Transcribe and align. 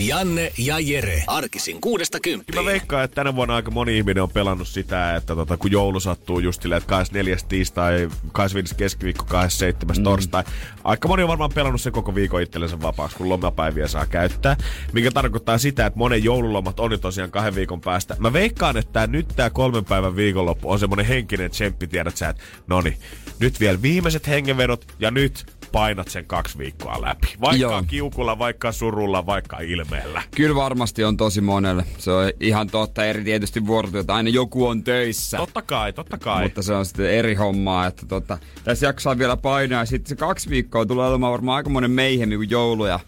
Janne 0.00 0.52
ja 0.58 0.78
Jere. 0.78 1.24
Arkisin 1.26 1.80
kuudesta 1.80 2.20
kymppiin. 2.20 2.58
Mä 2.58 2.64
veikkaan, 2.64 3.04
että 3.04 3.14
tänä 3.14 3.36
vuonna 3.36 3.56
aika 3.56 3.70
moni 3.70 3.98
ihminen 3.98 4.22
on 4.22 4.30
pelannut 4.30 4.68
sitä, 4.68 5.16
että 5.16 5.34
tota, 5.34 5.56
kun 5.56 5.70
joulu 5.70 6.00
sattuu 6.00 6.38
just 6.38 6.62
silleen, 6.62 6.76
että 6.76 6.88
24. 6.88 7.36
tiistai, 7.48 8.08
25. 8.32 8.74
keskiviikko, 8.74 9.24
27. 9.28 9.96
Mm. 9.96 10.04
torstai. 10.04 10.44
Aika 10.84 11.08
moni 11.08 11.22
on 11.22 11.28
varmaan 11.28 11.52
pelannut 11.54 11.80
sen 11.80 11.92
koko 11.92 12.14
viikon 12.14 12.42
itsellensä 12.42 12.82
vapaaksi, 12.82 13.16
kun 13.16 13.28
lomapäiviä 13.28 13.88
saa 13.88 14.06
käyttää. 14.06 14.56
Mikä 14.92 15.10
tarkoittaa 15.10 15.58
sitä, 15.58 15.86
että 15.86 15.98
monen 15.98 16.24
joululomat 16.24 16.80
on 16.80 16.92
jo 16.92 16.98
tosiaan 16.98 17.30
kahden 17.30 17.54
viikon 17.54 17.80
päästä. 17.80 18.16
Mä 18.18 18.32
veikkaan, 18.32 18.76
että 18.76 19.06
nyt 19.06 19.28
tää 19.36 19.50
kolmen 19.50 19.84
päivän 19.84 20.16
viikonloppu 20.16 20.70
on 20.70 20.78
semmonen 20.78 21.06
henkinen 21.06 21.50
tsemppi, 21.50 21.86
tiedät 21.86 22.16
sä, 22.16 22.28
että 22.28 22.42
noni, 22.66 22.96
nyt 23.38 23.60
vielä 23.60 23.82
viimeiset 23.82 24.28
hengenvedot 24.28 24.86
ja 24.98 25.10
nyt 25.10 25.59
painat 25.72 26.08
sen 26.08 26.26
kaksi 26.26 26.58
viikkoa 26.58 27.02
läpi. 27.02 27.34
Vaikka 27.40 27.56
Joo. 27.56 27.84
kiukulla, 27.86 28.38
vaikka 28.38 28.72
surulla, 28.72 29.26
vaikka 29.26 29.58
ilmeellä. 29.58 30.22
Kyllä 30.36 30.54
varmasti 30.54 31.04
on 31.04 31.16
tosi 31.16 31.40
monelle. 31.40 31.84
Se 31.98 32.10
on 32.10 32.30
ihan 32.40 32.66
totta, 32.66 33.04
eri 33.04 33.24
tietysti 33.24 33.66
vuorotyötä. 33.66 34.14
Aina 34.14 34.30
joku 34.30 34.66
on 34.66 34.84
töissä. 34.84 35.36
Totta 35.36 35.62
kai, 35.62 35.92
totta 35.92 36.18
kai. 36.18 36.42
Mutta 36.42 36.62
se 36.62 36.74
on 36.74 36.86
sitten 36.86 37.10
eri 37.10 37.34
hommaa, 37.34 37.86
että 37.86 38.06
tota, 38.06 38.38
tässä 38.64 38.86
jaksaa 38.86 39.18
vielä 39.18 39.36
painaa. 39.36 39.84
Sitten 39.84 40.08
se 40.08 40.16
kaksi 40.16 40.50
viikkoa 40.50 40.86
tulee 40.86 41.06
olemaan 41.06 41.32
varmaan 41.32 41.56
aika 41.56 41.70
monen 41.70 41.90
meihemmi 41.90 42.36
kuin 42.36 42.50
jouluja 42.50 43.00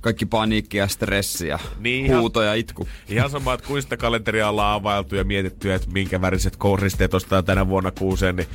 kaikki 0.00 0.26
paniikki 0.26 0.76
ja 0.76 0.88
stressi 0.88 1.48
ja 1.48 1.58
niin 1.78 2.18
huuto 2.18 2.42
ja 2.42 2.54
itku. 2.54 2.88
Ihan 3.08 3.30
sama, 3.30 3.54
että 3.54 3.66
kuinka 3.66 3.96
kalenteria 3.96 4.48
ollaan 4.48 4.74
availtu 4.74 5.16
ja 5.16 5.24
mietitty, 5.24 5.72
että 5.72 5.90
minkä 5.90 6.20
väriset 6.20 6.56
koristeet 6.56 7.14
ostaa 7.14 7.42
tänä 7.42 7.68
vuonna 7.68 7.90
kuuseen, 7.90 8.36
niin 8.36 8.48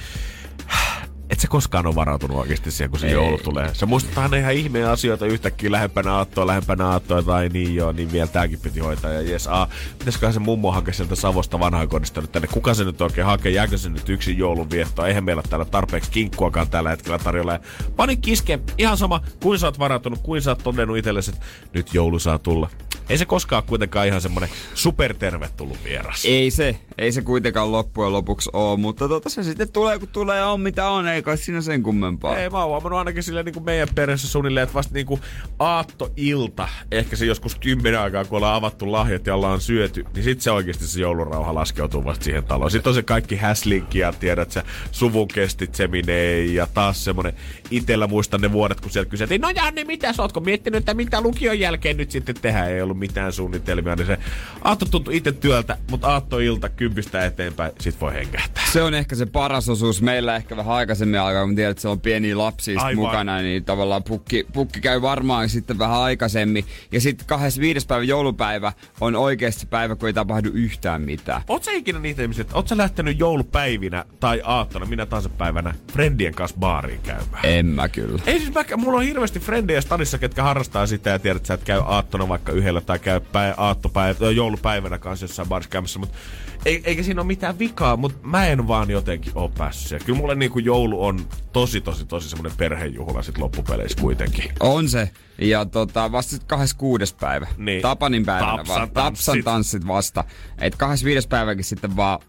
et 1.31 1.39
se 1.39 1.47
koskaan 1.47 1.85
ole 1.85 1.95
varautunut 1.95 2.37
oikeasti 2.37 2.71
siihen, 2.71 2.89
kun 2.89 2.99
se 2.99 3.07
Ei. 3.07 3.13
joulu 3.13 3.37
tulee. 3.37 3.69
Se 3.73 3.85
muistetaan 3.85 4.33
ihan 4.33 4.53
ihmeen 4.53 4.87
asioita 4.87 5.25
yhtäkkiä 5.25 5.71
lähempänä 5.71 6.13
aattoa, 6.13 6.47
lähempänä 6.47 6.87
aattoa 6.87 7.23
tai 7.23 7.49
niin 7.49 7.75
joo, 7.75 7.91
niin 7.91 8.11
vielä 8.11 8.27
tääkin 8.27 8.59
piti 8.59 8.79
hoitaa. 8.79 9.11
Ja 9.11 9.21
jes, 9.21 9.47
aa, 9.47 9.69
pitäisiköhän 9.99 10.33
se 10.33 10.39
mummo 10.39 10.71
hakea 10.71 10.93
sieltä 10.93 11.15
Savosta 11.15 11.59
vanhainkodista 11.59 12.21
nyt 12.21 12.31
tänne. 12.31 12.47
Kuka 12.47 12.73
se 12.73 12.83
nyt 12.83 13.01
oikein 13.01 13.25
hakee? 13.25 13.51
Jääkö 13.51 13.77
se 13.77 13.89
nyt 13.89 14.09
yksin 14.09 14.37
joulun 14.37 14.69
viettoa? 14.69 15.07
Eihän 15.07 15.23
meillä 15.23 15.43
täällä 15.49 15.65
tarpeeksi 15.65 16.11
kinkkuakaan 16.11 16.69
tällä 16.69 16.89
hetkellä 16.89 17.19
tarjolla. 17.19 17.59
pani 17.95 18.17
kiske, 18.17 18.59
ihan 18.77 18.97
sama, 18.97 19.21
kuin 19.43 19.59
sä 19.59 19.67
oot 19.67 19.79
varautunut, 19.79 20.19
kuin 20.19 20.41
sä 20.41 20.51
oot 20.51 20.63
todennut 20.63 20.97
itsellesi, 20.97 21.31
että 21.31 21.45
nyt 21.73 21.93
joulu 21.93 22.19
saa 22.19 22.39
tulla. 22.39 22.69
Ei 23.09 23.17
se 23.17 23.25
koskaan 23.25 23.63
kuitenkaan 23.63 24.07
ihan 24.07 24.21
semmonen 24.21 24.49
supertervetullut 24.73 25.77
vieras. 25.83 26.25
Ei 26.25 26.51
se, 26.51 26.79
ei 26.97 27.11
se 27.11 27.21
kuitenkaan 27.21 27.71
loppujen 27.71 28.11
lopuksi 28.11 28.49
ole, 28.53 28.79
mutta 28.79 29.07
tota 29.07 29.29
se 29.29 29.43
sitten 29.43 29.71
tulee 29.71 29.99
kun 29.99 30.07
tulee 30.07 30.43
on 30.43 30.61
mitä 30.61 30.89
on, 30.89 31.07
ei 31.07 31.20
kai 31.21 31.37
siinä 31.37 31.61
sen 31.61 31.83
kummempaa. 31.83 32.37
Ei, 32.37 32.49
mä 32.49 32.59
oon 32.59 32.69
huomannut 32.69 32.99
ainakin 32.99 33.23
silleen 33.23 33.45
niin 33.45 33.53
kuin 33.53 33.65
meidän 33.65 33.87
perheessä 33.95 34.27
suunnilleen, 34.27 34.63
että 34.63 34.73
vasta 34.73 34.93
niin 34.93 35.05
kuin 35.05 35.21
aattoilta, 35.59 36.67
ehkä 36.91 37.15
se 37.15 37.25
joskus 37.25 37.55
kymmenen 37.55 37.99
aikaa, 37.99 38.25
kun 38.25 38.37
ollaan 38.37 38.55
avattu 38.55 38.91
lahjat 38.91 39.27
ja 39.27 39.35
ollaan 39.35 39.61
syöty, 39.61 40.05
niin 40.13 40.23
sitten 40.23 40.41
se 40.41 40.51
oikeasti 40.51 40.87
se 40.87 41.01
joulurauha 41.01 41.55
laskeutuu 41.55 42.05
vasta 42.05 42.25
siihen 42.25 42.43
taloon. 42.43 42.71
Sitten 42.71 42.89
on 42.89 42.95
se 42.95 43.03
kaikki 43.03 43.35
häslinkki 43.35 43.99
ja 43.99 44.13
tiedät, 44.13 44.51
se 44.51 44.63
suvun 44.91 45.27
kestit 45.27 45.75
seminee 45.75 46.45
ja 46.45 46.67
taas 46.73 47.03
semmonen, 47.03 47.33
itellä 47.71 48.07
muistan 48.07 48.41
ne 48.41 48.51
vuodet, 48.51 48.81
kun 48.81 48.91
sieltä 48.91 49.09
kysyttiin, 49.09 49.41
no 49.41 49.49
Janne, 49.49 49.83
mitä 49.83 50.13
sä 50.13 50.21
ootko 50.21 50.39
miettinyt, 50.39 50.77
että 50.77 50.93
mitä 50.93 51.21
lukion 51.21 51.59
jälkeen 51.59 51.97
nyt 51.97 52.11
sitten 52.11 52.35
tehdään? 52.41 52.71
Ei 52.71 52.81
ollut 52.81 52.99
mitään 52.99 53.33
suunnitelmia, 53.33 53.95
niin 53.95 54.07
se 54.07 54.17
aatto 54.63 54.85
tuntui 54.85 55.17
itse 55.17 55.31
työltä, 55.31 55.77
mutta 55.91 56.07
aattoilta 56.07 56.69
kympistä 56.69 57.25
eteenpäin, 57.25 57.71
sit 57.79 58.01
voi 58.01 58.13
hengähtää. 58.13 58.63
Se 58.71 58.81
on 58.81 58.93
ehkä 58.93 59.15
se 59.15 59.25
paras 59.25 59.69
osuus. 59.69 60.01
Meillä 60.01 60.35
ehkä 60.35 60.57
vähän 60.57 60.75
aikaisemmin 60.75 61.10
alkaa, 61.17 61.45
kun 61.45 61.55
tiedät, 61.55 61.71
että 61.71 61.81
se 61.81 61.87
on 61.87 61.99
pieni 61.99 62.35
lapsi 62.35 62.75
mukana, 62.95 63.37
niin 63.37 63.65
tavallaan 63.65 64.03
pukki, 64.03 64.47
pukki 64.53 64.81
käy 64.81 65.01
varmaan 65.01 65.49
sitten 65.49 65.79
vähän 65.79 66.01
aikaisemmin. 66.01 66.65
Ja 66.91 67.01
sitten 67.01 67.27
25. 67.27 67.87
päivä 67.87 68.03
joulupäivä 68.03 68.73
on 69.01 69.15
oikeasti 69.15 69.65
päivä, 69.65 69.95
kun 69.95 70.07
ei 70.07 70.13
tapahdu 70.13 70.49
yhtään 70.53 71.01
mitään. 71.01 71.41
Oot 71.47 71.63
sä 71.63 71.71
ikinä 71.71 71.99
niitä 71.99 72.21
ihmisiä, 72.21 72.41
että 72.41 72.55
oot 72.55 72.67
sä 72.67 72.77
lähtenyt 72.77 73.19
joulupäivinä 73.19 74.05
tai 74.19 74.41
aattona, 74.43 74.85
minä 74.85 75.05
tahansa 75.05 75.29
päivänä, 75.29 75.73
friendien 75.91 76.33
kanssa 76.33 76.57
baariin 76.59 77.01
käymään? 77.03 77.45
En 77.45 77.65
mä 77.65 77.89
kyllä. 77.89 78.21
Ei 78.25 78.39
siis 78.39 78.53
mä, 78.53 78.63
mulla 78.77 78.97
on 78.97 79.03
hirveästi 79.03 79.39
friendejä 79.39 79.81
stadissa, 79.81 80.17
ketkä 80.17 80.43
harrastaa 80.43 80.87
sitä 80.87 81.09
ja 81.09 81.19
tiedät, 81.19 81.37
että 81.37 81.47
sä 81.47 81.53
et 81.53 81.63
käy 81.63 81.81
aattona 81.85 82.27
vaikka 82.27 82.51
yhdellä 82.51 82.81
tai 82.81 82.99
käy 82.99 83.19
päivä, 83.19 83.53
aattopäivä, 83.57 84.31
joulupäivänä 84.31 84.99
kanssa 84.99 85.23
jossain 85.23 85.49
baarissa 85.49 85.69
käymässä, 85.69 85.99
mutta 85.99 86.17
eikä 86.65 87.03
siinä 87.03 87.21
ole 87.21 87.27
mitään 87.27 87.59
vikaa, 87.59 87.97
mutta 87.97 88.27
mä 88.27 88.47
en 88.47 88.67
vaan 88.67 88.91
jotenkin 88.91 89.31
ole 89.35 89.51
päässyt 89.57 89.87
siihen. 89.87 90.05
Kyllä 90.05 90.19
mulle 90.19 90.35
niinku 90.35 90.59
joulu 90.59 91.05
on 91.05 91.27
tosi, 91.53 91.81
tosi, 91.81 92.05
tosi 92.05 92.29
semmoinen 92.29 92.57
perhejuhla 92.57 93.21
sit 93.21 93.37
loppupeleissä 93.37 94.01
kuitenkin. 94.01 94.51
On 94.59 94.89
se. 94.89 95.11
Ja 95.41 95.65
tota, 95.65 96.11
vasta 96.11 96.35
26. 96.47 97.15
päivä. 97.15 97.47
Niin. 97.57 97.81
Tapanin 97.81 98.25
päivänä 98.25 98.57
Tapsan 98.57 98.75
vaan. 98.75 98.91
Tanssit. 98.91 99.25
Tapsan 99.25 99.43
tanssit 99.43 99.87
vasta. 99.87 100.23
Et 100.57 100.75
25. 100.75 101.27
päiväkin 101.27 101.65
sitten 101.65 101.95
vaan 101.95 102.19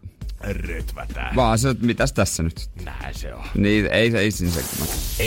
rötvätään. 0.42 1.37
Vaan 1.37 1.59
se, 1.59 1.75
mitäs 1.81 2.12
tässä 2.12 2.42
nyt? 2.42 2.71
Näin 2.84 3.15
se 3.15 3.34
on. 3.34 3.44
Niin, 3.54 3.87
ei, 3.87 4.16
ei 4.16 4.31
siinä 4.31 4.54
se. 4.54 4.62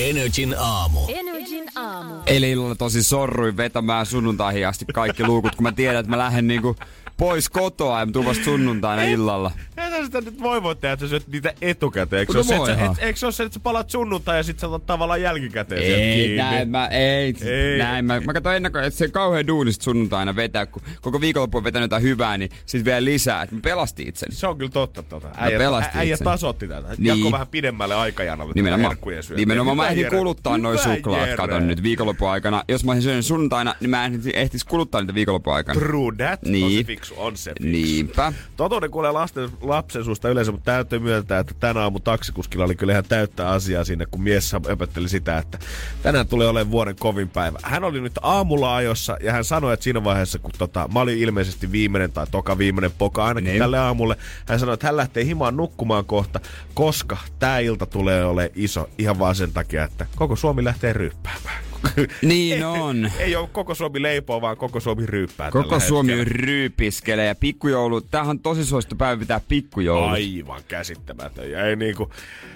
Energin 0.10 0.56
aamu. 0.58 1.00
Energin 1.08 1.66
aamu. 1.76 2.14
Eli 2.26 2.52
illalla 2.52 2.76
tosi 2.76 3.04
sorruin 3.04 3.58
vetämään 3.58 4.06
sunnuntaihin 4.06 4.68
asti 4.68 4.86
kaikki 4.94 5.24
luukut, 5.24 5.56
kun 5.56 5.64
mä 5.64 5.72
tiedän, 5.72 6.00
että 6.00 6.10
mä 6.10 6.18
lähden 6.18 6.48
niinku 6.48 6.76
pois 7.18 7.50
kotoa 7.50 8.00
ja 8.00 8.08
tuun 8.14 8.26
vasta 8.26 8.44
sunnuntaina 8.44 9.04
illalla. 9.04 9.52
Ei 9.78 10.06
sitä 10.06 10.22
nyt 10.22 10.42
voi 10.42 10.64
voi 10.64 10.76
tehdä, 10.76 10.94
että 10.94 11.06
sä 11.06 11.10
syöt 11.10 11.28
niitä 11.28 11.54
etukäteen. 11.62 12.20
Eikö, 12.20 12.34
no 12.34 12.44
se, 12.44 12.60
ole 12.60 12.76
se, 12.76 12.86
et, 12.86 12.92
eikö 13.00 13.20
se 13.20 13.26
ole 13.26 13.34
se, 13.34 13.44
että 13.44 13.54
sä 13.54 13.60
palaat 13.60 13.90
sunnuntai 13.90 14.38
ja 14.38 14.44
sit 14.44 14.60
sä 14.60 14.68
otat 14.68 14.86
tavallaan 14.86 15.22
jälkikäteen 15.22 15.82
Ei, 15.84 16.38
näin 16.38 16.70
mä, 16.70 16.88
ei, 16.88 17.36
ei. 17.42 17.78
näin 17.78 18.06
mä. 18.06 18.20
Mä 18.20 18.34
katsoin 18.34 18.56
ennakko, 18.56 18.80
että 18.80 18.98
se 18.98 19.08
kauhean 19.08 19.48
duunista 19.48 19.84
sunnuntaina 19.84 20.36
vetää, 20.36 20.66
kun 20.66 20.82
koko 21.02 21.22
viikonloppu 21.22 21.58
on 21.58 21.64
vetänyt 21.64 21.86
jotain 21.86 22.04
hyvää, 22.04 22.38
niin 22.38 22.52
sit 22.66 22.86
vielä 22.86 23.06
lisää, 23.06 23.44
että 23.44 23.56
mä 23.56 23.62
pelastin 23.62 24.08
itseni. 24.08 24.36
Se 24.36 24.48
on 24.48 24.58
kyllä 24.58 24.72
totta 24.72 25.04
tota. 25.04 25.30
Äijä, 25.38 25.60
äijä 25.94 26.18
tasotti 26.18 26.68
tätä. 26.68 26.88
Niin. 26.98 27.32
Vähän 27.32 27.48
pidemmälle 27.48 27.96
aikajanalle 27.96 28.54
nimenomaan, 28.56 28.98
nimenomaan 29.36 29.78
mä 29.78 29.90
ehdin 29.90 30.10
kuluttaa 30.10 30.58
noin 30.58 30.80
suklaat, 30.80 31.30
katon 31.38 31.68
nyt 31.68 31.84
viikonloppu 31.84 32.26
aikana. 32.26 32.64
Jos 32.68 32.86
mä 32.86 32.92
olisin 32.92 33.04
syönyt 33.04 33.26
sunnuntaina, 33.26 33.76
niin 33.80 33.90
mä 33.90 34.06
en 34.06 34.22
ehtis 34.34 34.64
kuluttaa 34.64 35.02
niitä 35.02 35.14
viikonloppu 35.14 35.50
aikana. 35.50 35.80
True 35.80 36.16
that. 36.18 36.42
Niin. 36.42 36.86
Fiksu, 37.06 37.22
on 37.22 37.38
se 37.38 37.54
fiksu. 37.62 37.72
Niinpä. 37.72 38.34
Totuuden 38.58 38.92
kuulee 38.92 39.12
lasten, 39.12 39.50
lapsen 39.62 40.04
suusta 40.04 40.30
yleensä, 40.30 40.52
mutta 40.52 40.72
täytyy 40.72 41.00
myöntää, 41.00 41.40
että 41.40 41.54
tänä 41.60 41.82
aamu 41.82 42.00
taksikuskilla 42.00 42.66
oli 42.66 42.76
kyllä 42.76 42.94
ihan 42.94 43.06
täyttä 43.06 43.50
asiaa 43.50 43.84
sinne, 43.84 44.06
kun 44.06 44.24
mies 44.24 44.54
öpötteli 44.70 45.10
sitä, 45.10 45.38
että 45.38 45.60
tänään 46.04 46.28
tulee 46.28 46.48
olemaan 46.48 46.72
vuoden 46.72 46.96
kovin 47.00 47.30
päivä. 47.30 47.60
Hän 47.64 47.84
oli 47.84 48.02
nyt 48.02 48.20
aamulla 48.22 48.76
ajossa 48.76 49.18
ja 49.22 49.32
hän 49.32 49.44
sanoi, 49.44 49.74
että 49.74 49.84
siinä 49.84 50.04
vaiheessa, 50.04 50.40
kun 50.40 50.52
tota, 50.58 50.90
mä 50.94 51.00
olin 51.00 51.18
ilmeisesti 51.18 51.72
viimeinen 51.72 52.12
tai 52.12 52.28
toka 52.32 52.58
viimeinen 52.58 52.92
poka 52.98 53.26
ainakin 53.26 53.48
niin. 53.48 53.60
tälle 53.60 53.80
aamulle, 53.80 54.18
hän 54.46 54.60
sanoi, 54.60 54.74
että 54.74 54.88
hän 54.88 54.98
lähtee 54.98 55.26
himaan 55.26 55.58
nukkumaan 55.58 56.06
kohta, 56.06 56.40
koska 56.74 57.18
tämä 57.40 57.60
ilta 57.60 57.86
tulee 57.86 58.26
olemaan 58.26 58.52
iso 58.56 58.90
ihan 58.98 59.20
vaan 59.20 59.36
sen 59.36 59.54
takia, 59.54 59.84
että 59.84 60.06
koko 60.16 60.36
Suomi 60.36 60.64
lähtee 60.64 60.94
ryppäämään. 60.94 61.75
niin 62.22 62.66
on. 62.66 63.12
ei, 63.20 63.36
ole 63.36 63.50
koko 63.52 63.76
Suomi 63.76 64.02
leipoo, 64.02 64.42
vaan 64.42 64.58
koko 64.58 64.80
Suomi 64.80 65.06
ryyppää 65.06 65.52
Koko 65.52 65.80
Suomi 65.80 66.12
hetkellä. 66.12 66.46
ryypiskelee 66.46 67.26
ja 67.26 67.36
pikkujoulu, 67.36 68.02
tämähän 68.02 68.30
on 68.30 68.40
tosi 68.40 68.66
suosittu 68.66 68.96
päivä 68.96 69.20
pitää 69.20 69.42
pikkujoulu. 69.48 70.06
Aivan 70.06 70.62
käsittämätön. 70.68 71.52
Ja 71.52 71.66
ei 71.66 71.76
niinku, 71.76 72.12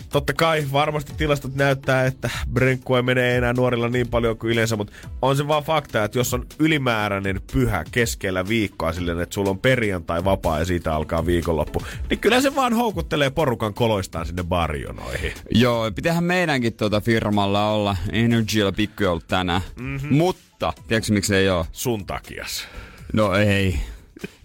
totta 0.10 0.34
kai 0.34 0.66
varmasti 0.72 1.14
tilastot 1.18 1.56
näyttää, 1.56 2.06
että 2.06 2.30
brenkkua 2.54 2.98
ei 2.98 3.04
mene 3.04 3.38
enää 3.38 3.54
nuorilla 3.54 3.90
niin 3.90 4.08
paljon 4.08 4.38
kuin 4.38 4.52
yleensä, 4.52 4.76
mutta 4.76 4.94
on 5.22 5.38
se 5.38 5.48
vaan 5.48 5.64
fakta, 5.64 6.04
että 6.04 6.20
jos 6.20 6.34
on 6.34 6.46
ylimääräinen 6.60 7.42
pyhä 7.54 7.84
keskellä 7.92 8.48
viikkoa 8.48 8.94
silleen, 8.94 9.20
että 9.20 9.34
sulla 9.34 9.50
on 9.50 9.60
perjantai 9.60 10.26
vapaa 10.26 10.60
ja 10.60 10.66
siitä 10.66 10.96
alkaa 10.96 11.26
viikonloppu, 11.26 11.82
niin 12.10 12.20
kyllä 12.20 12.42
se 12.42 12.56
vaan 12.56 12.74
houkuttelee 12.74 13.30
porukan 13.30 13.74
koloistaan 13.74 14.26
sinne 14.26 14.44
barjonoihin. 14.44 15.34
Joo, 15.52 15.92
pitähän 15.92 16.24
meidänkin 16.24 16.74
tuota 16.74 17.02
firmalla 17.02 17.72
olla 17.72 17.98
Energyllä 18.12 18.72
pikkujoulu 18.72 19.19
ollut 19.20 19.28
tänään. 19.28 19.62
Mm-hmm. 19.80 20.18
Mutta, 20.18 20.74
tiedätkö 20.88 21.14
miksi 21.14 21.36
ei 21.36 21.50
ole? 21.50 21.66
Sun 21.72 22.06
takias. 22.06 22.68
No 23.14 23.36
ei. 23.36 23.80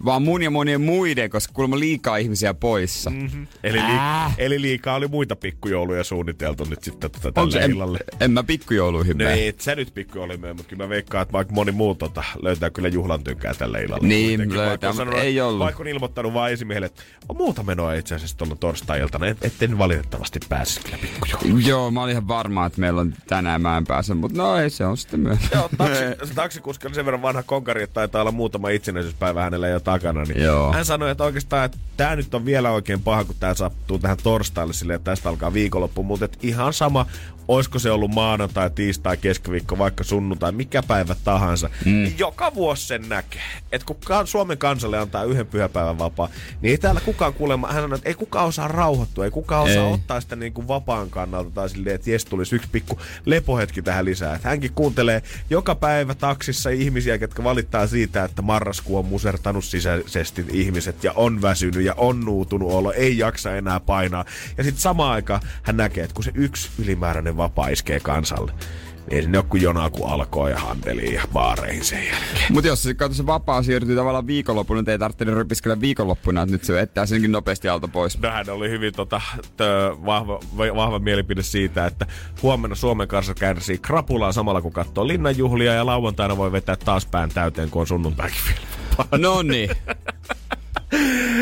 Vaan 0.05 0.23
mun 0.23 0.43
ja 0.43 0.51
monien 0.51 0.81
muiden, 0.81 1.31
koska 1.31 1.53
kuulemma 1.53 1.79
liikaa 1.79 2.17
ihmisiä 2.17 2.55
poissa. 2.55 3.11
Mm-hmm. 3.11 3.47
Eli, 3.65 3.79
li- 3.79 4.35
eli 4.39 4.63
liikaa 4.63 4.95
oli 4.97 5.09
muita 5.09 5.37
pikkujouluja 5.37 6.05
suunniteltu 6.05 6.65
nyt 6.71 6.83
sitten 6.85 7.11
tota 7.11 7.33
tälle 7.33 7.65
en, 7.65 7.71
illalle. 7.71 7.99
en 8.21 8.31
mä 8.31 8.43
pikkujouluihin 8.43 9.19
No 9.19 9.25
mene. 9.25 9.35
ei, 9.35 9.47
et 9.49 9.61
sä 9.61 9.75
nyt 9.75 9.95
pikkujouluja 9.95 10.39
mene, 10.39 10.53
mutta 10.53 10.69
kyllä 10.69 10.85
mä 10.85 10.89
veikkaan, 10.89 11.23
että 11.23 11.33
vaikka 11.33 11.55
moni 11.55 11.73
muu 11.73 11.95
tota, 11.95 12.25
löytää 12.43 12.71
kyllä 12.71 12.89
juhlan 12.89 13.25
tynkää 13.25 13.55
tälle 13.55 13.83
illalle. 13.83 14.09
Niin, 14.09 14.29
kuitenkin. 14.29 14.57
löytää, 14.59 14.93
sanonut, 14.93 15.21
ei 15.21 15.41
ollut. 15.41 15.59
Vaikka 15.61 15.83
on 15.83 15.89
ilmoittanut 15.89 16.35
vaan 16.35 16.53
esimiehelle, 16.53 16.87
että 16.87 17.03
on 17.29 17.37
muuta 17.37 17.63
menoa 17.63 17.95
itse 17.95 18.15
asiassa 18.15 18.37
tuolla 18.37 18.57
torstai-iltana, 18.57 19.27
et, 19.27 19.45
etten 19.45 19.79
valitettavasti 19.79 20.41
pääse 20.49 20.81
kyllä 20.85 20.99
pikkujouluun. 20.99 21.67
Joo, 21.67 21.91
mä 21.91 22.03
olin 22.03 22.13
ihan 22.13 22.29
varma, 22.29 22.67
että 22.67 22.81
meillä 22.81 23.01
on 23.01 23.15
tänään 23.27 23.63
mä 23.63 23.77
en 23.77 23.85
pääse, 23.87 24.15
mutta 24.15 24.39
no 24.43 24.57
ei 24.57 24.71
se 24.71 24.87
on 24.87 24.97
sitten 24.97 25.21
myös. 25.21 25.39
Joo, 25.55 25.69
taksi, 25.79 26.01
se 26.25 26.35
taksikuski 26.35 26.87
on 26.87 26.95
sen 26.95 27.05
verran 27.05 27.23
vanha 27.23 27.43
konkari, 27.43 27.83
että 27.83 27.95
taitaa 27.95 28.21
olla 28.21 28.33
muutama 28.33 28.69
itsenäisyyspäivä 28.69 29.43
hänellä 29.43 29.64
jo 29.69 29.81
takana. 29.81 30.23
Niin 30.23 30.43
Joo. 30.43 30.73
Hän 30.73 30.85
sanoi, 30.85 31.11
että 31.11 31.25
oikeastaan 31.25 31.65
että 31.65 31.79
tämä 31.97 32.17
nyt 32.17 32.35
on 32.35 32.45
vielä 32.45 32.71
oikein 32.71 33.03
paha, 33.03 33.25
kun 33.25 33.35
tämä 33.41 33.55
sattuu 33.55 33.99
tähän 33.99 34.17
torstaille 34.23 34.73
silleen, 34.73 34.97
että 34.97 35.11
tästä 35.11 35.29
alkaa 35.29 35.53
viikonloppu. 35.53 36.03
Mutta 36.03 36.29
ihan 36.43 36.73
sama, 36.73 37.07
olisiko 37.49 37.79
se 37.79 37.91
ollut 37.91 38.11
maanantai, 38.15 38.71
tiistai, 38.71 39.17
keskiviikko, 39.17 39.79
vaikka 39.79 40.05
sunnuntai, 40.05 40.53
mikä 40.53 40.83
päivä 40.83 41.17
tahansa. 41.25 41.71
Mm. 41.85 41.93
Niin 41.93 42.19
joka 42.19 42.55
vuosi 42.55 42.87
sen 42.87 43.09
näkee. 43.09 43.43
Että 43.73 43.87
kun 43.87 43.97
Suomen 44.25 44.59
kansalle 44.59 44.99
antaa 44.99 45.25
yhden 45.25 45.47
pyhäpäivän 45.47 45.99
vapaa, 45.99 46.29
niin 46.61 46.71
ei 46.71 46.79
täällä 46.79 47.01
kukaan 47.01 47.35
kuulemma, 47.35 47.73
hän 47.73 47.83
sanoi, 47.83 47.97
että 47.97 48.09
ei 48.09 48.15
kukaan 48.15 48.47
osaa 48.47 48.69
rauhoittua, 48.69 49.25
ei 49.25 49.31
kukaan 49.31 49.63
osaa 49.63 49.87
Ei. 49.87 49.93
ottaa 49.93 50.21
sitä 50.21 50.37
niin 50.37 50.53
kuin 50.53 50.69
vapaan 50.69 51.11
kannalta 51.11 51.51
tai 51.51 51.69
silleen, 51.69 51.95
että 51.95 52.11
jes 52.11 52.25
tulisi 52.25 52.57
yksi 52.57 52.69
pikku 52.73 52.99
lepohetki 53.25 53.83
tähän 53.83 54.05
lisää. 54.05 54.35
Että 54.35 54.49
hänkin 54.49 54.73
kuuntelee 54.75 55.23
joka 55.51 55.75
päivä 55.75 56.15
taksissa 56.15 56.71
ihmisiä, 56.71 57.15
jotka 57.15 57.45
valittaa 57.45 57.87
siitä, 57.87 58.25
että 58.25 58.43
marraskuu 58.43 58.99
on 58.99 59.07
musertanut 59.07 59.65
sisäisesti 59.65 60.45
ihmiset 60.51 61.05
ja 61.05 61.13
on 61.13 61.43
väsynyt 61.43 61.85
ja 61.85 61.95
on 61.97 62.21
nuutunut 62.21 62.73
olo, 62.73 62.93
ei 62.93 63.19
jaksa 63.19 63.57
enää 63.57 63.81
painaa. 63.81 64.25
Ja 64.59 64.65
sitten 64.65 64.83
samaan 64.83 65.13
aikaan 65.13 65.41
hän 65.63 65.77
näkee, 65.77 66.05
että 66.05 66.15
kun 66.15 66.25
se 66.25 66.31
yksi 66.35 66.71
ylimääräinen 66.79 67.34
vapaa 67.37 67.69
iskee 67.69 68.01
kansalle, 68.01 68.53
niin 68.53 69.17
ei 69.17 69.23
sinne 69.23 69.39
ole 69.39 69.47
kuin 69.49 69.63
jonaa, 69.63 69.91
kun 69.91 70.11
alkoi 70.11 70.51
ja 70.51 70.59
handeliin 70.59 71.15
ja 71.15 71.23
baareihin 71.33 71.85
sen 71.85 72.07
jälkeen. 72.07 72.53
Mutta 72.53 72.69
jos 72.69 72.83
se, 72.83 72.95
kato, 72.95 73.15
se 73.15 73.27
vapaa 73.27 73.63
siirtyy 73.63 73.97
tavallaan 73.97 74.27
viikonloppuna, 74.27 74.81
niin 74.81 74.91
ei 74.91 74.99
tarvitse 74.99 75.25
rypiskellä 75.25 75.81
viikonloppuna, 75.81 76.43
että 76.43 76.53
nyt 76.53 76.65
se 76.65 76.73
vettää 76.73 77.07
senkin 77.07 77.33
nopeasti 77.33 77.69
alta 77.69 77.89
pois. 77.89 78.19
No, 78.19 78.31
hän 78.31 78.51
oli 78.51 78.71
hyvin 78.71 78.93
tota, 78.93 79.21
tö, 79.57 79.97
vahva, 80.05 80.41
vahva 80.57 80.99
mielipide 80.99 81.43
siitä, 81.43 81.87
että 81.87 82.07
huomenna 82.43 82.77
Suomen 82.77 83.09
kanssa 83.09 83.35
kärsii 83.35 83.79
krapulaa 83.79 84.33
samalla 84.33 84.63
kun 84.63 84.73
katsoo 84.73 85.07
linnanjuhlia 85.07 85.75
ja 85.75 85.87
lauantaina 85.87 86.37
voi 86.37 86.53
vetää 86.53 86.77
taas 86.77 87.07
pään 87.07 87.31
täyteen, 87.31 87.71
kun 87.71 87.81
on 87.81 87.87
sunnuntaikin 87.87 88.41
vielä. 88.47 89.19
No 89.19 89.43
niin. 89.43 89.71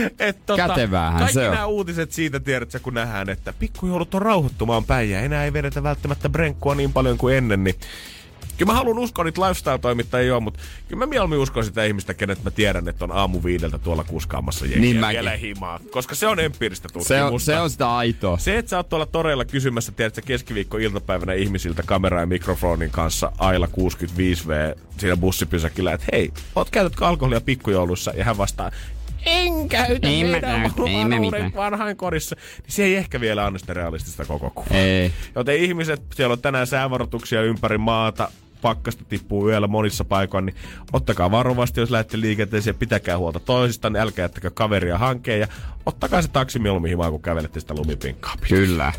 Et, 0.19 0.47
tota, 0.47 0.69
Käteväähän 0.69 1.19
kaikki 1.19 1.35
se 1.35 1.49
on. 1.49 1.55
nämä 1.55 1.67
uutiset 1.67 2.13
siitä, 2.13 2.41
tiedätkö, 2.41 2.79
kun 2.81 2.95
nähdään, 2.95 3.29
että 3.31 3.53
pikkujoulut 3.59 4.15
on 4.15 4.23
rauhoittumaan 4.23 4.85
päin 4.85 5.11
ja 5.11 5.21
enää 5.21 5.45
ei 5.45 5.53
vedetä 5.53 5.83
välttämättä 5.83 6.29
brenkkua 6.29 6.75
niin 6.75 6.93
paljon 6.93 7.19
kuin 7.19 7.37
ennen, 7.37 7.65
niin 7.65 7.75
Kyllä 8.59 8.73
mä 8.73 8.79
haluan 8.79 8.99
uskoa 8.99 9.25
niitä 9.25 9.41
lifestyle-toimittajia 9.41 10.27
joo, 10.29 10.41
mutta 10.41 10.61
kyllä 10.89 10.99
mä 10.99 11.07
mieluummin 11.07 11.39
uskon 11.39 11.65
sitä 11.65 11.85
ihmistä, 11.85 12.15
kenet 12.15 12.45
mä 12.45 12.51
tiedän, 12.51 12.89
että 12.89 13.05
on 13.05 13.13
aamu 13.13 13.41
viideltä 13.45 13.79
tuolla 13.79 14.05
kuskaamassa 14.05 14.65
jengiä 14.65 14.81
Niin 14.81 14.97
mäkin. 15.01 15.13
vielä 15.15 15.31
himaa. 15.37 15.81
Koska 15.91 16.15
se 16.15 16.27
on 16.27 16.41
empiiristä 16.41 16.89
Se 16.89 16.93
tutkimusta. 16.93 17.27
on, 17.35 17.41
se 17.41 17.61
on 17.61 17.71
sitä 17.71 17.97
aitoa. 17.97 18.39
Se, 18.39 18.59
että 18.59 18.69
sä 18.71 18.77
oot 18.77 18.89
tuolla 18.89 19.07
toreilla 19.07 19.45
kysymässä, 19.45 19.93
tiedätkö, 19.93 20.23
keskiviikko-iltapäivänä 20.27 21.33
ihmisiltä 21.33 21.83
kamera- 21.87 22.21
ja 22.21 22.27
mikrofonin 22.27 22.91
kanssa 22.91 23.33
Aila 23.39 23.67
65V 23.67 24.79
siinä 24.99 25.17
bussipysäkillä, 25.17 25.93
että 25.93 26.07
hei, 26.13 26.33
oot 26.57 26.71
käytätkö 26.71 27.07
alkoholia 27.07 27.41
pikkujoulussa? 27.41 28.13
Ja 28.17 28.25
hän 28.25 28.39
vastaa, 28.39 28.71
en 29.27 29.69
käytä 29.69 30.09
En 30.09 30.27
mä 30.27 30.33
meidän 30.33 30.41
käytä, 30.41 30.91
ei 30.91 31.05
mä 31.05 31.11
vanhuuden 31.11 31.21
mitään. 31.21 31.55
vanhain 31.55 31.97
kodissa. 31.97 32.37
Niin 32.63 32.73
se 32.73 32.85
ei 32.85 32.95
ehkä 32.97 33.21
vielä 33.21 33.47
anna 33.47 33.59
sitä 33.59 33.75
realistista 33.75 34.25
koko 34.25 34.51
kuvaa. 34.51 34.79
Ei. 34.81 35.13
Joten 35.35 35.57
ihmiset, 35.57 36.03
siellä 36.15 36.33
on 36.33 36.43
tänään 36.43 36.67
säävaroituksia 36.67 37.43
ympäri 37.43 37.79
maata, 37.79 38.29
pakkasta 38.63 39.05
tippuu 39.09 39.49
yöllä 39.49 39.67
monissa 39.67 40.05
paikoin, 40.05 40.47
niin 40.47 40.57
ottakaa 40.93 41.31
varovasti, 41.31 41.81
jos 41.81 41.91
lähdette 41.91 42.21
liikenteeseen, 42.21 42.77
pitäkää 42.77 43.19
huolta 43.19 43.41
toisista, 43.41 43.91
niin 43.91 44.01
älkää 44.01 44.25
jättäkö 44.25 44.51
kaveria 44.55 44.99
hankeen 44.99 45.41
ja 45.41 45.47
ottakaa 45.87 46.23
se 46.23 46.29
taksi 46.29 46.59
mieluummin 46.59 46.89
himaan, 46.89 47.11
kun 47.11 47.23
kävelette 47.23 47.61
sitä 47.61 47.75
lumipinkkaa. 47.75 48.35
Kyllä. 48.49 48.93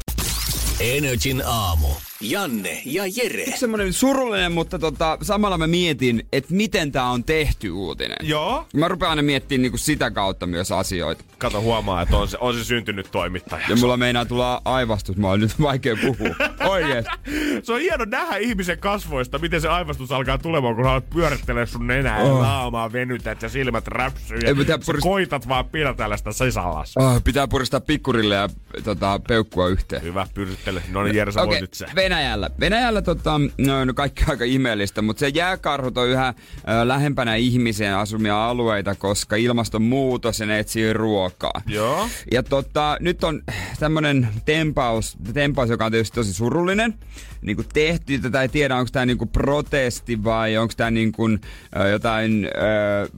Energin 0.79 1.43
aamu. 1.45 1.87
Janne 2.21 2.81
ja 2.85 3.03
Jere. 3.15 3.45
Semmoinen 3.57 3.93
surullinen, 3.93 4.51
mutta 4.51 4.79
tota, 4.79 5.17
samalla 5.21 5.57
mä 5.57 5.67
mietin, 5.67 6.25
että 6.33 6.53
miten 6.53 6.91
tää 6.91 7.09
on 7.09 7.23
tehty 7.23 7.69
uutinen. 7.69 8.17
Joo. 8.21 8.65
Mä 8.73 8.87
rupean 8.87 9.09
aina 9.09 9.21
miettimään 9.21 9.61
niinku 9.61 9.77
sitä 9.77 10.11
kautta 10.11 10.47
myös 10.47 10.71
asioita. 10.71 11.23
Kato 11.37 11.61
huomaa, 11.61 12.01
että 12.01 12.17
on 12.17 12.27
se, 12.27 12.37
on 12.41 12.53
se 12.53 12.63
syntynyt 12.63 13.11
toimittaja. 13.11 13.65
Ja 13.69 13.75
mulla 13.75 13.97
meinaa 13.97 14.25
tulla 14.25 14.61
aivastus, 14.65 15.17
mä 15.17 15.27
oon 15.27 15.39
nyt 15.39 15.61
vaikea 15.61 15.95
puhua. 16.01 16.35
Oikeesti. 16.71 17.11
Se 17.63 17.73
on 17.73 17.79
hieno 17.79 18.05
nähdä 18.05 18.37
ihmisen 18.37 18.79
kasvoista, 18.79 19.39
miten 19.39 19.61
se 19.61 19.67
aivastus 19.67 20.11
alkaa 20.11 20.37
tulemaan, 20.37 20.75
kun 20.75 20.85
haluat 20.85 21.09
pyörittelee 21.09 21.65
sun 21.65 21.87
nenää 21.87 22.19
ja 22.19 22.23
Oh. 22.33 22.41
naamaa, 22.41 22.91
venytät 22.93 23.41
ja 23.41 23.49
silmät 23.49 23.87
räpsyy. 23.87 24.37
Ei 24.43 24.49
Ja 24.49 24.55
pitää 24.55 24.77
purist- 24.77 25.01
koitat 25.01 25.47
vaan 25.47 25.65
pidätellä 25.69 26.17
sitä 26.17 26.31
sisällassa. 26.31 26.99
Oh, 26.99 27.23
pitää 27.23 27.47
puristaa 27.47 27.79
pikkurille 27.79 28.35
ja 28.35 28.49
tota, 28.83 29.19
peukkua 29.27 29.67
yhteen. 29.67 30.01
Hyvä, 30.01 30.27
pyrittele. 30.33 30.83
No 30.91 31.03
niin, 31.03 31.15
Jere, 31.15 31.31
sä 31.31 31.41
Okei, 31.41 31.49
voit 31.51 31.61
nyt 31.61 31.73
se. 31.73 31.85
Venäjällä. 32.13 32.49
Venäjällä 32.59 33.01
tota, 33.01 33.41
no, 33.57 33.85
no 33.85 33.93
kaikki 33.93 34.23
aika 34.27 34.43
ihmeellistä, 34.43 35.01
mutta 35.01 35.19
se 35.19 35.27
jääkarhut 35.27 35.97
on 35.97 36.07
yhä 36.07 36.27
ö, 36.27 36.87
lähempänä 36.87 37.35
ihmisen 37.35 37.95
asumia 37.95 38.45
alueita, 38.49 38.95
koska 38.95 39.35
ilmastonmuutos 39.35 40.39
ja 40.39 40.45
ne 40.45 40.59
etsii 40.59 40.93
ruokaa. 40.93 41.61
Joo. 41.67 42.07
Ja 42.31 42.43
tota, 42.43 42.97
nyt 42.99 43.23
on 43.23 43.41
tämmönen 43.79 44.27
tempaus, 44.45 45.17
tempaus, 45.33 45.69
joka 45.69 45.85
on 45.85 45.91
tietysti 45.91 46.15
tosi 46.15 46.33
surullinen, 46.33 46.93
niin 47.41 47.55
kuin 47.55 47.67
tehty. 47.73 48.19
Tätä 48.19 48.41
ei 48.41 48.49
tiedä, 48.49 48.75
onko 48.75 48.89
tämä 48.91 49.05
niinku 49.05 49.25
protesti 49.25 50.23
vai 50.23 50.57
onko 50.57 50.73
tämä 50.77 50.91
niinku, 50.91 51.25
ö, 51.25 51.87
jotain 51.91 52.45
ö, 52.45 52.49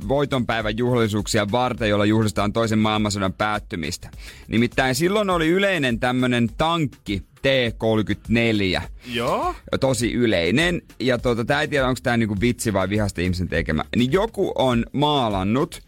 voitonpäivän 0.07 0.77
juhlallisuuksia 0.77 1.51
varten, 1.51 1.89
jolla 1.89 2.06
juhlistetaan 2.06 2.53
toisen 2.53 2.80
maailmansodan 2.80 3.33
päättymistä. 3.33 4.09
Nimittäin 4.47 4.95
silloin 4.95 5.30
oli 5.30 5.47
yleinen 5.47 6.00
tämmönen 6.00 6.50
tankki 6.57 7.24
T-34 7.45 8.81
Joo. 9.06 9.56
tosi 9.80 10.13
yleinen. 10.13 10.81
Ja 11.00 11.18
tota, 11.18 11.45
tää 11.45 11.62
ei 11.62 11.68
tiedä, 11.68 11.88
onko 11.88 12.00
tää 12.03 12.18
niinku 12.18 12.36
vitsi 12.42 12.74
vai 12.74 12.89
vihasta 12.89 13.21
ihmisen 13.21 13.47
tekemä. 13.47 13.83
Niin 13.95 14.12
joku 14.12 14.51
on 14.56 14.86
maalannut 14.92 15.81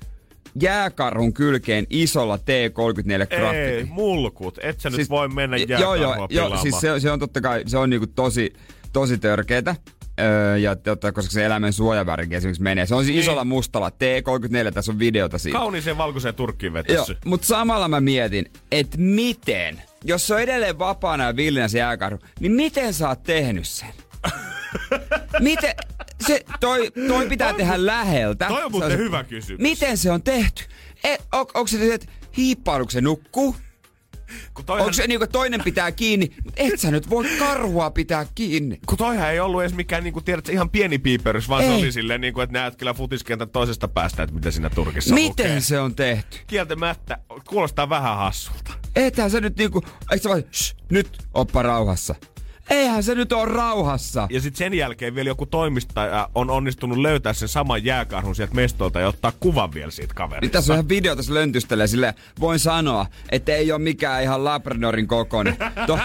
jääkarhun 0.61 1.33
kylkeen 1.33 1.85
isolla 1.89 2.37
T34 2.37 3.11
Ei, 3.11 3.39
graffiti. 3.39 3.91
mulkut. 3.91 4.59
Et 4.61 4.79
sä 4.79 4.89
siis, 4.89 4.97
nyt 4.99 5.09
voi 5.09 5.27
mennä 5.27 5.57
Joo, 5.57 5.95
jääkarhua 5.95 6.27
joo, 6.29 6.47
joo, 6.49 6.57
siis 6.57 6.79
se, 6.79 6.99
se, 6.99 7.11
on 7.11 7.19
totta 7.19 7.41
kai, 7.41 7.63
se 7.67 7.77
on 7.77 7.89
niinku 7.89 8.07
tosi, 8.07 8.53
tosi 8.93 9.17
törkeetä. 9.17 9.75
Öö, 10.19 10.57
ja 10.57 10.75
totta, 10.75 11.11
koska 11.11 11.31
se 11.31 11.45
eläimen 11.45 11.73
suojavärikin 11.73 12.37
esimerkiksi 12.37 12.63
menee. 12.63 12.85
Se 12.85 12.95
on 12.95 13.03
siis 13.05 13.13
Niin. 13.15 13.21
isolla 13.23 13.45
mustalla. 13.45 13.89
T34, 13.89 14.71
tässä 14.71 14.91
on 14.91 14.99
videota 14.99 15.37
siitä. 15.37 15.57
Kauniiseen 15.59 15.97
valkoiseen 15.97 16.35
turkkiin 16.35 16.73
Joo, 16.73 16.73
vetässy. 16.73 17.17
mutta 17.25 17.47
samalla 17.47 17.87
mä 17.87 18.01
mietin, 18.01 18.45
että 18.71 18.97
miten, 18.97 19.81
jos 20.03 20.27
se 20.27 20.33
on 20.33 20.41
edelleen 20.41 20.79
vapaana 20.79 21.23
ja 21.23 21.35
villinä 21.35 21.67
se 21.67 21.77
jääkarhu, 21.79 22.19
niin 22.39 22.51
miten 22.51 22.93
sä 22.93 23.09
oot 23.09 23.23
tehnyt 23.23 23.67
sen? 23.67 23.89
miten, 25.39 25.73
se, 26.27 26.45
toi, 26.59 26.91
toi 27.07 27.27
pitää 27.29 27.49
Toi- 27.49 27.57
tehdä 27.57 27.85
läheltä. 27.85 28.45
toi 28.47 28.63
on 28.63 28.71
muuten 28.71 28.97
hyvä 28.97 29.23
kysymys. 29.23 29.61
Miten 29.61 29.97
se 29.97 30.11
on 30.11 30.23
tehty? 30.23 30.63
E, 31.03 31.13
on, 31.33 31.39
onko 31.53 31.67
se 31.67 31.77
se, 31.77 31.93
että 31.93 32.07
hiippailuko 32.37 32.91
se 32.91 33.01
nukkuu? 33.01 33.55
Kun 34.53 34.65
toihan, 34.65 34.81
Onko 34.85 34.93
se 34.93 35.07
niinku, 35.07 35.27
toinen 35.27 35.61
pitää 35.63 35.91
kiinni? 35.91 36.31
Mut 36.43 36.53
et 36.57 36.79
sä 36.79 36.91
nyt 36.91 37.09
voi 37.09 37.25
karhua 37.39 37.91
pitää 37.91 38.25
kiinni. 38.35 38.79
kun 38.85 38.97
toihan 38.97 39.31
ei 39.31 39.39
ollut 39.39 39.61
edes 39.61 39.73
mikään, 39.73 40.03
niin 40.03 40.13
kuin, 40.13 40.25
tiedätkö, 40.25 40.51
ihan 40.51 40.69
pieni 40.69 40.97
piiperys, 40.99 41.49
vaan 41.49 41.63
Ei. 41.63 41.69
se 41.69 41.75
oli 41.75 41.91
silleen, 41.91 42.21
niin 42.21 42.33
kuin, 42.33 42.43
että 42.43 42.59
näet 42.59 42.75
kyllä 42.75 42.93
futiskentän 42.93 43.49
toisesta 43.49 43.87
päästä, 43.87 44.23
että 44.23 44.35
mitä 44.35 44.51
siinä 44.51 44.69
Turkissa 44.69 45.13
Miten 45.15 45.45
lukee. 45.45 45.61
se 45.61 45.79
on 45.79 45.95
tehty? 45.95 46.37
Kieltämättä, 46.47 47.17
kuulostaa 47.47 47.89
vähän 47.89 48.17
hassulta. 48.17 48.71
Ethän 48.95 49.31
se 49.31 49.41
nyt 49.41 49.57
niinku, 49.57 49.81
eikö 50.11 50.23
sä 50.23 50.29
vaan, 50.29 50.43
shh, 50.53 50.75
nyt 50.89 51.17
oppa 51.33 51.61
rauhassa. 51.63 52.15
Eihän 52.69 53.03
se 53.03 53.15
nyt 53.15 53.31
ole 53.31 53.45
rauhassa. 53.45 54.27
Ja 54.31 54.41
sitten 54.41 54.57
sen 54.57 54.73
jälkeen 54.73 55.15
vielä 55.15 55.29
joku 55.29 55.45
toimistaja 55.45 56.29
on 56.35 56.49
onnistunut 56.49 56.97
löytää 56.97 57.33
sen 57.33 57.47
saman 57.47 57.85
jääkarhun 57.85 58.35
sieltä 58.35 58.55
mestolta 58.55 58.99
ja 58.99 59.07
ottaa 59.07 59.31
kuvan 59.39 59.73
vielä 59.73 59.91
siitä 59.91 60.11
Niin 60.11 60.15
kaverista. 60.15 60.57
tässä 60.57 60.73
on 60.73 60.75
ihan 60.75 60.89
video, 60.89 61.15
tässä 61.15 61.33
löntystelee 61.33 61.87
sille. 61.87 62.15
Voin 62.39 62.59
sanoa, 62.59 63.05
että 63.29 63.55
ei 63.55 63.71
ole 63.71 63.81
mikään 63.81 64.23
ihan 64.23 64.43
Labradorin 64.43 65.07
kokoinen. 65.07 65.57
To, 65.87 65.99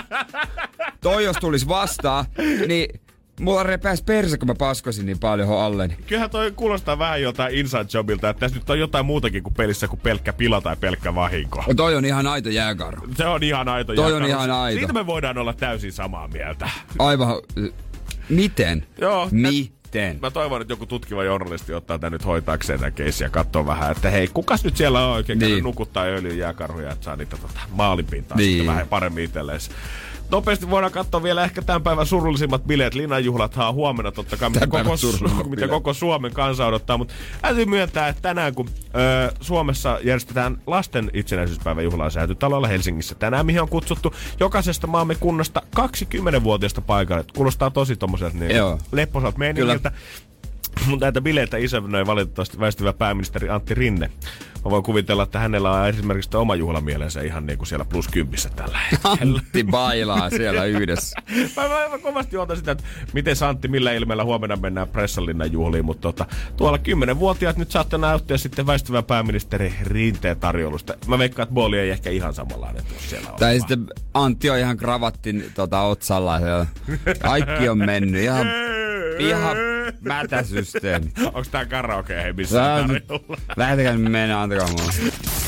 toi 1.01 1.25
jos 1.25 1.37
tulisi 1.37 1.69
vastaan, 1.69 2.25
niin 2.69 3.01
mulla 3.41 3.63
repäis 3.63 4.03
perse, 4.03 4.39
kun 4.39 4.49
mä 4.49 4.55
paskosin 4.55 5.07
niin 5.07 5.19
paljon 5.19 5.49
ho 5.49 5.59
alleni. 5.59 5.97
Kyllähän 6.07 6.31
toi 6.31 6.51
kuulostaa 6.51 6.99
vähän 6.99 7.23
jotain 7.23 7.55
inside 7.55 7.87
jobilta, 7.95 8.29
että 8.29 8.41
tässä 8.41 8.59
nyt 8.59 8.71
on 8.71 8.79
jotain 8.79 9.07
muutakin 9.07 9.43
kuin 9.43 9.55
pelissä 9.55 9.89
kuin 9.89 10.01
pelkkä 10.01 10.33
pila 10.33 10.61
tai 10.61 10.77
pelkkä 10.77 11.15
vahinko. 11.15 11.65
Ja 11.67 11.75
toi 11.75 11.97
on 11.97 12.05
ihan 12.05 12.27
aito 12.27 12.49
jääkarhu. 12.49 13.07
Se 13.17 13.27
on 13.27 13.43
ihan 13.43 13.69
aito 13.69 13.95
Toi 13.95 14.05
on 14.05 14.11
jääkarhu. 14.11 14.45
ihan 14.45 14.51
aito. 14.51 14.79
Siitä 14.79 14.93
me 14.93 15.07
voidaan 15.07 15.39
olla 15.39 15.53
täysin 15.53 15.93
samaa 15.93 16.29
mieltä. 16.29 16.71
Aivan... 16.99 17.37
Miten? 18.29 18.87
Joo, 19.01 19.29
Miten? 19.31 19.83
teen. 19.93 20.19
Mä 20.23 20.31
toivon, 20.31 20.61
että 20.63 20.73
joku 20.73 20.87
tutkiva 20.87 21.25
journalisti 21.25 21.75
ottaa 21.75 21.99
tän 21.99 22.13
nyt 22.13 22.25
hoitaakseen 22.25 22.79
tämän 22.79 22.93
keissin 22.93 23.25
ja 23.25 23.31
katsoo 23.31 23.67
vähän, 23.67 23.93
että 23.93 24.11
hei, 24.11 24.29
kukas 24.29 24.65
nyt 24.65 24.77
siellä 24.77 25.07
on 25.07 25.13
oikein 25.13 25.39
niin. 25.39 25.65
nukuttaa 25.65 26.05
öljyn 26.05 26.39
jääkarhuja, 26.39 26.93
että 26.93 27.05
saa 27.05 27.17
niitä 27.17 27.37
tota, 27.37 27.61
maalinpintaa 27.71 28.37
niin. 28.37 28.51
sitten 28.51 28.67
vähän 28.67 28.89
paremmin 28.89 29.25
itselleen 29.25 29.61
nopeasti 30.33 30.71
voidaan 30.71 30.93
katsoa 30.93 31.23
vielä 31.23 31.45
ehkä 31.45 31.63
tämän 31.63 31.83
päivän 31.83 32.07
surullisimmat 32.07 32.65
bileet. 32.65 32.95
Linnanjuhlathan 32.95 33.75
huomenna 33.75 34.13
totta 34.13 34.37
kai, 34.37 34.51
mitä 34.51 34.67
koko, 34.67 34.95
Su- 34.95 35.49
mitä 35.49 35.69
koko 35.69 35.95
Suomen 35.95 36.33
kansa 36.33 36.67
odottaa. 36.67 36.99
Mutta 36.99 37.15
täytyy 37.43 37.65
myöntää, 37.65 38.09
että 38.09 38.23
tänään 38.23 38.55
kun 38.55 38.69
ö, 38.69 39.33
Suomessa 39.41 39.99
järjestetään 40.03 40.59
lasten 40.67 41.11
itsenäisyyspäivän 41.15 41.85
juhlaa 41.85 42.11
säätytalolla 42.11 42.69
Helsingissä 42.69 43.15
tänään, 43.15 43.47
mihin 43.47 43.63
on 43.63 43.69
kutsuttu 43.69 44.15
jokaisesta 44.41 44.87
maamme 44.87 45.15
kunnasta 45.15 45.63
20-vuotiaista 45.81 46.81
paikalle. 46.81 47.25
Kuulostaa 47.37 47.71
tosi 47.71 47.97
tommoselta 47.97 48.39
niin 48.39 48.53
lepposalta 48.93 49.39
meningiltä. 49.39 49.93
Mutta 50.87 51.07
näitä 51.07 51.21
bileitä 51.21 51.57
isännöi 51.57 52.07
valitettavasti 52.07 52.59
väistyvä 52.59 52.93
pääministeri 52.93 53.49
Antti 53.49 53.75
Rinne. 53.75 54.11
Mä 54.65 54.71
voin 54.71 54.83
kuvitella, 54.83 55.23
että 55.23 55.39
hänellä 55.39 55.71
on 55.71 55.89
esimerkiksi 55.89 56.37
oma 56.37 56.55
juhlamielensä 56.55 57.23
ihan 57.23 57.47
niin 57.47 57.59
kuin 57.59 57.67
siellä 57.67 57.85
plus 57.85 58.09
kympissä 58.09 58.49
tällä 58.57 58.79
hetkellä. 58.79 59.37
Antti 59.37 59.65
bailaa 59.65 60.31
siellä 60.31 60.65
yhdessä. 60.65 61.17
mä, 61.57 61.63
mä, 61.69 61.89
mä 61.89 61.99
kovasti 61.99 62.37
otan 62.37 62.57
sitä, 62.57 62.73
että 62.73 62.85
miten 63.13 63.37
Antti, 63.49 63.69
millä 63.69 63.93
ilmeellä 63.93 64.25
huomenna 64.25 64.57
mennään 64.57 64.89
Pressallinnan 64.89 65.53
juhliin, 65.53 65.85
mutta 65.85 66.13
tota, 66.13 66.27
tuolla 66.57 66.79
10-vuotiaat 66.79 67.57
nyt 67.57 67.71
saatte 67.71 67.99
näyttää 67.99 68.37
sitten 68.37 68.67
väistyvä 68.67 69.03
pääministeri 69.03 69.75
Rinteen 69.83 70.41
tarjoulusta. 70.41 70.95
Mä 71.07 71.19
veikkaan, 71.19 71.45
että 71.45 71.55
booli 71.55 71.79
ei 71.79 71.91
ehkä 71.91 72.11
ihan 72.11 72.35
samanlainen 72.35 72.85
tuossa 72.85 73.09
siellä 73.09 73.31
Tai 73.39 73.59
sitten 73.59 73.87
Antti 74.15 74.51
on 74.51 74.59
ihan 74.59 74.77
kravattin 74.77 75.53
tota, 75.55 75.81
otsalla. 75.81 76.41
Kaikki 77.23 77.69
on 77.69 77.79
mennyt 77.79 78.23
ihan, 78.23 78.47
ihan 79.19 79.57
mätäsysteemi. 80.01 81.13
Onks 81.35 81.49
tää 81.49 81.67
karaoke 81.67 82.23
hei 82.23 82.33
missä 82.33 82.59
tarjolla? 82.59 83.37
Lähtekää 83.57 83.99
mennä, 83.99 84.43
antakaa 84.53 84.69
mulle. 84.69 85.42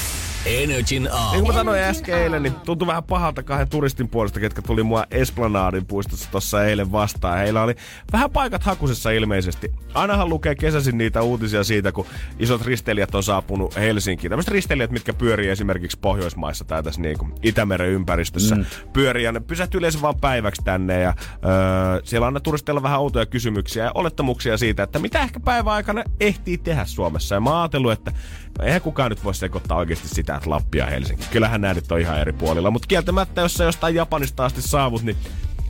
Energin 0.46 1.08
aamu. 1.12 1.32
Niin 1.32 1.44
kuin 1.44 1.54
mä 1.54 1.60
sanoin 1.60 1.82
äsken 1.82 2.18
eilen, 2.18 2.42
niin 2.42 2.54
tuntui 2.54 2.88
vähän 2.88 3.04
pahalta 3.04 3.42
kahden 3.42 3.68
turistin 3.68 4.08
puolesta, 4.08 4.40
ketkä 4.40 4.62
tuli 4.62 4.82
mua 4.82 5.04
Esplanadin 5.10 5.86
puistossa 5.86 6.30
tuossa 6.30 6.64
eilen 6.64 6.92
vastaan. 6.92 7.38
Heillä 7.38 7.62
oli 7.62 7.74
vähän 8.12 8.30
paikat 8.30 8.62
hakusessa 8.62 9.10
ilmeisesti. 9.10 9.72
Ainahan 9.94 10.28
lukee 10.28 10.54
kesäisin 10.54 10.98
niitä 10.98 11.22
uutisia 11.22 11.64
siitä, 11.64 11.92
kun 11.92 12.06
isot 12.38 12.62
risteilijät 12.62 13.14
on 13.14 13.22
saapunut 13.22 13.76
Helsinkiin. 13.76 14.30
Tämmöiset 14.30 14.52
risteilijät, 14.52 14.90
mitkä 14.90 15.12
pyörii 15.12 15.48
esimerkiksi 15.48 15.98
Pohjoismaissa 16.00 16.64
tai 16.64 16.82
tässä 16.82 17.00
niin 17.00 17.18
kuin 17.18 17.32
Itämeren 17.42 17.90
ympäristössä. 17.90 18.54
Mm. 18.54 18.64
Pyörii 18.92 19.24
ja 19.24 19.32
ne 19.32 19.40
pysähtyy 19.40 19.78
yleensä 19.78 20.02
vaan 20.02 20.20
päiväksi 20.20 20.62
tänne 20.64 21.00
ja 21.00 21.14
öö, 21.44 22.00
siellä 22.04 22.26
on 22.26 22.40
turisteilla 22.42 22.82
vähän 22.82 23.00
outoja 23.00 23.26
kysymyksiä 23.26 23.84
ja 23.84 23.92
olettamuksia 23.94 24.58
siitä, 24.58 24.82
että 24.82 24.98
mitä 24.98 25.22
ehkä 25.22 25.40
päiväaikana 25.40 26.02
ehtii 26.20 26.58
tehdä 26.58 26.84
Suomessa. 26.84 27.34
Ja 27.34 27.40
mä 27.40 27.60
ajatellut, 27.60 27.92
että 27.92 28.12
no 28.58 28.64
eihän 28.64 28.80
kukaan 28.80 29.10
nyt 29.10 29.24
voi 29.24 29.34
sekoittaa 29.34 29.78
oikeasti 29.78 30.08
sitä 30.08 30.33
että 30.36 30.50
Lappi 30.50 30.78
ja 30.78 30.86
Helsinki. 30.86 31.24
Kyllähän 31.30 31.60
nämä 31.60 31.74
nyt 31.74 31.92
on 31.92 32.00
ihan 32.00 32.20
eri 32.20 32.32
puolilla, 32.32 32.70
mutta 32.70 32.88
kieltämättä, 32.88 33.40
jos 33.40 33.54
sä 33.54 33.64
jostain 33.64 33.94
Japanista 33.94 34.44
asti 34.44 34.62
saavut, 34.62 35.02
niin 35.02 35.16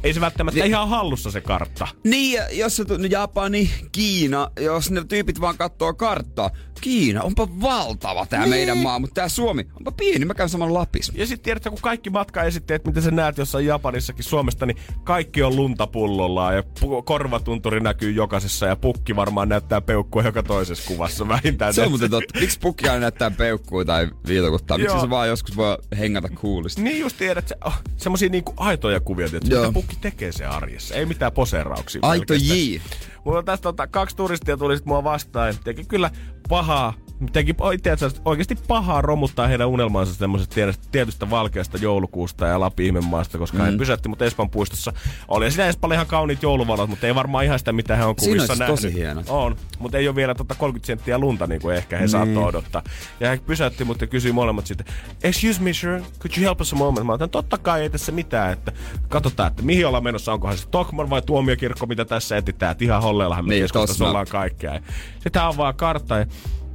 ei 0.05 0.15
se 0.15 0.21
välttämättä 0.21 0.61
niin, 0.61 0.71
ihan 0.71 0.89
hallussa 0.89 1.31
se 1.31 1.41
kartta. 1.41 1.89
Niin, 2.05 2.41
jos 2.53 2.77
se 2.77 2.85
Japani, 3.11 3.71
Kiina, 3.93 4.51
jos 4.61 4.91
ne 4.91 5.05
tyypit 5.05 5.41
vaan 5.41 5.57
katsoo 5.59 5.95
karttaa, 5.95 6.51
Kiina, 6.81 7.23
onpa 7.23 7.49
valtava 7.61 8.27
tää 8.27 8.41
niin. 8.41 8.51
meidän 8.51 8.79
maa, 8.79 8.99
mutta 8.99 9.15
tää 9.15 9.29
Suomi, 9.29 9.67
onpa 9.77 9.93
pieni, 9.93 10.25
mä 10.25 10.35
käyn 10.35 10.49
saman 10.49 10.75
Lapis. 10.75 11.13
Ja 11.15 11.27
sitten 11.27 11.45
tiedätkö, 11.45 11.71
kun 11.71 11.79
kaikki 11.83 12.11
matkaesitteet, 12.11 12.87
mitä 12.87 13.01
sä 13.01 13.11
näet 13.11 13.39
jossain 13.39 13.67
Japanissakin 13.67 14.25
Suomesta, 14.25 14.67
niin 14.67 14.77
kaikki 15.05 15.43
on 15.43 15.57
luntapullollaan 15.57 16.55
ja 16.55 16.63
korvatunturi 17.05 17.81
näkyy 17.81 18.11
jokaisessa 18.11 18.67
ja 18.67 18.77
pukki 18.77 19.17
varmaan 19.17 19.49
näyttää 19.49 19.81
peukkua 19.81 20.23
joka 20.23 20.43
toisessa 20.43 20.89
kuvassa 20.89 21.29
vähintään. 21.35 21.75
Se 21.75 21.83
on 21.83 21.89
muuten 21.89 22.11
totta. 22.11 22.41
Miksi 22.41 22.59
pukki 22.59 22.89
aina 22.89 23.01
näyttää 23.01 23.31
peukkua 23.31 23.85
tai 23.85 24.09
viilokuttaa? 24.27 24.79
Miksi 24.79 25.01
se 25.01 25.11
vaan 25.11 25.29
joskus 25.29 25.57
voi 25.57 25.79
hengata 25.99 26.29
kuulisti? 26.29 26.83
Niin 26.83 27.01
just 27.01 27.17
tiedät, 27.17 27.49
se, 27.49 27.57
oh, 27.65 27.75
semmosia 27.97 28.29
niinku 28.29 28.55
aitoja 28.57 29.01
kuvia, 29.01 29.27
että 29.27 29.57
mitä 29.57 29.73
pukki 29.73 29.97
tekee 30.01 30.33
se 30.33 30.45
arjessa. 30.45 30.95
Ei 30.95 31.07
mitään 31.07 31.33
poseerauksia. 31.33 31.99
Aito 32.03 32.35
J. 32.35 32.81
Mulla 33.25 33.43
tästä 33.43 33.63
tota, 33.63 33.87
kaksi 33.87 34.17
turistia 34.17 34.57
tuli 34.57 34.77
sit 34.77 34.87
mua 34.87 35.05
vastaan. 35.05 35.55
Teki 35.65 35.85
kyllä 35.85 36.11
pahaa 36.49 36.95
teki 37.33 37.55
tiedätkö, 37.83 38.11
oikeasti 38.25 38.59
pahaa 38.69 39.03
romuttaa 39.03 39.47
heidän 39.47 39.69
unelmansa 39.69 40.15
semmoisesta 40.15 40.55
tietystä 40.93 41.31
valkeasta 41.31 41.79
joulukuusta 41.79 42.47
ja 42.47 42.61
Lapin 42.61 42.87
ihmemaasta, 42.87 43.39
koska 43.39 43.59
mm. 43.59 43.65
he 43.65 43.73
pysähti 43.79 44.09
mut 44.09 44.23
Espan 44.23 44.51
puistossa. 44.51 44.93
Oli 45.29 45.51
siinä 45.51 45.67
Espalla 45.67 45.95
ihan 45.95 46.07
kauniit 46.07 46.43
jouluvalot, 46.43 46.91
mutta 46.91 47.07
ei 47.07 47.15
varmaan 47.15 47.45
ihan 47.45 47.59
sitä, 47.59 47.73
mitä 47.73 47.97
he 47.97 48.05
on 48.05 48.17
kuvissa 48.17 48.55
nähnyt. 48.55 48.77
tosi. 48.77 48.95
On, 49.29 49.57
mutta 49.79 49.99
ei 49.99 50.09
ole 50.09 50.17
vielä 50.17 50.35
tota 50.35 50.55
30 50.55 50.87
senttiä 50.87 51.19
lunta, 51.19 51.47
niin 51.47 51.61
kuin 51.61 51.77
ehkä 51.77 51.97
he 51.97 52.03
niin. 52.03 52.09
saattoi 52.09 52.45
odottaa. 52.45 52.83
Ja 53.21 53.31
he 53.31 53.41
pysäytti 53.47 53.85
mut 53.85 54.01
ja 54.01 54.07
kysyi 54.07 54.33
molemmat 54.33 54.67
sitten, 54.67 54.87
excuse 55.23 55.63
me 55.63 55.73
sir, 55.73 56.01
could 56.19 56.37
you 56.37 56.45
help 56.45 56.61
us 56.61 56.73
a 56.73 56.77
moment? 56.77 57.07
Mä 57.07 57.13
otan, 57.13 57.31
totta 57.31 57.59
kai 57.59 57.83
ei 57.83 57.91
tässä 57.91 58.13
mitään, 58.13 58.53
että 58.53 58.73
katsotaan, 59.09 59.49
että 59.49 59.63
mihin 59.63 59.87
ollaan 59.87 60.05
menossa, 60.05 60.33
onkohan 60.33 60.59
se 60.59 60.69
Tokman 60.69 61.11
vai 61.11 61.23
tuomiokirkko, 61.23 61.87
mitä 61.87 62.05
tässä 62.05 62.37
etsitään, 62.37 62.73
että 62.73 62.85
ihan 62.85 63.03
holleillahan 63.03 63.45
me 63.45 63.55
niin, 63.55 63.67
ollaan 64.01 64.27
kaikkea. 64.31 64.81
Sitten 65.23 65.43
hän 65.43 65.51
avaa 65.51 65.73
kartta 65.73 66.19
ja 66.19 66.27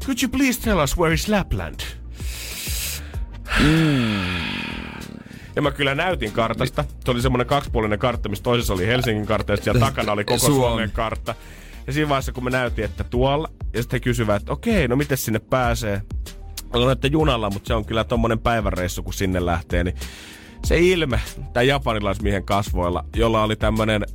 Could 0.06 0.18
you 0.22 0.30
please 0.32 0.62
tell 0.62 0.80
us 0.80 0.98
where 0.98 1.14
is 1.14 1.28
Lapland? 1.28 1.80
Mm. 3.60 4.20
Ja 5.56 5.62
mä 5.62 5.72
kyllä 5.72 5.96
näytin 5.96 6.32
kartasta. 6.32 6.86
Se 7.06 7.12
oli 7.12 7.22
semmonen 7.22 7.48
kaksipuolinen 7.48 8.00
kartta, 8.00 8.30
missä 8.30 8.44
toisessa 8.44 8.74
oli 8.74 8.88
Helsingin 8.88 9.26
kartta 9.26 9.54
ja 9.54 9.58
siellä 9.58 9.80
takana 9.80 10.12
oli 10.12 10.24
koko 10.26 10.40
Suomen, 10.40 10.62
Suomen 10.62 10.92
kartta. 10.92 11.36
Ja 11.88 11.94
siinä 11.94 12.10
vaiheessa, 12.10 12.32
kun 12.32 12.44
mä 12.44 12.50
näytin, 12.50 12.86
että 12.86 13.04
tuolla, 13.04 13.50
ja 13.74 13.82
sitten 13.82 13.98
he 13.98 14.00
kysyvät, 14.04 14.36
että 14.36 14.52
okei, 14.52 14.88
no 14.88 14.96
miten 14.96 15.18
sinne 15.18 15.40
pääsee? 15.40 16.02
Olen, 16.74 16.92
että 16.92 17.08
junalla, 17.08 17.50
mutta 17.50 17.68
se 17.68 17.74
on 17.74 17.86
kyllä 17.86 18.04
tommonen 18.04 18.40
päiväreissu, 18.40 19.04
kun 19.04 19.14
sinne 19.14 19.46
lähtee, 19.46 19.84
niin 19.84 19.96
se 20.66 20.80
ilme, 20.80 21.20
tai 21.54 21.68
japanilaismiehen 21.68 22.46
kasvoilla, 22.46 23.06
jolla 23.16 23.44
oli 23.44 23.56
tämmönen 23.56 24.06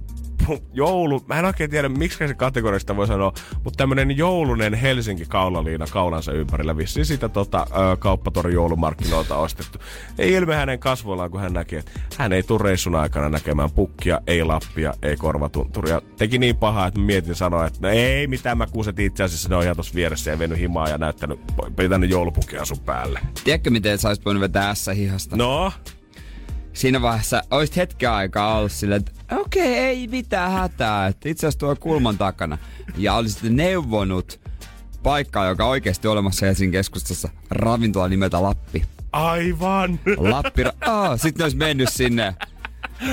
joulu, 0.73 1.25
mä 1.29 1.39
en 1.39 1.45
oikein 1.45 1.71
tiedä 1.71 1.89
miksi 1.89 2.19
se 2.19 2.35
kategorista 2.35 2.97
voi 2.97 3.07
sanoa, 3.07 3.33
mutta 3.65 3.77
tämmönen 3.77 4.17
joulunen 4.17 4.75
Helsinki 4.75 5.25
kaulaliina 5.29 5.87
kaulansa 5.87 6.33
ympärillä 6.33 6.77
vissi 6.77 7.05
sitä 7.05 7.29
tota, 7.29 7.67
ö, 7.71 7.97
kauppatori 7.97 8.55
joulumarkkinoilta 8.55 9.37
ostettu. 9.37 9.79
Ei 10.19 10.33
ilme 10.33 10.57
hänen 10.57 10.79
kasvoillaan, 10.79 11.31
kun 11.31 11.41
hän 11.41 11.53
näkee, 11.53 11.79
että 11.79 11.93
hän 12.19 12.33
ei 12.33 12.43
tule 12.43 12.63
reissun 12.63 12.95
aikana 12.95 13.29
näkemään 13.29 13.71
pukkia, 13.71 14.21
ei 14.27 14.45
lappia, 14.45 14.95
ei 15.03 15.17
korvatunturia. 15.17 16.03
Teki 16.17 16.39
niin 16.39 16.57
pahaa, 16.57 16.87
että 16.87 17.01
mietin 17.01 17.35
sanoa, 17.35 17.67
että 17.67 17.79
no 17.83 17.89
ei 17.89 18.27
mitään, 18.27 18.59
mä 18.59 18.67
kuuset 18.67 18.99
itse 18.99 19.25
asiassa 19.25 19.49
ne 19.49 19.57
on 19.57 19.63
ihan 19.63 19.77
tuossa 19.77 19.95
vieressä 19.95 20.31
ja 20.31 20.39
vennyt 20.39 20.59
himaa 20.59 20.89
ja 20.89 20.99
näyttänyt, 20.99 21.41
pitänyt 21.77 22.11
joulupukia 22.11 22.65
sun 22.65 22.81
päälle. 22.81 23.21
Tiedätkö, 23.45 23.71
miten 23.71 23.99
sä 23.99 24.17
voinut 24.25 24.41
vetää 24.41 24.75
S-hihasta? 24.75 25.37
No? 25.37 25.73
siinä 26.75 27.03
vaiheessa 27.03 27.43
olisit 27.51 27.77
hetken 27.77 28.11
aikaa 28.11 28.59
ollut 28.59 28.73
silleen, 28.73 29.01
että 29.01 29.13
okei, 29.39 29.63
okay, 29.63 29.75
ei 29.75 30.09
mitään 30.09 30.53
hätää, 30.53 31.07
että 31.07 31.29
itse 31.29 31.47
asiassa 31.47 31.59
tuo 31.59 31.77
kulman 31.77 32.19
takana. 32.19 32.59
Ja 32.97 33.15
olisit 33.15 33.53
neuvonut 33.53 34.41
paikkaa, 35.03 35.47
joka 35.47 35.67
oikeasti 35.67 36.09
olemassa 36.09 36.47
Helsingin 36.47 36.73
keskustassa, 36.73 37.29
ravintola 37.51 38.09
nimeltä 38.09 38.43
Lappi. 38.43 38.85
Aivan! 39.13 40.01
Lappi, 40.17 40.65
oh, 40.65 40.73
sitten 41.17 41.39
ne 41.39 41.45
olisi 41.45 41.57
mennyt 41.57 41.89
sinne. 41.93 42.35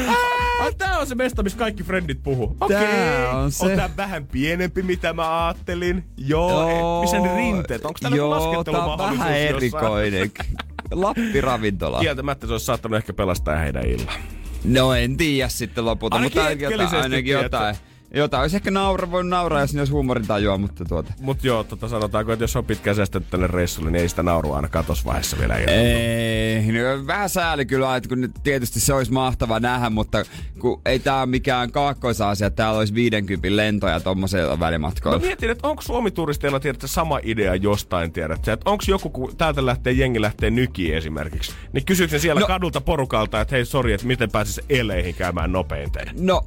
Ah, 0.08 0.76
tää 0.78 1.00
on 1.00 1.08
se 1.08 1.16
mesta, 1.16 1.44
missä 1.44 1.58
kaikki 1.58 1.84
frendit 1.84 2.24
puhuu. 2.24 2.58
Okei, 2.62 2.78
okay. 2.78 3.26
on 3.26 3.52
se. 3.52 3.66
On 3.66 3.72
tää 3.72 3.90
vähän 3.98 4.28
pienempi, 4.28 4.84
mitä 4.84 5.14
mä 5.14 5.46
ajattelin. 5.46 6.04
Joo, 6.18 6.70
Joo. 6.70 7.02
missä 7.02 7.20
ne 7.20 7.36
rinteet? 7.36 7.86
Onko 7.86 8.00
täällä 8.02 8.18
Joo, 8.18 8.64
tää 8.64 8.84
on 8.84 8.98
vähän 8.98 9.38
erikoinen. 9.38 10.32
Lappi-ravintola. 10.92 12.00
Kieltämättä 12.00 12.48
se 12.48 12.54
olisi 12.54 12.66
saattanut 12.66 12.98
ehkä 12.98 13.14
pelastaa 13.14 13.56
heidän 13.56 13.86
illan. 13.86 14.16
No 14.64 14.94
en 14.94 15.18
tiedä 15.18 15.50
sitten 15.50 15.86
lopulta, 15.86 16.16
ainakin 16.16 16.42
mutta 16.42 16.50
ainakin 16.50 16.72
jotain. 16.72 17.04
Ainakin 17.04 17.34
jotain. 17.34 17.76
Jotain 18.14 18.42
olisi 18.42 18.56
ehkä 18.56 18.72
naura, 18.72 19.12
voi 19.12 19.24
nauraa, 19.24 19.62
jos 19.62 19.76
olisi 19.76 19.92
huumorintajua, 19.92 20.58
mutta 20.58 20.86
tuota. 20.86 21.14
Mut 21.20 21.44
joo, 21.44 21.64
tota 21.64 21.88
sanotaanko, 21.88 22.32
että 22.32 22.44
jos 22.44 22.56
on 22.56 22.66
pitkä 22.66 22.94
säästetty 22.94 23.28
tälle 23.32 23.48
reissulle, 23.48 23.92
niin 23.92 24.02
ei 24.02 24.10
sitä 24.10 24.24
naurua 24.24 24.56
ainakaan 24.56 24.86
tossa 24.86 25.06
vaiheessa 25.06 25.38
vielä 25.40 25.58
ilman. 25.58 25.76
Ei, 25.76 26.72
no, 26.72 27.08
vähän 27.08 27.30
sääli 27.30 27.66
kyllä, 27.66 27.96
että 27.96 28.10
kun 28.10 28.34
tietysti 28.44 28.80
se 28.80 28.94
olisi 28.94 29.12
mahtava 29.12 29.60
nähdä, 29.60 29.90
mutta 29.90 30.26
kun 30.60 30.82
ei 30.86 31.00
tää 31.00 31.26
mikään 31.26 31.72
kaakkoisasia, 31.72 32.48
että 32.48 32.56
täällä 32.56 32.80
olisi 32.80 32.94
50 32.94 33.48
lentoja 33.56 34.00
tommosella 34.00 34.60
välimatkoilla. 34.60 35.20
Mä 35.20 35.26
mietin, 35.26 35.50
että 35.50 35.68
onko 35.68 35.82
Suomi-turisteilla 35.82 36.60
tiedätkö, 36.60 36.88
sama 36.88 37.20
idea 37.24 37.56
jostain, 37.56 38.12
tiedätkö, 38.12 38.54
että 38.54 38.70
onko 38.70 38.84
joku, 38.88 39.10
kun 39.10 39.38
täältä 39.38 39.66
lähtee 39.66 39.94
jengi 39.94 40.22
lähtee 40.22 40.50
nykiin 40.50 40.98
esimerkiksi, 40.98 41.52
niin 41.74 41.86
kysyykö 41.86 42.20
siellä 42.20 42.42
no, 42.42 42.48
kadulta 42.48 42.82
porukalta, 42.82 43.42
että 43.42 43.56
hei 43.56 43.66
sori, 43.66 43.94
että 43.94 44.08
miten 44.08 44.32
pääsis 44.32 44.62
eleihin 44.70 45.16
käymään 45.16 45.52
nopeiten? 45.52 46.08
No, 46.20 46.42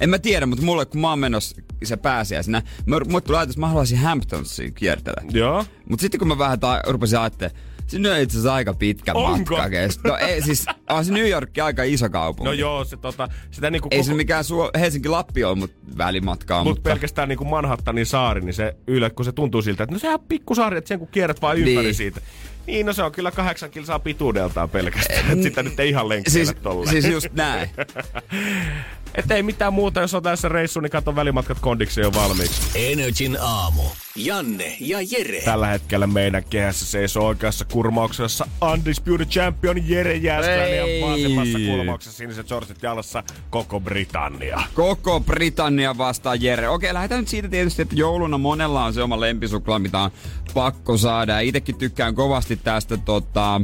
en 0.00 0.10
mä 0.10 0.18
tiedä, 0.18 0.46
mutta 0.46 0.64
mulle 0.64 0.86
kun 0.86 1.00
mä 1.00 1.10
oon 1.10 1.18
menossa 1.18 1.56
se 1.84 1.96
pääsiäisenä, 1.96 2.62
mulle 2.86 3.20
tuli 3.20 3.36
ajatus, 3.36 3.52
että 3.54 3.60
mä 3.60 3.68
haluaisin 3.68 3.98
Hamptonsiin 3.98 4.74
kiertellä. 4.74 5.22
Joo. 5.32 5.64
Mutta 5.88 6.00
sitten 6.02 6.18
kun 6.18 6.28
mä 6.28 6.38
vähän 6.38 6.60
ta- 6.60 6.82
rupesin 6.86 7.18
ajattelemaan, 7.18 7.62
Sinne 7.86 8.10
on 8.10 8.18
itse 8.18 8.34
asiassa 8.34 8.54
aika 8.54 8.74
pitkä 8.74 9.12
Onko? 9.14 9.54
matka 9.54 9.70
kestä. 9.70 10.08
No 10.08 10.16
ei 10.16 10.42
siis, 10.42 10.66
on 10.90 11.04
se 11.04 11.12
New 11.12 11.28
York 11.28 11.50
aika 11.64 11.82
iso 11.82 12.10
kaupunki. 12.10 12.44
No 12.48 12.52
joo, 12.52 12.84
se 12.84 12.96
tota, 12.96 13.28
sitä 13.50 13.70
niinku 13.70 13.88
Ei 13.90 13.98
koko, 13.98 14.06
se 14.06 14.14
mikään 14.14 14.44
Suo- 14.44 14.70
Helsinki-Lappi 14.78 15.44
ole, 15.44 15.54
mutta 15.54 15.76
välimatkaa. 15.98 16.64
Mut 16.64 16.70
mutta 16.76 16.90
pelkästään 16.90 17.28
niinku 17.28 17.44
Manhattanin 17.44 18.06
saari, 18.06 18.40
niin 18.40 18.54
se 18.54 18.76
yle, 18.86 19.10
kun 19.10 19.24
se 19.24 19.32
tuntuu 19.32 19.62
siltä, 19.62 19.82
että 19.84 19.94
no 19.94 19.98
sehän 19.98 20.14
on 20.20 20.26
pikkusaari, 20.28 20.78
että 20.78 20.88
sen 20.88 20.98
kun 20.98 21.08
kierrät 21.08 21.42
vaan 21.42 21.56
ympäri 21.58 21.74
Niin. 21.86 21.94
siitä. 21.94 22.20
Niin, 22.66 22.86
no 22.86 22.92
se 22.92 23.02
on 23.02 23.12
kyllä 23.12 23.30
kahdeksan 23.30 23.70
kilsaa 23.70 23.98
pituudeltaan 23.98 24.68
pelkästään. 24.70 25.30
että 25.32 25.42
sitä 25.42 25.62
nyt 25.62 25.80
ei 25.80 25.88
ihan 25.88 26.08
lenkkeellä 26.08 26.44
siis, 26.44 26.56
tolleen. 26.62 26.90
siis 27.02 27.04
just 27.12 27.26
näin. 27.32 27.68
Et 29.14 29.30
ei 29.30 29.42
mitään 29.42 29.72
muuta, 29.72 30.00
jos 30.00 30.14
on 30.14 30.22
tässä 30.22 30.48
reissu, 30.48 30.80
niin 30.80 30.90
kato 30.90 31.16
välimatkat 31.16 31.58
kondikseen 31.60 32.02
jo 32.02 32.12
valmiiksi. 32.12 32.62
Energin 32.74 33.36
aamu. 33.40 33.82
Janne 34.16 34.76
ja 34.80 34.98
Jere. 35.10 35.40
Tällä 35.44 35.66
hetkellä 35.66 36.06
meidän 36.06 36.44
kehässä 36.44 36.86
seisoo 36.86 37.26
oikeassa 37.26 37.64
kurmauksessa 37.64 38.48
Undisputed 38.72 39.26
Champion 39.26 39.88
Jere 39.88 40.16
Jääskeläinen 40.16 41.00
ja 41.00 41.06
vasemmassa 41.06 41.58
kulmauksessa 41.58 42.18
siniset 42.18 42.48
sortsit 42.48 42.82
jalassa 42.82 43.22
koko 43.50 43.80
Britannia. 43.80 44.60
Koko 44.74 45.20
Britannia 45.20 45.98
vastaan 45.98 46.42
Jere. 46.42 46.68
Okei, 46.68 46.94
lähdetään 46.94 47.20
nyt 47.20 47.28
siitä 47.28 47.48
tietysti, 47.48 47.82
että 47.82 47.94
jouluna 47.94 48.38
monella 48.38 48.84
on 48.84 48.94
se 48.94 49.02
oma 49.02 49.20
lempisuklaa, 49.20 49.78
mitä 49.78 49.98
on 49.98 50.10
pakko 50.54 50.96
saada. 50.96 51.32
Ja 51.32 51.40
itekin 51.40 51.78
tykkään 51.78 52.14
kovasti 52.14 52.56
tästä 52.56 52.96
tota... 52.96 53.60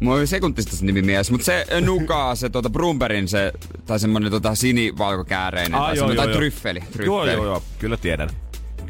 Mulla 0.00 0.16
oli 0.16 0.26
sekuntista 0.26 0.76
se 0.76 0.84
nimi 0.84 1.02
mielessä, 1.02 1.32
mutta 1.32 1.44
se 1.44 1.66
nukaa, 1.80 2.34
se 2.34 2.48
tota 2.48 2.70
Brumberin 2.70 3.28
se, 3.28 3.52
tai 3.86 4.00
semmonen 4.00 4.30
tota 4.30 4.54
sinivalkokääreinen, 4.54 5.74
Ah, 5.74 5.86
tai, 5.86 5.96
joo, 5.96 6.12
joo, 6.12 6.24
tai 6.24 6.34
tryffeli. 6.34 6.80
tryffeli. 6.80 7.06
Joo, 7.06 7.26
joo, 7.26 7.44
joo, 7.44 7.62
kyllä 7.78 7.96
tiedän. 7.96 8.30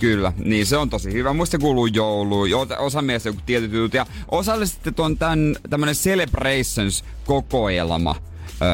Kyllä, 0.00 0.32
niin 0.38 0.66
se 0.66 0.76
on 0.76 0.90
tosi 0.90 1.12
hyvä. 1.12 1.32
Muista 1.32 1.58
kuuluu 1.58 1.87
jouluun, 1.87 2.50
jo- 2.50 2.66
osa 2.78 3.02
mielestä 3.02 3.28
joku 3.28 3.40
tietyt 3.46 3.73
jutut. 3.73 3.94
Ja 3.94 4.06
osalle 4.30 4.66
sitten 4.66 4.94
tuon 4.94 5.18
tämän, 5.18 5.56
tämmönen 5.70 5.94
Celebrations-kokoelma, 5.94 8.16
öö, 8.62 8.68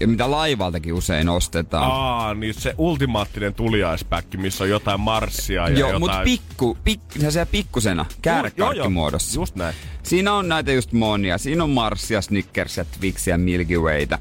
ja 0.00 0.08
mitä 0.08 0.30
laivaltakin 0.30 0.94
usein 0.94 1.28
ostetaan. 1.28 1.90
Aa, 1.90 2.34
niin 2.34 2.54
se 2.54 2.74
ultimaattinen 2.78 3.54
tuliaispäkki, 3.54 4.36
missä 4.36 4.64
on 4.64 4.70
jotain 4.70 5.00
marssia 5.00 5.68
ja 5.68 5.78
Joo, 5.78 5.88
jotain... 5.88 6.00
mutta 6.00 6.20
pikku, 6.24 6.78
pik, 6.84 7.00
se 7.28 7.44
pikkusena, 7.44 8.06
käärekarkkimuodossa. 8.22 9.40
Just 9.40 9.56
näin. 9.56 9.74
Siinä 10.02 10.34
on 10.34 10.48
näitä 10.48 10.72
just 10.72 10.92
monia. 10.92 11.38
Siinä 11.38 11.64
on 11.64 11.70
Marsia, 11.70 12.22
Snickersia, 12.22 12.84
Twixia, 12.84 13.38
Milky 13.38 13.78
Wayta. 13.78 14.18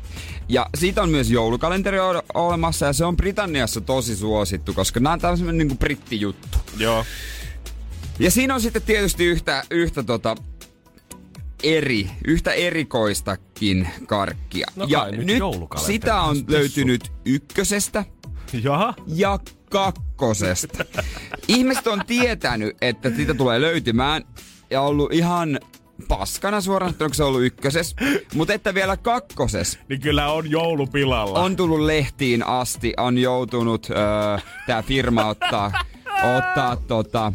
Ja 0.49 0.69
siitä 0.77 1.01
on 1.03 1.09
myös 1.09 1.31
joulukalenteri 1.31 1.97
olemassa 2.33 2.85
ja 2.85 2.93
se 2.93 3.05
on 3.05 3.17
Britanniassa 3.17 3.81
tosi 3.81 4.15
suosittu, 4.15 4.73
koska 4.73 4.99
nämä 4.99 5.13
on 5.13 5.19
tämmöinen 5.19 5.57
niinku 5.57 5.75
brittijuttu. 5.75 6.57
Joo. 6.77 7.05
Ja 8.19 8.31
siinä 8.31 8.55
on 8.55 8.61
sitten 8.61 8.81
tietysti 8.81 9.25
yhtä, 9.25 9.63
yhtä 9.69 10.03
tota 10.03 10.35
eri, 11.63 12.09
yhtä 12.27 12.51
erikoistakin 12.51 13.87
karkkia. 14.07 14.67
No 14.75 14.85
ja 14.89 15.07
nyt 15.11 15.25
nyt 15.27 15.39
sitä 15.77 16.21
on 16.21 16.37
löytynyt 16.47 17.11
ykkösestä 17.25 18.05
Jaha. 18.63 18.93
ja 19.07 19.39
kakkosesta. 19.71 20.85
Ihmiset 21.47 21.87
on 21.87 22.01
tietänyt, 22.07 22.77
että 22.81 23.09
sitä 23.15 23.33
tulee 23.33 23.61
löytymään 23.61 24.23
ja 24.69 24.81
ollut 24.81 25.13
ihan 25.13 25.59
paskana 26.07 26.61
suoraan, 26.61 26.93
kun 26.93 27.13
se 27.13 27.23
ollut 27.23 27.41
ykköses. 27.43 27.95
Mutta 28.35 28.53
että 28.53 28.73
vielä 28.73 28.97
kakkoses 28.97 29.79
Niin 29.89 30.01
kyllä 30.01 30.31
on 30.31 30.51
joulupilalla. 30.51 31.39
on 31.39 31.55
tullut 31.55 31.79
lehtiin 31.79 32.47
asti, 32.47 32.93
on 32.97 33.17
joutunut 33.17 33.87
öö, 33.89 33.97
tämä 34.67 34.81
firma 34.81 35.25
ottaa, 35.25 35.71
ottaa 36.37 36.75
tota, 36.75 37.33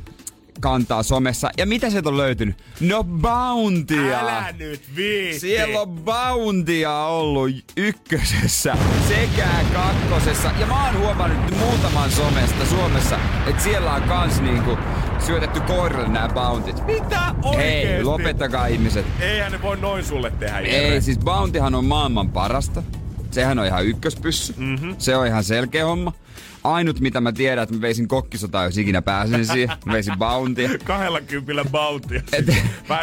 kantaa 0.64 1.02
somessa. 1.02 1.50
Ja 1.59 1.66
mitä 1.66 1.90
sieltä 1.90 2.09
on 2.09 2.16
löytynyt? 2.16 2.56
No 2.80 3.04
Bountyä! 3.04 4.21
Älä 4.21 4.52
nyt 4.59 4.83
viitti. 4.97 5.40
Siellä 5.40 5.80
on 5.80 5.88
Bountyä 5.88 6.99
ollut 6.99 7.50
ykkösessä 7.76 8.76
sekä 9.09 9.49
kakkosessa. 9.73 10.50
Ja 10.61 10.66
mä 10.66 10.87
oon 10.87 10.99
huomannut 10.99 11.59
muutaman 11.59 12.11
somesta 12.11 12.66
Suomessa, 12.66 13.18
että 13.47 13.62
siellä 13.62 13.92
on 13.92 14.02
kans 14.02 14.40
niinku 14.40 14.78
syötetty 15.26 15.61
koirille 15.61 16.09
nämä 16.09 16.28
Bountyt. 16.28 16.87
Mitä 16.87 17.35
oikeesti? 17.42 17.88
Hei, 17.88 18.04
lopettakaa 18.04 18.66
ihmiset. 18.66 19.06
Eihän 19.21 19.52
ne 19.52 19.62
voi 19.62 19.76
noin 19.76 20.04
sulle 20.04 20.30
tehdä, 20.30 20.61
Jere. 20.61 20.94
Ei, 20.94 21.00
siis 21.00 21.18
Bountyhan 21.18 21.75
on 21.75 21.85
maailman 21.85 22.30
parasta. 22.30 22.83
Sehän 23.35 23.59
on 23.59 23.67
ihan 23.67 23.87
ykköspyssy. 23.87 24.55
Mm-hmm. 24.57 24.95
Se 24.99 25.17
on 25.17 25.26
ihan 25.26 25.45
selkeä 25.45 25.85
homma. 25.85 26.12
Ainut 26.64 27.00
mitä 27.00 27.21
mä 27.21 27.33
tiedän, 27.33 27.62
että 27.62 27.75
mä 27.75 27.81
veisin 27.81 28.09
kokkisotaa, 28.09 28.64
jos 28.64 28.79
ikinä 28.79 29.03
pääsen 29.03 29.47
siihen. 29.47 29.76
Mä 29.87 29.93
veisin 29.93 30.19
Bountyä. 30.19 30.69
Kahdella 30.85 31.21
kympillä 31.21 31.64
bountia. 31.64 32.23
Et- 32.33 32.47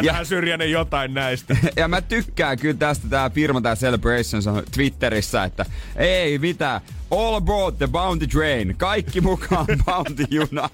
Vähän 0.06 0.26
syrjäinen 0.26 0.70
jotain 0.70 1.14
näistä. 1.14 1.56
Ja 1.76 1.88
mä 1.88 2.00
tykkään 2.00 2.58
kyllä 2.58 2.74
tästä 2.78 3.08
tää 3.08 3.30
firma, 3.30 3.60
tää 3.60 3.76
Celebrations 3.76 4.46
on 4.46 4.62
Twitterissä, 4.74 5.44
että 5.44 5.66
ei 5.96 6.38
mitään. 6.38 6.80
All 7.10 7.34
aboard 7.34 7.76
the 7.76 7.86
Bounty 7.86 8.26
Train. 8.26 8.74
Kaikki 8.78 9.20
mukaan 9.20 9.66
Bounty 9.86 10.24
juna. 10.30 10.70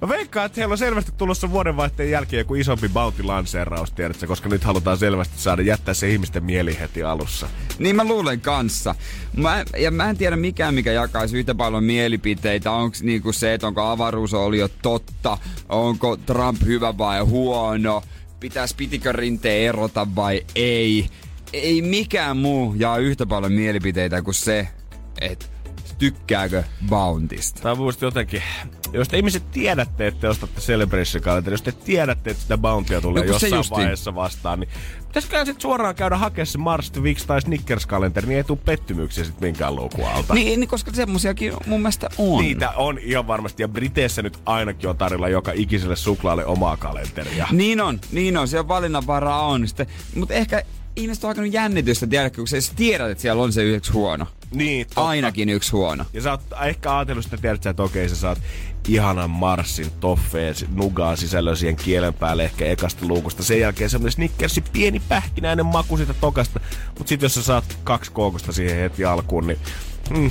Mä 0.00 0.08
veikkaan, 0.08 0.46
että 0.46 0.60
heillä 0.60 0.72
on 0.72 0.78
selvästi 0.78 1.12
tulossa 1.12 1.50
vuodenvaihteen 1.50 2.10
jälkeen 2.10 2.38
joku 2.38 2.54
isompi 2.54 2.88
bounty-lanseeraus, 2.88 3.90
tiedätkö? 3.94 4.26
Koska 4.26 4.48
nyt 4.48 4.64
halutaan 4.64 4.98
selvästi 4.98 5.34
saada 5.38 5.62
jättää 5.62 5.94
se 5.94 6.10
ihmisten 6.10 6.44
mieli 6.44 6.78
heti 6.80 7.02
alussa. 7.02 7.48
Niin 7.78 7.96
mä 7.96 8.04
luulen 8.04 8.40
kanssa. 8.40 8.94
Mä, 9.36 9.64
ja 9.78 9.90
mä 9.90 10.10
en 10.10 10.16
tiedä 10.16 10.36
mikään, 10.36 10.74
mikä 10.74 10.92
jakaisi 10.92 11.38
yhtä 11.38 11.54
paljon 11.54 11.84
mielipiteitä. 11.84 12.70
Onko 12.70 12.96
niinku 13.02 13.32
se, 13.32 13.54
että 13.54 13.66
onko 13.66 13.82
avaruusoliot 13.82 14.72
totta, 14.82 15.38
onko 15.68 16.16
Trump 16.16 16.62
hyvä 16.64 16.98
vai 16.98 17.20
huono, 17.20 18.02
pitäis 18.40 18.74
pitikö 18.74 19.12
rinteen 19.12 19.68
erota 19.68 20.06
vai 20.16 20.42
ei. 20.54 21.08
Ei 21.52 21.82
mikään 21.82 22.36
muu 22.36 22.74
jaa 22.76 22.98
yhtä 22.98 23.26
paljon 23.26 23.52
mielipiteitä 23.52 24.22
kuin 24.22 24.34
se, 24.34 24.68
että 25.20 25.46
tykkääkö 25.94 26.62
Bountista. 26.88 27.62
Tämä 27.62 27.72
on 27.72 27.92
jotenkin... 28.00 28.42
Jos 28.92 29.08
te 29.08 29.16
ihmiset 29.16 29.50
tiedätte, 29.50 30.06
että 30.06 30.20
te 30.20 30.28
ostatte 30.28 30.60
Celebration 30.60 31.22
kalenteri, 31.22 31.54
jos 31.54 31.62
te 31.62 31.72
tiedätte, 31.72 32.30
että 32.30 32.42
sitä 32.42 32.58
bountia 32.58 33.00
tulee 33.00 33.22
No 33.22 33.26
se 33.26 33.32
jossain 33.32 33.54
justiin. 33.54 33.76
vaiheessa 33.76 34.14
vastaan, 34.14 34.60
niin 34.60 34.70
pitäisikö 35.08 35.44
sitten 35.44 35.60
suoraan 35.60 35.94
käydä 35.94 36.16
hakemaan 36.16 36.46
se 36.46 36.58
Mars, 36.58 36.90
Twix 36.90 37.26
tai 37.26 37.40
Snickers 37.40 37.86
kalenteri, 37.86 38.26
niin 38.26 38.36
ei 38.36 38.44
tule 38.44 38.58
pettymyksiä 38.64 39.24
sitten 39.24 39.48
minkään 39.48 39.76
luukun 39.76 40.08
alta. 40.08 40.34
Niin, 40.34 40.60
niin, 40.60 40.68
koska 40.68 40.92
semmosiakin 40.92 41.52
mun 41.66 41.80
mielestä 41.80 42.08
on. 42.18 42.42
Niitä 42.42 42.70
on 42.70 42.98
ihan 42.98 43.26
varmasti. 43.26 43.62
Ja 43.62 43.68
Briteissä 43.68 44.22
nyt 44.22 44.38
ainakin 44.46 44.90
on 44.90 44.96
tarjolla 44.96 45.28
joka 45.28 45.52
ikiselle 45.54 45.96
suklaalle 45.96 46.46
omaa 46.46 46.76
kalenteria. 46.76 47.46
Niin 47.52 47.80
on, 47.80 48.00
niin 48.12 48.36
on, 48.36 48.48
siellä 48.48 48.68
valinnanvaraa 48.68 49.46
on. 49.46 49.66
Mutta 50.14 50.34
ehkä 50.34 50.62
ihmiset 50.96 51.24
on 51.24 51.28
alkanut 51.28 51.52
jännitystä, 51.52 52.06
tiedätkö, 52.06 52.40
kun 52.40 52.48
sä 52.48 52.56
edes 52.56 52.72
tiedät, 52.76 53.10
että 53.10 53.22
siellä 53.22 53.42
on 53.42 53.52
se 53.52 53.62
yksi 53.62 53.92
huono. 53.92 54.26
Niin, 54.50 54.86
totta. 54.86 55.06
Ainakin 55.06 55.48
yksi 55.48 55.72
huono. 55.72 56.04
Ja 56.12 56.20
sä 56.20 56.30
oot 56.30 56.40
ehkä 56.66 56.96
ajatellut 56.96 57.24
sitä, 57.24 57.36
tiedät 57.36 57.66
että 57.66 57.82
okei, 57.82 58.08
sä 58.08 58.16
saat 58.16 58.42
ihanan 58.88 59.30
Marsin 59.30 59.90
toffeen, 60.00 60.54
nugaa 60.74 61.16
sisällön 61.16 61.56
siihen 61.56 61.76
kielen 61.76 62.14
päälle 62.14 62.44
ehkä 62.44 62.64
ekasta 62.64 63.06
luukusta. 63.06 63.42
Sen 63.42 63.60
jälkeen 63.60 63.90
semmonen 63.90 64.12
Snickersi 64.12 64.60
pieni 64.72 65.02
pähkinäinen 65.08 65.66
maku 65.66 65.96
siitä 65.96 66.14
tokasta. 66.14 66.60
Mut 66.98 67.08
sit 67.08 67.22
jos 67.22 67.34
sä 67.34 67.42
saat 67.42 67.78
kaksi 67.84 68.12
kookosta 68.12 68.52
siihen 68.52 68.76
heti 68.76 69.04
alkuun, 69.04 69.46
niin 69.46 69.58
mm, 70.10 70.30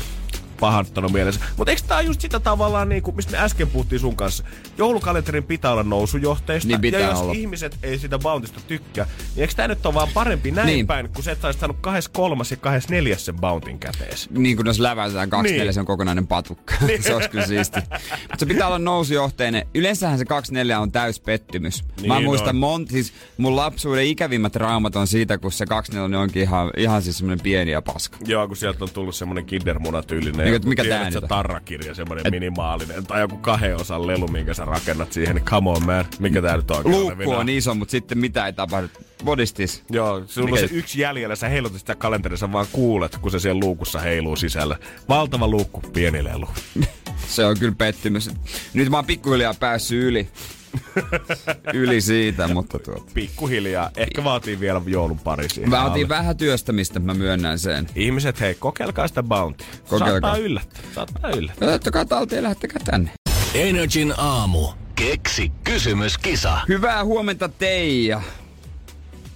pahantanut 0.59 1.11
mielessä. 1.11 1.41
Mutta 1.57 1.71
eikö 1.71 1.81
tää 1.87 2.01
just 2.01 2.21
sitä 2.21 2.39
tavallaan, 2.39 2.89
niin 2.89 3.03
kuin, 3.03 3.15
mistä 3.15 3.31
me 3.31 3.37
äsken 3.37 3.67
puhuttiin 3.67 3.99
sun 3.99 4.15
kanssa? 4.15 4.43
Joulukalenterin 4.77 5.43
pitää 5.43 5.71
olla 5.71 5.83
nousujohteista. 5.83 6.67
Niin 6.67 6.81
pitää 6.81 6.99
ja 6.99 7.07
jos 7.07 7.19
olla. 7.19 7.33
ihmiset 7.33 7.77
ei 7.83 7.99
sitä 7.99 8.19
Bountista 8.19 8.59
tykkää, 8.67 9.05
niin 9.35 9.41
eikö 9.41 9.53
tää 9.53 9.67
nyt 9.67 9.85
ole 9.85 9.93
vaan 9.93 10.07
parempi 10.13 10.51
näin 10.51 10.65
Niin. 10.65 10.75
niin. 10.75 10.87
päin, 10.87 11.09
kun 11.09 11.23
sä 11.23 11.31
et 11.31 11.41
saisi 11.41 11.59
saanut 11.59 11.77
23 11.81 12.43
ja 12.51 12.57
24 12.57 13.17
sen 13.17 13.35
Bountin 13.35 13.79
kätees? 13.79 14.29
Niin 14.29 14.55
kuin 14.55 14.65
jos 14.65 14.79
läväisään 14.79 15.29
kaksi 15.29 15.51
Niin. 15.51 15.57
neljä, 15.59 15.71
se 15.71 15.79
on 15.79 15.85
kokonainen 15.85 16.27
patukka. 16.27 16.73
se 17.01 17.15
olisi 17.15 17.29
kyllä 17.29 17.47
siisti. 17.47 17.79
Mutta 17.79 18.37
se 18.37 18.45
pitää 18.45 18.67
olla 18.67 18.79
nousujohteinen. 18.79 19.67
Yleensähän 19.75 20.17
se 20.17 20.25
24 20.25 20.79
on 20.79 20.91
täys 20.91 21.19
pettymys. 21.19 21.83
Mä 22.07 22.13
Niin 22.15 22.23
muistan 22.23 22.49
on. 22.49 22.55
monta, 22.55 22.91
siis 22.91 23.13
mun 23.37 23.55
lapsuuden 23.55 24.05
ikävimmät 24.05 24.53
traumat 24.53 24.95
on 24.95 25.07
siitä, 25.07 25.37
kun 25.37 25.51
se 25.51 25.65
24 25.65 26.19
onkin 26.19 26.41
ihan, 26.41 26.71
ihan 26.77 27.01
siis 27.01 27.17
semmonen 27.17 27.39
pieni 27.43 27.71
ja 27.71 27.81
paska. 27.81 28.17
Joo, 28.25 28.47
kun 28.47 28.57
sieltä 28.57 28.83
on 28.83 28.89
tullut 28.89 29.15
semmonen 29.15 29.45
kindermunatyylinen. 29.45 30.42
Niin, 30.43 30.53
joku, 30.53 30.69
mikä 30.69 30.83
tiedät 30.83 31.13
sä, 31.13 31.19
on? 31.19 31.27
tarrakirja, 31.27 31.95
semmonen 31.95 32.25
minimaalinen. 32.31 33.05
Tai 33.05 33.21
joku 33.21 33.37
kahden 33.37 33.75
osan 33.75 34.07
lelu, 34.07 34.27
minkä 34.27 34.53
sä 34.53 34.65
rakennat 34.65 35.13
siihen. 35.13 35.35
Niin 35.35 35.45
come 35.45 35.69
on 35.69 35.85
man, 35.85 36.05
mikä 36.19 36.41
tää 36.41 36.57
nyt 36.57 36.71
oikein 36.71 36.95
Luukku 36.95 37.31
on 37.31 37.49
iso, 37.49 37.75
mutta 37.75 37.91
sitten 37.91 38.17
mitä 38.17 38.45
ei 38.45 38.53
tapahdu. 38.53 38.87
Bodistis. 39.23 39.83
Joo, 39.89 40.23
sulla 40.27 40.49
Mikä 40.49 40.63
on 40.63 40.69
se 40.69 40.75
yksi 40.75 41.01
jäljellä, 41.01 41.35
sä 41.35 41.49
heilutat 41.49 41.79
sitä 41.79 41.95
kalenterissa, 41.95 42.51
vaan 42.51 42.67
kuulet, 42.71 43.17
kun 43.17 43.31
se 43.31 43.39
siellä 43.39 43.59
luukussa 43.59 43.99
heiluu 43.99 44.35
sisällä. 44.35 44.77
Valtava 45.09 45.47
luukku, 45.47 45.81
pieni 45.81 46.23
lelu. 46.23 46.47
Se 47.27 47.45
on 47.45 47.59
kyllä 47.59 47.75
pettymys. 47.77 48.29
Nyt 48.73 48.89
mä 48.89 48.97
oon 48.97 49.05
pikkuhiljaa 49.05 49.53
päässyt 49.53 50.03
yli. 50.03 50.29
yli 51.73 52.01
siitä, 52.01 52.47
mutta 52.47 52.79
tuota. 52.79 53.11
Pikkuhiljaa. 53.13 53.89
Ehkä 53.97 54.23
vaatii 54.23 54.59
vielä 54.59 54.81
joulun 54.85 55.19
pari 55.19 55.49
siihen 55.49 55.71
Vaatii 55.71 56.03
alle. 56.03 56.09
vähän 56.09 56.37
työstämistä, 56.37 56.99
mä 56.99 57.13
myönnän 57.13 57.59
sen. 57.59 57.87
Ihmiset, 57.95 58.39
hei, 58.39 58.55
kokeilkaa 58.55 59.07
sitä 59.07 59.23
bounty. 59.23 59.63
Kokeilkaa. 59.89 60.09
Saattaa 60.11 60.37
yllättää. 60.37 60.81
Saattaa 60.95 61.31
yllättää. 61.31 61.73
Ottakaa 61.73 62.05
talteen 62.05 62.37
ja 62.37 62.43
lähtekää 62.43 62.81
tänne. 62.85 63.11
Energin 63.53 64.13
aamu. 64.17 64.67
Keksi 64.95 65.51
kysymyskisa. 65.63 66.57
Hyvää 66.67 67.03
huomenta 67.05 67.49
Teija. 67.49 68.21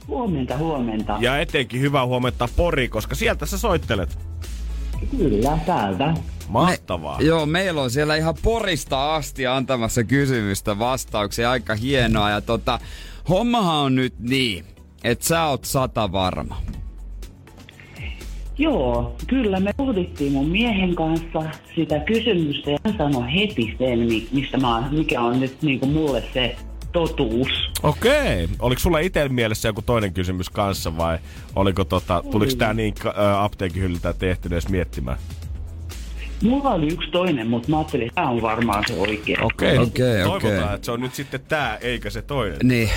Huomenta, 0.07 0.57
huomenta. 0.57 1.17
Ja 1.19 1.39
etenkin 1.39 1.81
hyvää 1.81 2.05
huomenta 2.05 2.49
Pori, 2.55 2.89
koska 2.89 3.15
sieltä 3.15 3.45
sä 3.45 3.57
soittelet. 3.57 4.19
Kyllä, 5.17 5.59
täältä. 5.65 6.13
Mahtavaa. 6.47 7.17
Me, 7.17 7.23
joo, 7.25 7.45
meillä 7.45 7.81
on 7.81 7.91
siellä 7.91 8.15
ihan 8.15 8.35
Porista 8.41 9.15
asti 9.15 9.47
antamassa 9.47 10.03
kysymystä 10.03 10.79
vastauksia. 10.79 11.51
Aika 11.51 11.75
hienoa. 11.75 12.29
Ja 12.29 12.41
tota, 12.41 12.79
hommahan 13.29 13.75
on 13.75 13.95
nyt 13.95 14.13
niin, 14.19 14.65
että 15.03 15.25
sä 15.25 15.45
oot 15.45 15.65
sata 15.65 16.11
varma. 16.11 16.61
Joo, 18.57 19.15
kyllä 19.27 19.59
me 19.59 19.73
pohdittiin 19.77 20.31
mun 20.31 20.49
miehen 20.49 20.95
kanssa 20.95 21.43
sitä 21.75 21.99
kysymystä 21.99 22.71
ja 22.71 22.77
hän 22.85 22.97
sanoi 22.97 23.33
heti 23.33 23.75
sen, 23.77 23.99
mistä 24.31 24.57
mä, 24.57 24.89
mikä 24.91 25.21
on 25.21 25.39
nyt 25.39 25.61
niin 25.61 25.79
kuin 25.79 25.91
mulle 25.91 26.23
se 26.33 26.55
totuus. 26.91 27.49
Okei. 27.83 28.49
Oliko 28.59 28.79
sulla 28.79 28.99
itsellä 28.99 29.29
mielessä 29.29 29.69
joku 29.69 29.81
toinen 29.81 30.13
kysymys 30.13 30.49
kanssa 30.49 30.97
vai 30.97 31.17
oliko 31.55 31.83
tota, 31.85 32.23
tuliko 32.31 32.51
tää 32.57 32.73
niin 32.73 32.93
äh, 33.05 33.43
apteekin 33.43 33.81
hyllyltä 33.81 34.13
tehty 34.13 34.47
edes 34.47 34.69
miettimään? 34.69 35.17
Mulla 36.43 36.69
oli 36.73 36.87
yksi 36.87 37.11
toinen, 37.11 37.47
mutta 37.47 37.69
mä 37.69 37.77
ajattelin, 37.77 38.07
että 38.07 38.15
tämä 38.15 38.29
on 38.29 38.41
varmaan 38.41 38.83
se 38.87 38.93
oikea. 38.93 39.37
Okei. 39.41 39.77
Okei, 39.77 40.23
Toivotaan, 40.23 40.35
okei. 40.63 40.75
että 40.75 40.85
se 40.85 40.91
on 40.91 41.01
nyt 41.01 41.13
sitten 41.15 41.39
tää, 41.47 41.77
eikä 41.81 42.09
se 42.09 42.21
toinen. 42.21 42.57
Niin. 42.63 42.89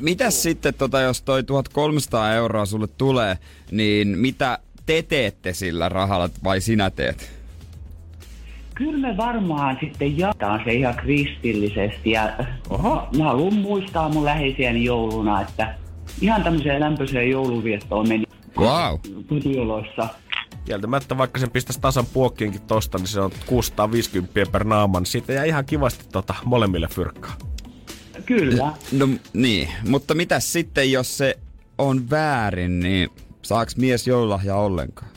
Mitäs 0.00 0.42
sitten, 0.42 0.74
tota, 0.74 1.00
jos 1.00 1.22
toi 1.22 1.42
1300 1.42 2.34
euroa 2.34 2.66
sulle 2.66 2.86
tulee, 2.98 3.38
niin 3.70 4.18
mitä 4.18 4.58
te 4.86 5.02
teette 5.02 5.52
sillä 5.52 5.88
rahalla 5.88 6.28
vai 6.44 6.60
sinä 6.60 6.90
teet? 6.90 7.32
Kyllä 8.74 8.98
me 9.08 9.16
varmaan 9.16 9.76
sitten 9.80 10.18
jaetaan 10.18 10.60
se 10.64 10.72
ihan 10.72 10.94
kristillisesti 10.96 12.10
ja 12.10 12.32
Oho. 12.70 13.08
mä 13.16 13.24
haluan 13.24 13.54
muistaa 13.54 14.08
mun 14.08 14.24
läheisiäni 14.24 14.84
jouluna, 14.84 15.40
että 15.42 15.74
ihan 16.20 16.42
tämmöiseen 16.44 16.80
lämpöiseen 16.80 17.30
jouluviettoon 17.30 18.08
meni 18.08 18.24
Wow. 18.58 18.98
kotioloissa. 19.28 20.08
Kieltämättä 20.64 21.18
vaikka 21.18 21.40
sen 21.40 21.50
pistäisi 21.50 21.80
tasan 21.80 22.06
puokkiinkin 22.06 22.62
tosta, 22.62 22.98
niin 22.98 23.06
se 23.06 23.20
on 23.20 23.30
650 23.46 24.52
per 24.52 24.64
naama, 24.64 25.00
niin 25.00 25.06
siitä 25.06 25.32
jää 25.32 25.44
ihan 25.44 25.64
kivasti 25.64 26.04
tota, 26.12 26.34
molemmille 26.44 26.88
fyrkkaa. 26.88 27.36
Kyllä. 28.26 28.72
No 28.92 29.08
niin, 29.32 29.68
mutta 29.88 30.14
mitäs 30.14 30.52
sitten, 30.52 30.92
jos 30.92 31.18
se 31.18 31.38
on 31.78 32.10
väärin, 32.10 32.80
niin 32.80 33.08
saaks 33.42 33.76
mies 33.76 34.06
joululahja 34.06 34.56
ollenkaan? 34.56 35.10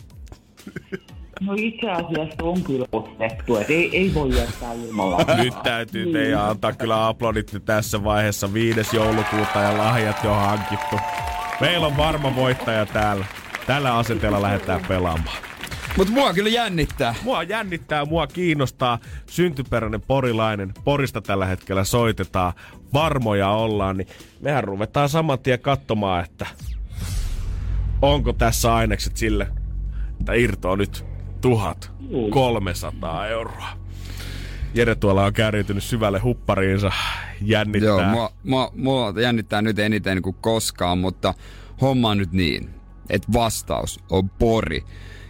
No 1.41 1.53
itse 1.57 1.91
asiassa 1.91 2.43
on 2.43 2.63
kyllä 2.63 2.86
ostettu, 2.91 3.57
että 3.57 3.73
ei, 3.73 3.97
ei 3.97 4.13
voi 4.13 4.38
jättää 4.38 4.73
ilmalla. 4.73 5.17
Nyt 5.43 5.63
täytyy 5.63 6.13
teidän 6.13 6.49
antaa 6.49 6.73
kyllä 6.73 7.07
aplodit 7.07 7.51
tässä 7.65 8.03
vaiheessa 8.03 8.53
5. 8.53 8.95
joulukuuta 8.95 9.60
ja 9.60 9.77
lahjat 9.77 10.23
jo 10.23 10.33
hankittu. 10.33 10.95
Meillä 11.62 11.88
on 11.88 11.97
varma 11.97 12.36
voittaja 12.36 12.86
täällä. 12.86 13.25
Tällä 13.67 13.97
asenteella 13.97 14.41
lähdetään 14.41 14.82
pelaamaan. 14.88 15.38
Mut 15.97 16.10
mua 16.10 16.34
kyllä 16.34 16.49
jännittää. 16.49 17.15
Mua 17.23 17.43
jännittää, 17.43 18.06
mua 18.06 18.27
kiinnostaa. 18.27 18.99
Syntyperäinen 19.30 20.01
porilainen. 20.01 20.73
Porista 20.84 21.21
tällä 21.21 21.45
hetkellä 21.45 21.84
soitetaan. 21.84 22.53
Varmoja 22.93 23.49
ollaan, 23.49 23.97
niin 23.97 24.08
mehän 24.41 24.63
ruvetaan 24.63 25.10
saman 25.10 25.39
tien 25.39 25.60
katsomaan, 25.60 26.23
että 26.23 26.47
onko 28.01 28.34
tässä 28.34 28.75
ainekset 28.75 29.17
sille, 29.17 29.47
että 30.19 30.34
irtoa 30.34 30.75
nyt 30.75 31.06
1300 31.41 33.27
euroa. 33.27 33.67
Jere 34.73 34.95
tuolla 34.95 35.25
on 35.25 35.34
kärjytynyt 35.34 35.84
syvälle 35.84 36.19
huppariinsa. 36.19 36.91
Jännittää. 37.41 37.88
Joo, 37.88 38.03
mua, 38.03 38.32
mua, 38.43 38.71
mua 38.75 39.13
jännittää 39.21 39.62
nyt 39.62 39.80
eniten 39.80 40.21
kuin 40.21 40.36
koskaan, 40.41 40.97
mutta 40.97 41.34
homma 41.82 42.10
on 42.10 42.17
nyt 42.17 42.32
niin, 42.32 42.77
että 43.10 43.34
vastaus 43.34 44.00
on 44.10 44.30
pori. 44.30 44.84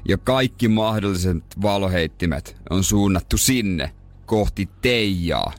Ja 0.07 0.17
kaikki 0.17 0.67
mahdolliset 0.67 1.43
valoheittimet 1.61 2.57
on 2.69 2.83
suunnattu 2.83 3.37
sinne 3.37 3.91
kohti 4.25 4.69
Teijaa, 4.81 5.53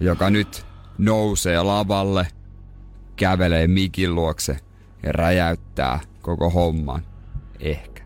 joka 0.00 0.30
nyt 0.30 0.66
nousee 0.98 1.62
lavalle, 1.62 2.26
kävelee 3.16 3.66
mikin 3.66 4.14
luokse 4.14 4.56
ja 5.02 5.12
räjäyttää 5.12 6.00
koko 6.22 6.50
homman. 6.50 7.02
Ehkä. 7.60 8.02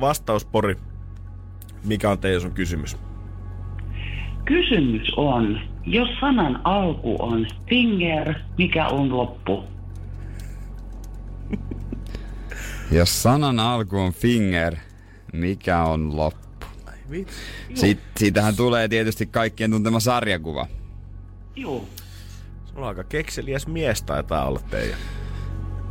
Vastaus 0.00 0.44
Pori. 0.44 0.76
Mikä 1.84 2.10
on 2.10 2.18
teidän 2.18 2.40
sun 2.40 2.52
kysymys? 2.52 2.96
Kysymys 4.44 5.12
on, 5.16 5.60
jos 5.86 6.08
sanan 6.20 6.60
alku 6.64 7.16
on 7.18 7.46
finger, 7.68 8.34
mikä 8.58 8.88
on 8.88 9.16
loppu? 9.16 9.64
Jos 12.92 13.22
sanan 13.22 13.60
alku 13.60 13.98
on 13.98 14.12
finger, 14.12 14.76
mikä 15.32 15.82
on 15.82 16.16
loppu? 16.16 16.66
Siit, 17.74 17.98
siitähän 18.16 18.56
tulee 18.56 18.88
tietysti 18.88 19.26
kaikkien 19.26 19.70
tuntema 19.70 20.00
sarjakuva. 20.00 20.66
Joo. 21.56 21.84
Sulla 22.64 22.82
on 22.82 22.88
aika 22.88 23.04
kekseliäs 23.04 23.66
mies 23.66 24.02
taitaa 24.02 24.44
olla 24.48 24.60
teidän. 24.70 24.98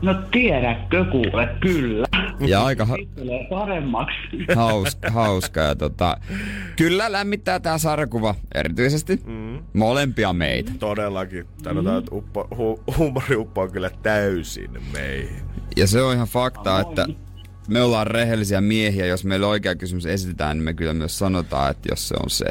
No 0.01 0.13
tiedätkö 0.31 1.05
kuule, 1.05 1.49
kyllä. 1.61 2.07
Ja 2.47 2.63
aika 2.65 2.85
ha- 2.85 2.95
paremmaksi. 3.49 4.17
hauska, 4.55 5.11
hauska. 5.11 5.59
Ja 5.59 5.75
tota, 5.75 6.17
kyllä 6.75 7.11
lämmittää 7.11 7.59
tää 7.59 7.77
sarjakuva 7.77 8.35
erityisesti 8.55 9.21
mm. 9.25 9.59
molempia 9.73 10.33
meitä. 10.33 10.71
Todellakin. 10.79 11.45
Sanotaan, 11.63 11.99
että 11.99 12.15
uppo, 12.15 12.47
hu, 12.57 12.83
huumori 12.97 13.35
uppoo 13.35 13.67
kyllä 13.67 13.89
täysin 13.89 14.71
meihin. 14.93 15.47
Ja 15.77 15.87
se 15.87 16.01
on 16.01 16.15
ihan 16.15 16.27
fakta, 16.27 16.79
että 16.79 17.07
me 17.67 17.81
ollaan 17.81 18.07
rehellisiä 18.07 18.61
miehiä. 18.61 19.05
Jos 19.05 19.23
meille 19.23 19.45
oikea 19.45 19.75
kysymys 19.75 20.05
esitetään, 20.05 20.57
niin 20.57 20.63
me 20.63 20.73
kyllä 20.73 20.93
myös 20.93 21.19
sanotaan, 21.19 21.71
että 21.71 21.89
jos 21.91 22.07
se 22.07 22.15
on 22.23 22.29
se. 22.29 22.45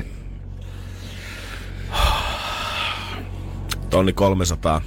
Tonni 3.91 4.13
300. 4.13 4.83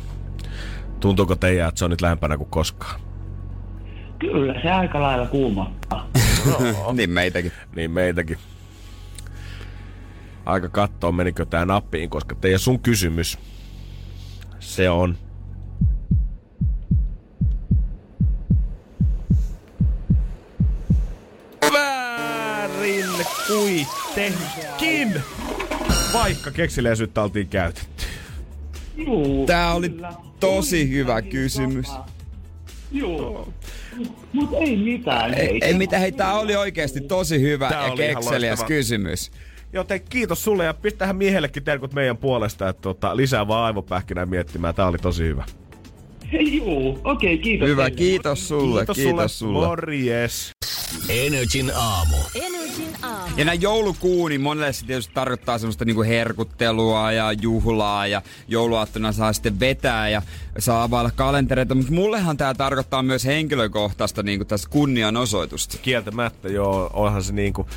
Tuntuuko 1.00 1.36
teidän, 1.36 1.70
että 1.70 1.80
se 1.80 1.86
on 1.86 1.92
nyt 1.92 2.02
lähempänä 2.02 2.38
kuin 2.38 2.50
koskaan? 2.50 3.02
Kyllä, 4.20 4.62
se 4.62 4.72
aika 4.72 5.02
lailla 5.02 5.26
kuumottaa. 5.26 6.10
niin 6.94 7.10
meitäkin. 7.10 7.52
Niin 7.76 7.92
meitäkin. 7.92 8.38
Aika 10.46 10.70
katsoa, 10.70 11.12
menikö 11.12 11.46
tää 11.46 11.66
nappiin, 11.66 12.10
koska 12.10 12.36
teidän 12.36 12.60
sun 12.60 12.80
kysymys, 12.80 13.40
se 14.60 14.90
on... 14.90 15.18
Väärin 22.90 23.26
kuitenkin! 23.48 25.22
Vaikka 26.14 26.52
kekseliäisyyttä 26.52 27.24
oltiin 27.24 27.48
käytetty. 27.48 28.06
Juu, 28.98 29.46
Tää 29.46 29.74
oli 29.74 29.90
kyllä. 29.90 30.14
tosi 30.40 30.90
hyvä 30.90 31.22
kysymys. 31.22 31.88
Joo. 32.92 33.54
Mut 34.34 34.50
ei 34.54 34.78
mitään. 34.78 35.34
Ei, 35.34 35.60
ei 35.62 35.74
mitä, 35.74 36.00
hei, 36.00 36.12
tää 36.12 36.40
oli 36.40 36.56
oikeasti 36.56 37.02
tosi 37.02 37.42
hyvä 37.42 37.70
Tää 37.70 37.88
ja 37.88 37.96
kekseliäs 37.96 38.64
kysymys. 38.64 39.32
Joten 39.74 40.02
kiitos 40.10 40.44
sulle 40.44 40.66
ja 40.66 40.74
pistähän 40.74 41.16
miehellekin 41.16 41.64
terkut 41.64 41.94
meidän 41.94 42.18
puolesta, 42.18 42.70
että 42.70 42.82
tota, 42.82 43.18
lisää 43.18 43.48
vaan 43.48 43.66
aivopähkinää 43.66 44.26
miettimään. 44.26 44.76
Tää 44.76 44.88
oli 44.88 44.98
tosi 44.98 45.24
hyvä. 45.24 45.46
Juu, 46.58 47.00
okei, 47.04 47.38
kiitos. 47.38 47.70
Hyvä, 47.70 47.84
teille. 47.84 47.98
kiitos 47.98 48.48
sulle, 48.48 48.80
kiitos, 48.80 48.98
kiitos 48.98 49.40
sulle. 49.40 49.68
Morjes. 49.68 50.52
Energin 51.10 51.72
aamu. 51.76 52.18
Energin 52.36 52.96
aamu. 53.02 53.34
Ja 53.38 53.46
näin 53.46 53.62
joulukuuni 53.62 54.38
monelle 54.38 54.74
se 54.74 54.86
tietysti 54.86 55.14
tarkoittaa 55.14 55.58
semmoista 55.58 55.86
niinku 55.86 56.04
herkuttelua 56.04 57.12
ja 57.12 57.32
juhlaa 57.32 58.08
ja 58.08 58.22
jouluaattona 58.48 59.12
saa 59.12 59.34
sitten 59.34 59.60
vetää 59.60 60.10
ja 60.10 60.22
saa 60.62 60.84
availla 60.84 61.12
kalentereita, 61.12 61.76
mutta 61.76 61.92
mullehan 61.92 62.38
tämä 62.38 62.54
tarkoittaa 62.54 63.04
myös 63.04 63.26
henkilökohtaista 63.26 64.24
niinku 64.24 64.46
tästä 64.46 64.70
kunnianosoitusta. 64.70 65.78
Kieltämättä 65.82 66.50
joo, 66.50 66.90
onhan 66.94 67.24
se 67.24 67.34
niinku 67.34 67.68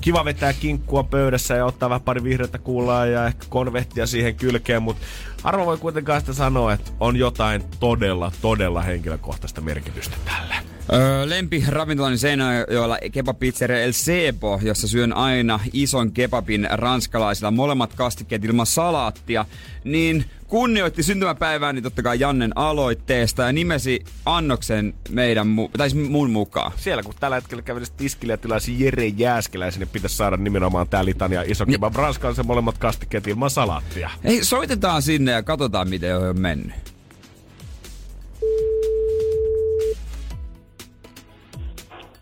kiva 0.00 0.24
vetää 0.24 0.52
kinkkua 0.52 1.02
pöydässä 1.02 1.54
ja 1.54 1.64
ottaa 1.64 1.88
vähän 1.88 2.02
pari 2.02 2.24
vihreätä 2.24 2.58
kuulaa 2.58 3.06
ja 3.06 3.26
ehkä 3.26 3.46
konvehtia 3.48 4.06
siihen 4.06 4.34
kylkeen, 4.34 4.82
mutta 4.82 5.06
harva 5.42 5.66
voi 5.66 5.78
kuitenkaan 5.78 6.20
sitä 6.20 6.32
sanoa, 6.32 6.72
että 6.72 6.90
on 7.00 7.16
jotain 7.16 7.64
todella, 7.80 8.32
todella 8.42 8.82
henkilökohtaista 8.82 9.60
merkitystä 9.60 10.16
tällä. 10.24 10.75
Öö, 10.92 11.28
lempi 11.28 11.64
ravintolani 11.68 12.18
Seinäjoella 12.18 12.98
kebabpizzeria 13.12 13.80
El 13.80 13.92
Sebo, 13.92 14.60
jossa 14.62 14.88
syön 14.88 15.12
aina 15.12 15.60
ison 15.72 16.12
kebabin 16.12 16.68
ranskalaisilla 16.70 17.50
molemmat 17.50 17.94
kastikkeet 17.94 18.44
ilman 18.44 18.66
salaattia, 18.66 19.44
niin 19.84 20.24
kunnioitti 20.48 21.02
syntymäpäivää 21.02 21.72
niin 21.72 21.82
totta 21.82 22.02
kai 22.02 22.20
Jannen 22.20 22.52
aloitteesta 22.56 23.42
ja 23.42 23.52
nimesi 23.52 24.04
annoksen 24.26 24.94
meidän, 25.08 25.46
mu- 25.46 25.70
tai 25.78 25.90
siis 25.90 26.08
mun 26.08 26.30
mukaan. 26.30 26.72
Siellä 26.76 27.02
kun 27.02 27.14
tällä 27.20 27.36
hetkellä 27.36 27.62
kävelisi 27.62 27.92
tiskille 27.96 28.32
ja 28.32 28.36
tilaisi 28.36 28.84
Jere 28.84 29.06
Jääskeläisen, 29.06 29.80
niin 29.80 29.88
pitäisi 29.88 30.16
saada 30.16 30.36
nimenomaan 30.36 30.88
tää 30.88 31.04
litania 31.04 31.42
iso 31.46 31.66
kebab 31.66 31.92
niin. 31.92 32.02
ranskalaisen 32.02 32.46
molemmat 32.46 32.78
kastikkeet 32.78 33.26
ilman 33.26 33.50
salaattia. 33.50 34.10
Hei, 34.24 34.44
soitetaan 34.44 35.02
sinne 35.02 35.32
ja 35.32 35.42
katsotaan 35.42 35.88
miten 35.88 36.16
on 36.16 36.40
mennyt. 36.40 36.95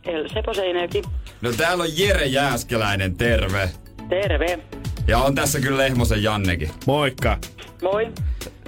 El 0.06 0.28
Sepo 0.28 0.54
Seinäjoki. 0.54 1.02
No 1.40 1.52
täällä 1.52 1.82
on 1.84 1.98
Jere 1.98 2.26
Jääskeläinen, 2.26 3.16
terve. 3.16 3.70
Terve. 4.08 4.58
Ja 5.06 5.18
on 5.18 5.34
tässä 5.34 5.60
kyllä 5.60 5.78
Lehmosen 5.78 6.22
Jannekin. 6.22 6.70
Moikka. 6.86 7.38
Moi. 7.82 8.12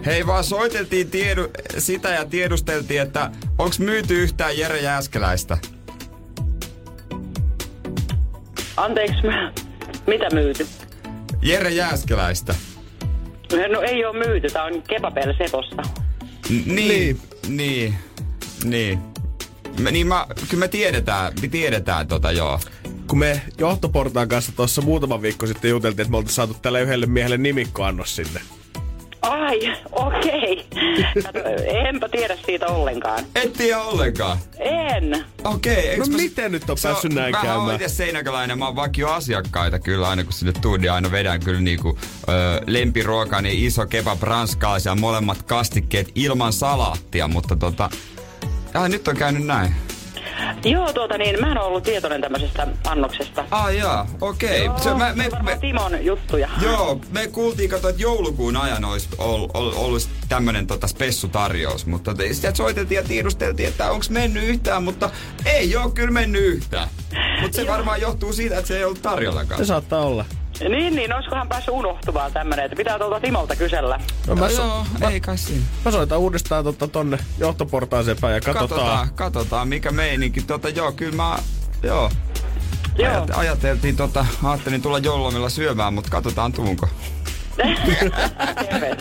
Hei 0.07 0.27
vaan 0.27 0.45
soiteltiin 0.45 1.11
tiedu, 1.11 1.49
sitä 1.79 2.09
ja 2.09 2.25
tiedusteltiin, 2.25 3.01
että 3.03 3.31
onks 3.59 3.79
myyty 3.79 4.23
yhtään 4.23 4.59
Jere 4.59 4.81
Jääskeläistä? 4.81 5.59
Anteeksi, 8.77 9.27
mä- 9.27 9.53
mitä 10.07 10.27
myyty? 10.35 10.67
Jere 11.43 11.71
Jääskeläistä. 11.71 12.55
No 13.73 13.81
ei 13.81 14.05
oo 14.05 14.13
myyty, 14.13 14.49
tää 14.49 14.65
on 14.65 14.83
Kebabel 14.83 15.35
Seposta. 15.39 15.83
N- 16.51 16.75
niin, 16.75 17.21
niin, 17.49 17.95
niin. 18.65 18.99
Me, 19.81 19.91
niin 19.91 20.07
mä, 20.07 20.27
kyllä 20.49 20.61
me 20.61 20.69
tiedetään, 20.69 21.33
me 21.43 21.49
tiedetään 21.49 22.09
tota 22.09 22.33
joo. 22.33 22.61
Kun 23.07 23.19
me 23.19 23.43
johtoportaan 23.59 24.29
kanssa 24.29 24.53
tuossa 24.57 24.83
muutama 24.83 25.23
viikko 25.23 25.47
sitten 25.47 25.71
juteltiin, 25.71 26.01
että 26.03 26.11
me 26.11 26.17
oltaisiin 26.17 26.35
saatu 26.37 26.57
tälle 26.63 26.83
yhdelle 26.83 27.07
miehelle 27.07 27.39
nimikkoannos 27.39 28.17
sinne. 28.17 28.41
Ai, 29.23 29.59
okei. 29.93 30.67
Kato, 31.23 31.39
enpä 31.89 32.09
tiedä 32.09 32.37
siitä 32.47 32.67
ollenkaan. 32.67 33.25
Et 33.35 33.53
tiedä 33.53 33.81
ollenkaan. 33.81 34.39
En. 34.59 35.25
Okei, 35.45 35.89
eiks 35.89 35.99
No 36.09 36.13
mä- 36.13 36.23
miten 36.23 36.53
nyt 36.53 36.71
on 36.71 36.77
päässyt 36.83 37.13
näin 37.13 37.33
Mä 37.33 37.39
oon 37.39 37.47
käymään? 37.47 37.75
itse 37.75 37.89
seinäkäläinen, 37.89 38.59
mä 38.59 38.67
oon 38.67 38.77
vakio 38.77 39.09
asiakkaita 39.09 39.79
kyllä 39.79 40.09
aina 40.09 40.25
kun 40.25 40.33
sinne 40.33 40.53
tuun, 40.63 40.81
niin 40.81 40.93
aina 40.93 41.11
vedän 41.11 41.41
kyllä 41.41 41.61
niinku 41.61 41.99
ö, 42.29 42.33
lempiruokaa, 42.67 43.43
niin 43.43 43.67
iso 43.67 43.87
kebab 43.87 44.23
ranskalaisia, 44.23 44.95
molemmat 44.95 45.43
kastikkeet 45.43 46.11
ilman 46.15 46.53
salaattia, 46.53 47.29
mutta 47.29 47.57
tota... 47.57 47.91
Ah, 48.77 48.89
nyt 48.89 49.09
on 49.09 49.17
käynyt 49.17 49.47
näin. 49.47 49.75
Joo, 50.65 50.93
tuota 50.93 51.19
niin, 51.19 51.41
mä 51.41 51.53
en 51.53 51.59
ole 51.59 51.67
ollut 51.67 51.83
tietoinen 51.83 52.21
tämmöisestä 52.21 52.67
annoksesta. 52.87 53.45
Ah 53.51 53.75
jaa, 53.75 54.07
okei. 54.21 54.65
Joo, 54.65 54.79
Se, 54.79 54.95
me, 54.95 55.13
me, 55.15 55.25
on 55.25 55.31
varmaan 55.33 55.45
me, 55.45 55.61
Timon 55.61 56.05
juttuja. 56.05 56.49
joo, 56.63 57.01
me 57.11 57.27
kuultiin, 57.27 57.71
kato, 57.71 57.89
että 57.89 58.03
joulukuun 58.03 58.57
ajan 58.57 58.85
olisi 58.85 59.09
ollut, 59.19 59.51
ollut 59.57 60.09
tämmönen 60.29 60.67
tota 60.67 60.87
spessutarjous, 60.87 61.87
mutta 61.87 62.15
te- 62.15 62.35
sieltä 62.35 62.57
soiteltiin 62.57 62.97
ja 62.97 63.03
tiedusteltiin, 63.03 63.69
että 63.69 63.91
onko 63.91 64.07
mennyt 64.11 64.45
yhtään, 64.45 64.83
mutta 64.83 65.11
ei 65.47 65.77
oo 65.77 65.91
kyllä 65.91 66.11
mennyt 66.11 66.43
yhtään. 66.43 66.89
Mutta 67.43 67.57
se 67.57 67.67
varmaan 67.67 68.01
johtuu 68.01 68.33
siitä, 68.33 68.55
että 68.59 68.69
se 68.69 68.77
ei 68.79 68.85
ollut 68.85 69.03
tarjollakaan. 69.03 69.59
Se 69.61 69.65
saattaa 69.65 70.01
olla. 70.01 70.25
Niin, 70.61 70.97
niin, 70.97 71.15
olisikohan 71.15 71.49
päässyt 71.49 71.75
unohtumaan 71.75 72.33
tämmönen, 72.33 72.65
että 72.65 72.77
pitää 72.77 72.99
tuolta 72.99 73.21
Timolta 73.21 73.57
kysellä. 73.57 74.01
No 74.27 74.35
mä, 74.35 74.49
so, 74.49 74.63
Joo, 75.01 75.11
ei 75.11 75.21
kai 75.21 75.39
siinä. 75.39 75.63
mä 75.85 75.91
soitan 75.91 76.19
uudestaan 76.19 76.65
tota, 76.65 76.89
tonne 76.89 77.19
johtoportaaseen 77.39 78.17
päin 78.21 78.35
ja 78.35 78.41
katsotaan. 78.41 78.69
Katsotaan, 78.69 79.09
katsotaan 79.15 79.69
mikä 79.69 79.91
meininki. 79.91 80.43
Tota, 80.43 80.69
joo, 80.69 80.93
kyllä 80.93 81.17
mä... 81.17 81.39
Joo. 81.83 82.11
Joo. 82.99 83.11
Ajat, 83.13 83.31
ajateltiin, 83.35 83.97
tota, 83.97 84.27
ajattelin 84.45 84.83
tulla 84.83 84.99
joululomilla 84.99 85.49
syömään, 85.49 85.95
mutta 85.95 86.11
katsotaan 86.11 86.53
tuunko. 86.53 86.89
Terve. 87.57 88.97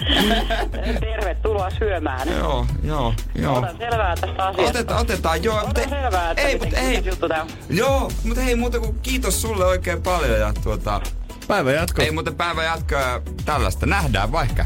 Tervetuloa 0.99 1.69
syömään. 1.69 2.27
Joo, 2.37 2.65
joo, 2.83 3.13
joo. 3.35 3.57
Otan 3.57 3.77
selvää 3.77 4.15
tästä 4.15 4.45
asiasta. 4.45 4.69
Otetaan, 4.69 5.01
otetaan, 5.01 5.43
joo. 5.43 5.55
Otan 5.57 5.67
mutta- 5.67 5.89
selvää, 5.89 6.31
että 6.31 6.41
ei, 6.43 6.53
miten, 6.53 6.69
mutta 6.69 6.79
ei. 6.81 7.05
juttu 7.05 7.27
tää 7.29 7.41
on. 7.41 7.47
Joo, 7.69 8.11
mutta 8.23 8.41
hei 8.41 8.55
muuta 8.55 8.79
kuin 8.79 8.99
kiitos 9.03 9.41
sulle 9.41 9.65
oikein 9.65 10.01
paljon 10.03 10.39
ja 10.39 10.53
tuota, 10.63 11.01
Päivä 11.47 11.71
jatko. 11.71 12.01
ei 12.01 12.11
muuten 12.11 12.35
päivä 12.35 12.63
jatkoa 12.63 12.99
ja 12.99 13.21
tällaista. 13.45 13.85
Nähdään 13.85 14.31
vaikka. 14.31 14.65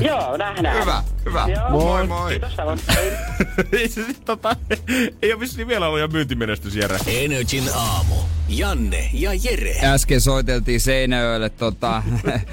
Joo, 0.00 0.36
nähdään. 0.36 0.80
Hyvä, 0.80 1.02
hyvä. 1.24 1.46
Joo. 1.48 1.70
Moi 1.70 2.06
moi. 2.06 2.30
Kiitos 2.30 2.52
ei 3.72 3.88
se 3.88 4.04
sit 4.04 4.24
tota, 4.24 4.56
ei 5.22 5.32
ole 5.32 5.40
vissiin 5.40 5.68
vielä 5.68 5.86
ollut 5.86 5.98
ihan 5.98 6.12
myyntimenestys, 6.12 6.76
Jere. 6.76 6.98
Energin 7.06 7.64
aamu. 7.74 8.14
Janne 8.50 9.10
ja 9.12 9.30
Jere. 9.34 9.74
Äsken 9.82 10.20
soiteltiin 10.20 10.80
Seinäjoelle 10.80 11.48
tota, 11.48 12.02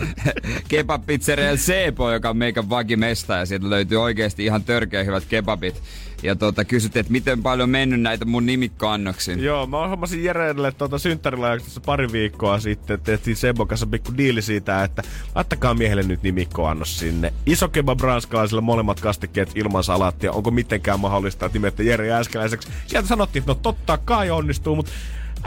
kebabpizzeria 0.70 1.50
El 1.50 1.58
Sepo, 1.58 2.12
joka 2.12 2.30
on 2.30 2.38
meikän 2.38 2.70
vakimesta 2.70 3.36
ja 3.36 3.46
sieltä 3.46 3.70
löytyy 3.70 4.02
oikeasti 4.02 4.46
ihan 4.46 4.64
törkeä 4.64 5.04
hyvät 5.04 5.26
kebabit. 5.26 5.82
Ja 6.24 6.36
tota, 6.36 6.66
kysyttiin, 6.66 7.02
että 7.02 7.12
miten 7.12 7.44
paljon 7.44 7.64
on 7.64 7.70
mennyt 7.70 8.02
näitä 8.02 8.26
mun 8.26 8.46
nimikkoannoksin. 8.46 9.44
Joo, 9.44 9.68
mä 9.68 9.88
hommasin 9.88 10.24
Jerelle 10.24 10.72
tuota 10.72 10.98
synttärilaajaksessa 10.98 11.82
pari 11.82 12.12
viikkoa 12.12 12.60
sitten. 12.60 13.00
Tehtiin 13.02 13.36
Sebon 13.36 13.68
kanssa 13.68 13.88
pikku 13.88 14.12
diili 14.18 14.42
siitä, 14.42 14.84
että 14.84 15.04
laittakaa 15.36 15.74
miehelle 15.74 16.04
nyt 16.04 16.24
nimikkoannos 16.24 17.00
sinne. 17.00 17.34
Iso 17.46 17.68
kebab 17.68 18.00
ranskalaisilla 18.00 18.62
molemmat 18.62 19.00
kastikkeet 19.00 19.52
ilman 19.56 19.84
salaattia. 19.84 20.32
Onko 20.32 20.52
mitenkään 20.52 21.00
mahdollista, 21.00 21.46
että 21.46 21.56
nimette 21.56 21.84
Jere 21.84 22.12
Äskeläiseksi? 22.12 22.68
Sieltä 22.88 23.08
sanottiin, 23.08 23.42
että 23.42 23.52
no 23.52 23.60
totta 23.62 23.98
kai 23.98 24.30
onnistuu, 24.32 24.76
mutta 24.76 24.92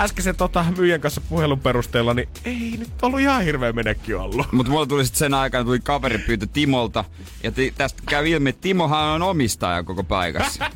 äskeisen 0.01 0.37
tota, 0.37 0.65
myyjän 0.77 1.01
kanssa 1.01 1.21
puhelun 1.29 1.61
perusteella, 1.61 2.15
niin 2.15 2.29
ei 2.45 2.75
nyt 2.79 2.91
ollut 3.03 3.21
ihan 3.21 3.43
hirveä 3.45 3.73
menekki 3.73 4.15
ollut. 4.15 4.53
Mutta 4.53 4.73
mulla 4.73 4.87
tuli 4.87 5.05
sitten 5.05 5.19
sen 5.19 5.35
aikana 5.35 5.65
tuli 5.65 5.81
kaveri 5.81 6.19
pyytö 6.19 6.47
Timolta. 6.53 7.05
Ja 7.43 7.53
ti- 7.53 7.75
tästä 7.79 8.03
kävi 8.09 8.31
ilmi, 8.31 8.51
että 8.51 8.61
Timohan 8.63 9.05
on 9.05 9.23
omistaja 9.23 9.83
koko 9.83 10.05
paikassa. 10.05 10.65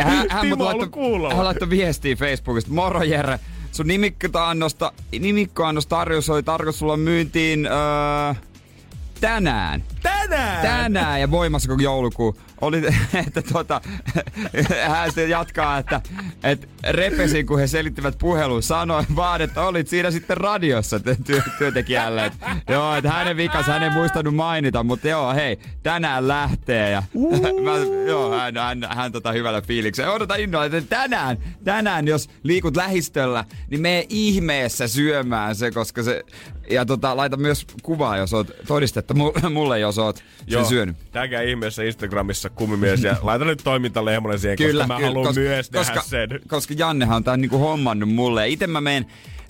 hän, 0.00 0.26
hän, 0.30 0.40
Timo 0.40 0.66
ollut 0.66 0.90
kuulolla. 0.90 1.34
hän 1.34 1.44
laittoi 1.44 1.70
viestiä 1.70 2.16
Facebookista. 2.16 2.70
Moro 2.72 3.02
Jere, 3.02 3.40
sun 3.72 3.86
nimikkoannosta, 3.86 4.92
nimikkoannos 5.20 5.86
tarjous 5.86 6.30
oli 6.30 6.42
tarkoitus 6.42 6.78
sulla 6.78 6.96
myyntiin 6.96 7.66
öö, 7.66 8.34
tänään. 9.20 9.82
Tänään! 10.02 10.62
Tänään 10.62 11.20
ja 11.20 11.30
voimassa 11.30 11.68
koko 11.68 11.82
joulukuu. 11.82 12.36
Oli, 12.60 12.82
että 13.26 13.42
tota, 13.42 13.80
hän 14.88 15.08
sitten 15.08 15.30
jatkaa, 15.30 15.78
että, 15.78 16.00
että 16.44 16.66
repesin, 16.90 17.46
kun 17.46 17.58
he 17.58 17.66
selittivät 17.66 18.18
puhelun, 18.18 18.62
sanoin 18.62 19.06
vaan, 19.16 19.40
että 19.40 19.62
olit 19.62 19.88
siinä 19.88 20.10
sitten 20.10 20.36
radiossa 20.36 21.00
työ, 21.00 21.42
työntekijälle. 21.58 22.26
Että, 22.26 22.56
joo, 22.68 22.94
että 22.94 23.10
hänen 23.10 23.36
vikansa 23.36 23.72
hän 23.72 23.82
ei 23.82 23.90
muistanut 23.90 24.34
mainita, 24.34 24.82
mutta 24.82 25.08
joo, 25.08 25.34
hei, 25.34 25.58
tänään 25.82 26.28
lähtee. 26.28 26.90
Ja, 26.90 27.02
mä, 27.64 27.72
joo, 28.06 28.30
hän, 28.30 28.56
hän, 28.56 28.88
hän 28.90 29.12
tota 29.12 29.32
hyvällä 29.32 29.60
fiiliksellä. 29.62 30.12
Odota 30.12 30.34
innolla, 30.34 30.64
että 30.64 30.80
tänään, 30.80 31.36
tänään, 31.64 32.08
jos 32.08 32.30
liikut 32.42 32.76
lähistöllä, 32.76 33.44
niin 33.70 33.80
mene 33.80 34.06
ihmeessä 34.08 34.88
syömään 34.88 35.54
se, 35.54 35.70
koska 35.70 36.02
se... 36.02 36.22
Ja 36.70 36.86
tota, 36.86 37.16
laita 37.16 37.36
myös 37.36 37.66
kuvaa, 37.82 38.16
jos 38.16 38.34
oot 38.34 38.50
todistetta 38.66 39.14
mu- 39.14 39.50
mulle, 39.50 39.78
jos 39.78 39.91
oot 39.98 40.24
sen 40.48 40.64
syönyt. 40.64 40.96
Tääkää 41.12 41.42
ihmeessä 41.42 41.82
Instagramissa 41.82 42.50
kumimies 42.50 43.04
ja 43.04 43.16
laita 43.22 43.44
nyt 43.44 43.60
toimintalehmonen 43.64 44.38
siihen, 44.38 44.58
koska 44.58 44.86
mä 44.86 44.98
haluan 44.98 45.26
koska, 45.26 45.40
myös 45.40 45.70
koska, 45.70 45.94
nähdä 45.94 46.08
sen. 46.08 46.40
Koska 46.48 46.74
Jannehan 46.76 47.16
on 47.16 47.24
tän 47.24 47.40
niinku 47.40 47.58
hommannut 47.58 48.08
mulle. 48.08 48.48
Itse 48.48 48.66
mä 48.66 48.80
menen 48.80 49.06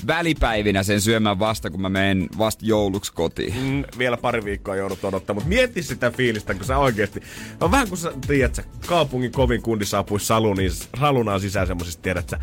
välipäivinä 0.07 0.83
sen 0.83 1.01
syömään 1.01 1.39
vasta, 1.39 1.71
kun 1.71 1.81
mä 1.81 1.89
menen 1.89 2.29
vasta 2.39 2.67
jouluksi 2.67 3.13
kotiin. 3.13 3.55
Mm, 3.63 3.85
vielä 3.99 4.17
pari 4.17 4.45
viikkoa 4.45 4.77
joudut 4.77 5.05
odottaa, 5.05 5.35
mutta 5.35 5.49
mieti 5.49 5.83
sitä 5.83 6.11
fiilistä, 6.11 6.55
kun 6.55 6.65
sä 6.65 6.79
oikeesti... 6.79 7.23
On 7.61 7.71
vähän 7.71 7.89
kuin 7.89 7.99
sä, 7.99 8.13
tiedät 8.27 8.55
sä, 8.55 8.65
kaupungin 8.87 9.33
kovin 9.33 9.63
kundi 9.63 9.85
saapuisi 9.85 10.27
saluniin, 10.27 10.71
salunaan 11.01 11.41
sisään 11.41 11.67
semmosista, 11.67 12.03
tiedät 12.03 12.29
sä, 12.29 12.39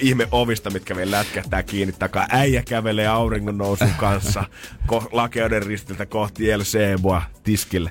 ihme 0.00 0.28
ovista, 0.32 0.70
mitkä 0.70 0.96
vielä 0.96 1.10
lätkähtää 1.10 1.62
kiinni 1.62 1.92
takaa. 1.98 2.26
Äijä 2.30 2.62
kävelee 2.62 3.06
auringon 3.06 3.58
nousun 3.58 3.90
kanssa 3.96 4.44
ko- 4.92 5.08
lakeuden 5.12 5.62
ristiltä 5.62 6.06
kohti 6.06 6.50
El 6.50 6.64
Seboa 6.64 7.22
tiskille. 7.42 7.90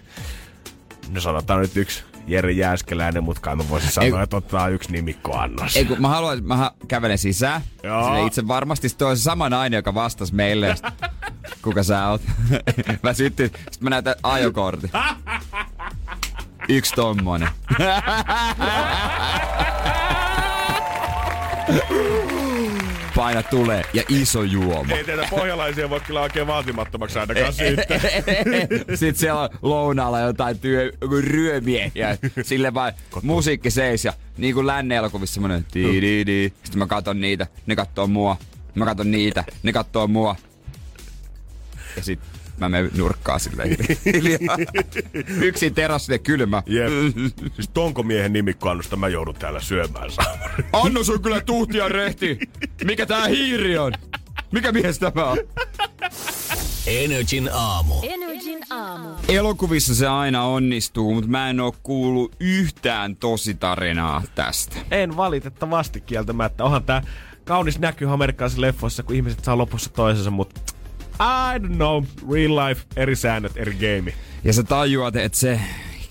No 1.09 1.21
sanotaan 1.21 1.61
nyt 1.61 1.77
yksi 1.77 2.03
Jere 2.27 2.51
Jääskeläinen, 2.51 3.23
mutta 3.23 3.41
kai 3.41 3.55
mä 3.55 3.69
voisin 3.69 3.91
sanoa, 3.91 4.17
Ei- 4.19 4.23
että 4.23 4.37
ottaa 4.37 4.67
yksi 4.69 4.91
nimikkoannos. 4.91 5.75
Ei 5.77 5.85
kun 5.85 6.01
mä 6.01 6.07
haluan, 6.07 6.43
mä 6.43 6.71
kävelen 6.87 7.17
sisään. 7.17 7.61
Joo. 7.83 8.25
Itse 8.27 8.47
varmasti 8.47 8.89
se 8.89 8.95
sama 9.15 9.49
nainen, 9.49 9.77
joka 9.77 9.93
vastasi 9.93 10.35
meille. 10.35 10.75
Kuka 11.61 11.83
sä 11.83 12.07
oot? 12.07 12.21
mä 13.03 13.13
syttin, 13.13 13.51
sit 13.71 13.81
mä 13.81 13.89
näytän 13.89 14.15
ajokortin. 14.23 14.89
Yksi 16.69 16.95
tommonen. 16.95 17.49
Paina 23.15 23.43
tulee 23.43 23.83
ja 23.93 24.03
iso 24.09 24.43
juoma. 24.43 24.93
Ei 24.93 25.03
teitä 25.03 25.27
pohjalaisia 25.29 25.89
voi 25.89 25.99
kyllä 25.99 26.21
oikein 26.21 26.47
vaatimattomaksi 26.47 27.19
ainakaan 27.19 27.53
siitä. 27.63 27.83
Sitten 28.95 29.15
siellä 29.15 29.41
on 29.41 29.49
lounaalla 29.61 30.19
jotain 30.19 30.59
työ, 30.59 30.91
ryömiehiä. 31.21 32.17
Sille 32.43 32.73
vaan 32.73 32.93
musiikki 33.21 33.71
seis 33.71 34.05
ja 34.05 34.13
niin 34.37 34.53
kuin 34.53 34.67
lännen 34.67 34.97
elokuvissa 34.97 35.33
semmonen 35.33 35.65
di. 35.73 36.53
Sitten 36.63 36.79
mä 36.79 36.87
katon 36.87 37.21
niitä, 37.21 37.47
ne 37.65 37.75
kattoo 37.75 38.07
mua. 38.07 38.37
Mä 38.75 38.85
katon 38.85 39.11
niitä, 39.11 39.43
ne 39.63 39.73
kattoo 39.73 40.07
mua. 40.07 40.35
Ja 41.95 42.03
sit 42.03 42.19
mä 42.59 42.69
menen 42.69 42.91
nurkkaan 42.97 43.39
silleen 43.39 43.77
hiljaa. 44.05 44.57
Yksin 45.47 45.73
terassille 45.73 46.19
kylmä. 46.19 46.63
Jep. 46.65 46.89
Siis 47.55 47.69
tonko 47.73 48.03
miehen 48.03 48.33
nimikkoannosta 48.33 48.95
mä 48.95 49.07
joudun 49.07 49.35
täällä 49.35 49.59
syömään 49.59 50.11
saamari. 50.11 50.65
Annus 50.73 51.09
on 51.09 51.21
kyllä 51.21 51.41
tuhtia 51.41 51.89
rehti. 51.89 52.39
Mikä 52.83 53.05
tää 53.05 53.27
hiiri 53.27 53.77
on? 53.77 53.93
Mikä 54.51 54.71
mies 54.71 54.99
tämä 54.99 55.25
on? 55.25 55.37
Energin 56.87 57.49
aamu. 57.53 57.93
Energin 58.03 58.59
aamu. 58.69 59.09
Elokuvissa 59.27 59.95
se 59.95 60.07
aina 60.07 60.43
onnistuu, 60.43 61.13
mutta 61.13 61.29
mä 61.29 61.49
en 61.49 61.59
oo 61.59 61.75
kuullut 61.83 62.35
yhtään 62.39 63.15
tositarinaa 63.15 64.23
tästä. 64.35 64.75
En 64.91 65.17
valitettavasti 65.17 66.01
kieltämättä. 66.01 66.63
Onhan 66.63 66.83
tää 66.83 67.01
kaunis 67.43 67.79
näky 67.79 68.09
amerikkalaisissa 68.09 68.61
leffoissa, 68.61 69.03
kun 69.03 69.15
ihmiset 69.15 69.43
saa 69.43 69.57
lopussa 69.57 69.89
toisensa, 69.89 70.31
mutta 70.31 70.61
I 71.19 71.59
don't 71.59 71.75
know. 71.75 72.03
Real 72.31 72.55
life, 72.67 72.81
eri 72.95 73.15
säännöt, 73.15 73.57
eri 73.57 73.73
game. 73.73 74.13
Ja 74.43 74.53
sä 74.53 74.63
tajuat, 74.63 75.15
että 75.15 75.37
se, 75.37 75.59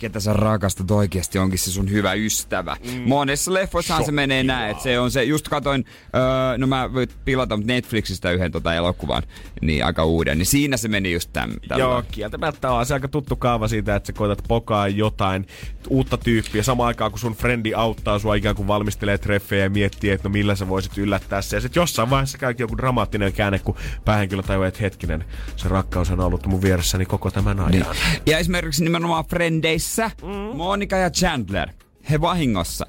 ketä 0.04 0.20
sä 0.20 0.32
rakastat 0.32 0.90
oikeasti 0.90 1.38
onkin 1.38 1.58
se 1.58 1.70
sun 1.70 1.90
hyvä 1.90 2.12
ystävä. 2.12 2.76
Mm. 2.92 3.02
Monessa 3.06 3.54
leffoissahan 3.54 4.04
se 4.04 4.12
menee 4.12 4.42
näin, 4.42 4.70
että 4.70 4.82
se 4.82 4.98
on 4.98 5.10
se, 5.10 5.24
just 5.24 5.48
katoin, 5.48 5.84
öö, 6.14 6.58
no 6.58 6.66
mä 6.66 6.92
voin 6.92 7.08
pilata 7.24 7.58
Netflixistä 7.64 8.30
yhden 8.30 8.52
tota 8.52 8.74
elokuvan, 8.74 9.22
niin 9.60 9.84
aika 9.84 10.04
uuden, 10.04 10.38
niin 10.38 10.46
siinä 10.46 10.76
se 10.76 10.88
meni 10.88 11.12
just 11.12 11.30
täm, 11.32 11.50
tällä. 11.68 11.84
Joo, 11.84 12.02
kieltämättä 12.10 12.70
on 12.70 12.86
se 12.86 12.94
aika 12.94 13.08
tuttu 13.08 13.36
kaava 13.36 13.68
siitä, 13.68 13.96
että 13.96 14.06
sä 14.06 14.12
koetat 14.12 14.44
pokaa 14.48 14.88
jotain 14.88 15.46
uutta 15.88 16.16
tyyppiä 16.16 16.62
samaan 16.62 16.86
aikaan, 16.86 17.10
kun 17.10 17.20
sun 17.20 17.34
frendi 17.34 17.74
auttaa 17.74 18.18
sua 18.18 18.34
ikään 18.34 18.56
kuin 18.56 18.68
valmistelee 18.68 19.18
treffejä 19.18 19.64
ja 19.64 19.70
miettii, 19.70 20.10
että 20.10 20.28
no 20.28 20.32
millä 20.32 20.54
sä 20.54 20.68
voisit 20.68 20.98
yllättää 20.98 21.42
se. 21.42 21.56
Ja 21.56 21.60
sit 21.60 21.76
jossain 21.76 22.10
vaiheessa 22.10 22.38
käykin 22.38 22.64
joku 22.64 22.76
dramaattinen 22.76 23.32
käänne, 23.32 23.58
kun 23.58 23.76
päähenkilö 24.04 24.42
tajuaa, 24.42 24.68
että 24.68 24.80
hetkinen, 24.80 25.24
se 25.56 25.68
rakkaus 25.68 26.10
on 26.10 26.20
ollut 26.20 26.46
mun 26.46 26.62
vieressäni 26.62 27.06
koko 27.06 27.30
tämän 27.30 27.60
ajan. 27.60 27.70
Niin. 27.70 27.86
Ja 28.26 28.38
esimerkiksi 28.38 28.84
nimenomaan 28.84 29.24
Frendeissä 29.24 29.93
mm. 30.22 30.56
Monika 30.56 30.96
ja 30.96 31.10
Chandler 31.10 31.68
he 32.10 32.20
vahingossa 32.20 32.86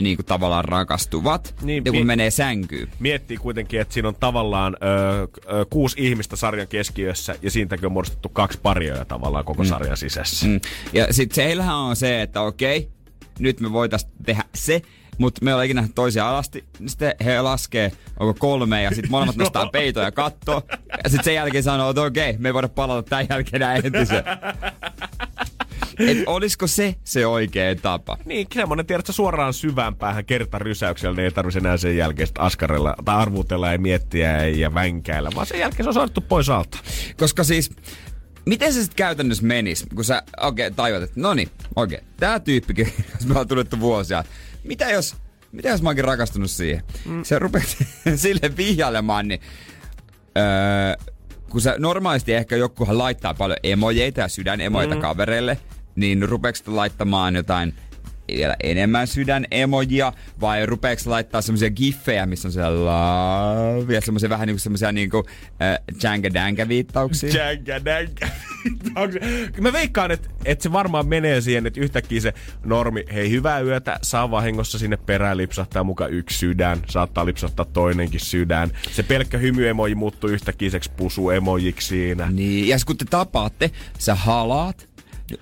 niin 0.00 0.16
kuin 0.16 0.26
tavallaan 0.26 0.64
rakastuvat 0.64 1.54
Niin, 1.62 1.84
ja 1.84 1.92
kun 1.92 2.00
mi- 2.00 2.04
menee 2.04 2.30
sänkyyn. 2.30 2.88
Miettii 2.98 3.36
kuitenkin, 3.36 3.80
että 3.80 3.94
siinä 3.94 4.08
on 4.08 4.14
tavallaan 4.20 4.76
ö, 4.82 5.22
ö, 5.52 5.66
kuusi 5.70 5.96
ihmistä 6.06 6.36
sarjan 6.36 6.68
keskiössä 6.68 7.34
ja 7.42 7.50
siitäkin 7.50 7.86
on 7.86 7.92
muodostettu 7.92 8.28
kaksi 8.28 8.58
paria 8.62 9.04
tavallaan 9.04 9.44
koko 9.44 9.64
sarjan 9.64 9.96
sisässä. 9.96 10.46
Mm. 10.46 10.60
Ja 10.92 11.12
sitten 11.12 11.34
seillähän 11.34 11.76
on 11.76 11.96
se, 11.96 12.22
että 12.22 12.40
okei, 12.40 12.88
nyt 13.38 13.60
me 13.60 13.72
voitais 13.72 14.06
tehdä 14.26 14.44
se, 14.54 14.82
mutta 15.18 15.44
me 15.44 15.52
ollaan 15.52 15.64
ikinä 15.66 15.88
toisia 15.94 16.28
alasti. 16.28 16.64
niin 16.78 16.88
Sitten 16.88 17.14
he 17.24 17.40
laskee, 17.40 17.92
onko 18.20 18.34
kolme, 18.38 18.82
ja 18.82 18.90
sitten 18.90 19.10
molemmat 19.10 19.36
nostaa 19.44 19.66
peitoja 19.66 20.06
ja 20.06 20.12
kattoo. 20.12 20.62
Ja 21.04 21.10
sitten 21.10 21.24
sen 21.24 21.34
jälkeen 21.34 21.64
sanoo, 21.64 21.90
että 21.90 22.02
okei, 22.02 22.34
me 22.38 22.48
ei 22.48 22.54
voida 22.54 22.68
palata 22.68 23.08
tämän 23.08 23.26
jälkeen 23.30 23.62
entiseen. 23.84 24.24
Et 26.08 26.22
olisiko 26.26 26.66
se 26.66 26.94
se 27.04 27.26
oikea 27.26 27.74
tapa? 27.74 28.18
Niin, 28.24 28.46
semmoinen 28.54 28.86
tiedätkö, 28.86 29.12
suoraan 29.12 29.54
syvään 29.54 29.96
päähän 29.96 30.24
kertarysäyksellä, 30.24 31.16
niin 31.16 31.24
ei 31.24 31.30
tarvitse 31.30 31.58
enää 31.58 31.76
sen 31.76 31.96
jälkeen 31.96 32.28
askarella 32.38 32.94
tai 33.04 33.16
arvutella 33.16 33.72
ja 33.72 33.78
miettiä 33.78 34.46
ja 34.46 34.74
vänkäillä, 34.74 35.30
vaan 35.34 35.46
sen 35.46 35.60
jälkeen 35.60 35.84
se 35.84 35.88
on 35.88 35.94
saatu 35.94 36.20
pois 36.20 36.48
alta. 36.48 36.78
Koska 37.16 37.44
siis, 37.44 37.70
miten 38.46 38.72
se 38.72 38.80
sitten 38.82 38.96
käytännössä 38.96 39.46
menisi, 39.46 39.86
kun 39.94 40.04
sä 40.04 40.22
okei 40.40 40.66
okay, 40.66 40.76
tajuat, 40.76 41.02
että 41.02 41.20
no 41.20 41.34
niin, 41.34 41.48
okei, 41.76 41.98
okay, 41.98 42.08
tää 42.16 42.40
tyyppikin, 42.40 42.92
jos 43.14 43.26
me 43.26 43.30
ollaan 43.30 43.48
tunnettu 43.48 43.80
vuosia, 43.80 44.24
mitä 44.64 44.90
jos, 44.90 45.16
mitä 45.52 45.68
jos 45.68 45.82
mä 45.82 45.88
oonkin 45.88 46.04
rakastunut 46.04 46.50
siihen? 46.50 46.82
Mm. 47.04 47.24
Se 47.24 47.38
rupeat 47.38 47.76
sille 48.16 48.56
vihjailemaan, 48.56 49.28
niin 49.28 49.40
öö, 50.38 51.12
kun 51.50 51.60
sä 51.60 51.74
normaalisti 51.78 52.34
ehkä 52.34 52.56
jokuhan 52.56 52.98
laittaa 52.98 53.34
paljon 53.34 53.58
emojeita 53.62 54.20
ja 54.20 54.28
sydänemoita 54.28 54.94
mm. 54.94 55.00
kavereille, 55.00 55.58
niin 56.00 56.28
rupeeko 56.28 56.58
laittamaan 56.66 57.36
jotain 57.36 57.74
vielä 58.36 58.56
enemmän 58.62 59.06
sydänemojia, 59.06 60.12
vai 60.40 60.66
rupeeko 60.66 61.02
laittaa 61.06 61.42
semmoisia 61.42 61.70
giffejä, 61.70 62.26
missä 62.26 62.48
on 62.48 62.52
siellä 62.52 62.84
love, 62.84 63.94
ja 63.94 64.00
semmoisia 64.00 64.28
vähän 64.28 64.46
niinku 64.46 64.58
semmoisia 64.58 64.92
niinku 64.92 65.24
äh, 65.62 65.78
janka 66.34 66.68
viittauksia 66.68 67.30
Jänkä, 67.30 67.84
dänkä. 67.84 68.28
Mä 69.60 69.72
veikkaan, 69.72 70.10
että, 70.10 70.28
että 70.44 70.62
se 70.62 70.72
varmaan 70.72 71.08
menee 71.08 71.40
siihen, 71.40 71.66
että 71.66 71.80
yhtäkkiä 71.80 72.20
se 72.20 72.34
normi, 72.64 73.04
hei 73.14 73.30
hyvää 73.30 73.60
yötä, 73.60 73.98
saa 74.02 74.30
vahingossa 74.30 74.78
sinne 74.78 74.96
perään 74.96 75.36
lipsahtaa 75.36 75.84
mukaan 75.84 76.12
yksi 76.12 76.38
sydän, 76.38 76.82
saattaa 76.86 77.26
lipsahtaa 77.26 77.64
toinenkin 77.64 78.20
sydän. 78.20 78.70
Se 78.92 79.02
pelkkä 79.02 79.38
hymyemoji 79.38 79.94
muuttuu 79.94 80.30
yhtäkkiiseksi 80.30 80.90
pusuemojiksi 80.96 81.88
siinä. 81.88 82.30
Niin, 82.30 82.68
ja 82.68 82.76
kun 82.86 82.96
te 82.96 83.04
tapaatte, 83.10 83.70
sä 83.98 84.14
halaat, 84.14 84.88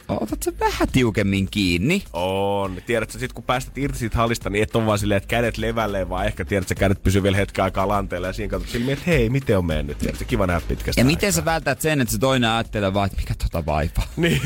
otat 0.09 0.43
sä 0.43 0.53
vähän 0.61 0.89
tiukemmin 0.93 1.49
kiinni. 1.51 2.03
On. 2.13 2.77
Tiedätkö, 2.87 3.19
sit 3.19 3.33
kun 3.33 3.45
päästät 3.45 3.79
irti 3.79 3.99
siitä 3.99 4.17
hallista, 4.17 4.51
niin 4.51 4.63
et 4.63 4.77
on 4.77 4.87
vaan 4.87 4.99
silleen, 4.99 5.17
että 5.17 5.29
kädet 5.29 5.59
levälleen, 5.59 6.09
vaan 6.09 6.27
ehkä 6.27 6.45
tiedät, 6.45 6.71
että 6.71 6.81
kädet 6.81 7.03
pysyy 7.03 7.23
vielä 7.23 7.37
hetken 7.37 7.65
aikaa 7.65 7.89
lanteella 7.89 8.27
ja 8.27 8.33
siinä 8.33 8.51
katsot 8.51 8.71
silmiin, 8.71 8.93
että 8.93 9.05
hei, 9.07 9.31
miten 9.31 9.59
on 9.59 9.67
mennyt? 9.67 9.99
Tiedätkö, 9.99 10.25
kiva 10.25 10.47
nähdä 10.47 10.61
pitkästä 10.69 11.01
Ja 11.01 11.05
aikaa. 11.05 11.11
miten 11.17 11.33
sä 11.33 11.45
vältät 11.45 11.81
sen, 11.81 12.01
että 12.01 12.13
se 12.13 12.19
toinen 12.19 12.51
ajattelee 12.51 12.95
vaan, 12.95 13.07
että 13.07 13.19
mikä 13.19 13.35
tota 13.35 13.67
vaipaa? 13.67 14.05
Niin. 14.17 14.41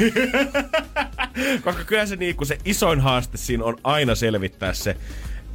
Koska 1.65 1.85
kyllä 1.85 2.07
se, 2.07 2.17
niin, 2.17 2.37
kun 2.37 2.47
se 2.47 2.59
isoin 2.65 3.01
haaste 3.01 3.37
siinä 3.39 3.65
on 3.65 3.77
aina 3.85 4.15
selvittää 4.15 4.73
se, 4.73 4.97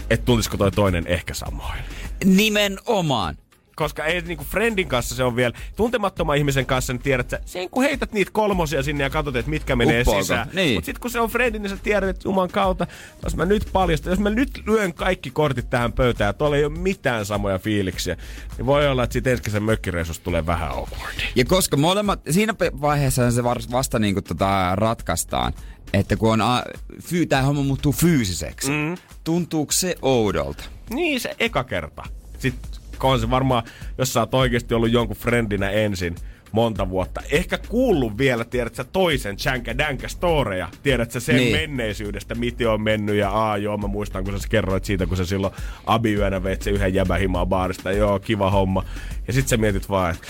että 0.10 0.26
tuntisiko 0.26 0.58
toi 0.58 0.71
toinen 0.71 1.08
ehkä 1.08 1.34
samoin. 1.34 1.80
Nimenomaan. 2.26 3.36
Koska 3.78 4.06
ei 4.06 4.22
niinku 4.22 4.44
friendin 4.44 4.88
kanssa 4.88 5.16
se 5.16 5.24
on 5.24 5.36
vielä, 5.36 5.54
tuntemattoman 5.76 6.38
ihmisen 6.38 6.66
kanssa, 6.66 6.94
niin 6.94 7.02
tiedät 7.02 7.30
sä, 7.30 7.40
sen 7.46 7.70
kun 7.70 7.84
heität 7.84 8.12
niitä 8.13 8.32
kolmosia 8.32 8.84
sinne 8.84 9.04
ja 9.04 9.10
katsot, 9.10 9.36
että 9.36 9.50
mitkä 9.50 9.76
menee 9.76 10.02
Uppoako? 10.02 10.22
sisään. 10.22 10.50
Niin. 10.54 10.74
Mut 10.74 10.86
sit 10.86 11.00
kun 11.00 11.12
se 11.12 11.20
on 11.20 11.30
friendin, 11.30 11.62
niin 11.62 11.70
sä 11.70 11.78
tiedät, 11.84 12.10
että 12.10 12.28
juman 12.28 12.50
kautta, 12.50 12.88
jos 13.24 13.36
mä 13.36 13.46
nyt 13.46 13.70
paljastan, 13.74 14.12
jos 14.12 14.20
mä 14.20 14.30
nyt 14.30 14.62
lyön 14.68 14.94
kaikki 14.94 15.32
kortit 15.32 15.70
tähän 15.70 15.94
pöytään, 15.94 16.36
tuolla 16.36 16.58
ei 16.58 16.66
ole 16.66 16.74
mitään 16.78 17.26
samoja 17.26 17.60
fiiliksiä, 17.60 18.18
niin 18.58 18.66
voi 18.66 18.88
olla, 18.88 19.04
että 19.04 19.13
sit 19.13 19.28
ensi 19.28 19.60
mökkireissusta 19.60 20.24
tulee 20.24 20.46
vähän 20.46 20.70
awkwardi. 20.70 21.24
Ja 21.36 21.46
koska 21.46 21.78
molemmat, 21.78 22.20
siinä 22.30 22.54
vaiheessa 22.82 23.32
se 23.32 23.44
vasta 23.44 24.00
niinku 24.00 24.22
tota 24.22 24.76
ratkaistaan, 24.76 25.54
että 25.94 26.16
kun 26.18 26.32
on, 26.32 26.42
a- 26.42 26.63
fyy, 27.04 27.26
tää 27.26 27.42
homma 27.42 27.63
muuttuu 27.63 27.92
fyysiseksi. 27.92 28.72
Mm. 28.72 28.98
Tuntuuko 29.24 29.72
se 29.72 29.96
oudolta? 30.02 30.63
Niin 30.90 31.20
se 31.20 31.36
eka 31.40 31.63
kerta. 31.63 32.04
Sitten 32.40 32.77
on 33.04 33.20
se 33.20 33.30
varmaan, 33.30 33.64
jos 33.98 34.14
sä 34.14 34.20
oot 34.20 34.34
oikeasti 34.34 34.74
ollut 34.74 34.92
jonkun 34.92 35.18
friendinä 35.18 35.70
ensin 35.70 36.16
monta 36.52 36.90
vuotta. 36.90 37.22
Ehkä 37.32 37.58
kuullut 37.58 38.18
vielä, 38.18 38.46
tiedät 38.46 38.76
sä, 38.76 38.84
toisen 38.84 39.38
Chanka 39.38 39.78
Danka 39.78 40.08
storeja. 40.08 40.70
Tiedät 40.84 41.12
sä 41.12 41.20
sen 41.20 41.36
niin. 41.36 41.56
menneisyydestä, 41.56 42.36
miten 42.36 42.70
on 42.70 42.82
mennyt. 42.82 43.16
Ja 43.16 43.30
aa, 43.30 43.58
joo, 43.58 43.78
mä 43.78 43.88
muistan, 43.88 44.24
kun 44.24 44.40
sä 44.40 44.48
kerroit 44.50 44.86
siitä, 44.86 45.06
kun 45.06 45.18
sä 45.18 45.26
silloin 45.26 45.54
abiyönä 45.86 46.44
veit 46.44 46.62
se 46.62 46.70
yhden 46.70 46.94
jäbähimaa 46.94 47.46
baarista. 47.46 47.92
Joo, 47.92 48.20
kiva 48.20 48.52
homma. 48.52 48.84
Ja 49.28 49.34
sit 49.34 49.48
sä 49.48 49.58
mietit 49.58 49.90
vaan, 49.90 50.12
että 50.12 50.28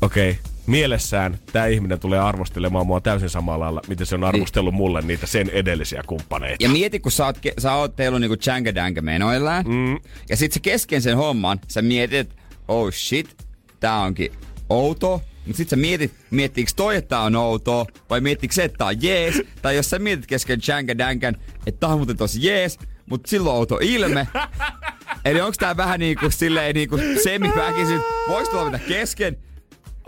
okei, 0.00 0.30
okay, 0.30 0.42
mielessään 0.66 1.38
tämä 1.52 1.66
ihminen 1.66 2.00
tulee 2.00 2.18
arvostelemaan 2.18 2.86
mua 2.86 3.00
täysin 3.00 3.30
samalla 3.30 3.64
lailla, 3.64 3.80
miten 3.88 4.06
se 4.06 4.14
on 4.14 4.24
arvostellut 4.24 4.74
mulle 4.74 5.02
niitä 5.02 5.26
sen 5.26 5.50
edellisiä 5.50 6.02
kumppaneita. 6.06 6.64
Ja 6.64 6.68
mieti, 6.68 7.00
kun 7.00 7.12
sä 7.12 7.26
oot, 7.26 7.36
ke- 7.36 7.60
sä 7.60 7.72
oot 7.72 7.96
teillä 7.96 8.18
niinku 8.18 8.36
changadanga 8.36 9.02
menoillaan, 9.02 9.64
mm. 9.68 9.98
ja 10.28 10.36
sit 10.36 10.52
sä 10.52 10.60
kesken 10.60 11.02
sen 11.02 11.16
homman, 11.16 11.60
sä 11.68 11.82
mietit, 11.82 12.18
että 12.18 12.34
oh 12.68 12.92
shit, 12.92 13.36
tää 13.80 14.00
onkin 14.00 14.32
outo, 14.68 15.22
Mut 15.46 15.56
sit 15.56 15.68
sä 15.68 15.76
mietit, 15.76 16.14
miettiiks 16.30 16.74
toi, 16.74 16.96
että 16.96 17.08
tää 17.08 17.20
on 17.20 17.36
outoa, 17.36 17.86
vai 18.10 18.20
miettiiks 18.20 18.54
se, 18.54 18.64
että 18.64 18.78
tää 18.78 18.86
on 18.86 19.02
jees, 19.02 19.42
tai 19.62 19.76
jos 19.76 19.90
sä 19.90 19.98
mietit 19.98 20.26
kesken 20.26 20.60
changadangan, 20.60 21.36
että 21.66 21.80
tää 21.80 21.88
on 21.88 21.98
muuten 21.98 22.16
tosi 22.16 22.46
jees, 22.46 22.78
mut 23.10 23.26
silloin 23.26 23.52
on 23.52 23.58
outo 23.58 23.78
ilme. 23.82 24.28
Eli 25.24 25.40
onks 25.40 25.58
tää 25.58 25.76
vähän 25.76 26.00
niinku 26.00 26.30
silleen 26.30 26.74
niinku 26.74 26.98
semiväkisin, 27.24 28.00
voiks 28.28 28.48
tulla 28.48 28.64
mitä 28.64 28.78
kesken? 28.78 29.36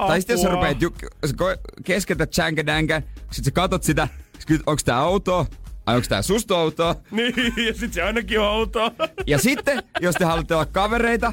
Tai 0.06 0.20
sitten 0.20 0.34
jos 0.34 0.42
sä 0.42 0.48
Apua. 0.48 0.60
rupeat 0.60 0.82
ju- 0.82 0.94
sä 1.26 1.34
ko- 1.42 1.60
keskeltä 1.84 2.26
changadangan, 2.26 3.02
sit 3.32 3.44
sä 3.44 3.50
katot 3.50 3.82
sitä, 3.82 4.08
sit 4.48 4.62
onks 4.66 4.84
tää 4.84 5.04
outoa, 5.04 5.46
ai 5.86 5.96
onks 5.96 6.08
tää 6.08 6.22
susta 6.22 6.56
outoa? 6.58 6.94
Niin, 7.10 7.34
ja 7.66 7.74
sit 7.74 7.92
se 7.92 8.02
ainakin 8.02 8.40
on 8.40 8.46
outoa. 8.48 8.90
Ja 9.26 9.38
sitten, 9.38 9.82
jos 10.00 10.14
te 10.14 10.24
haluatte 10.24 10.54
olla 10.54 10.66
kavereita, 10.66 11.32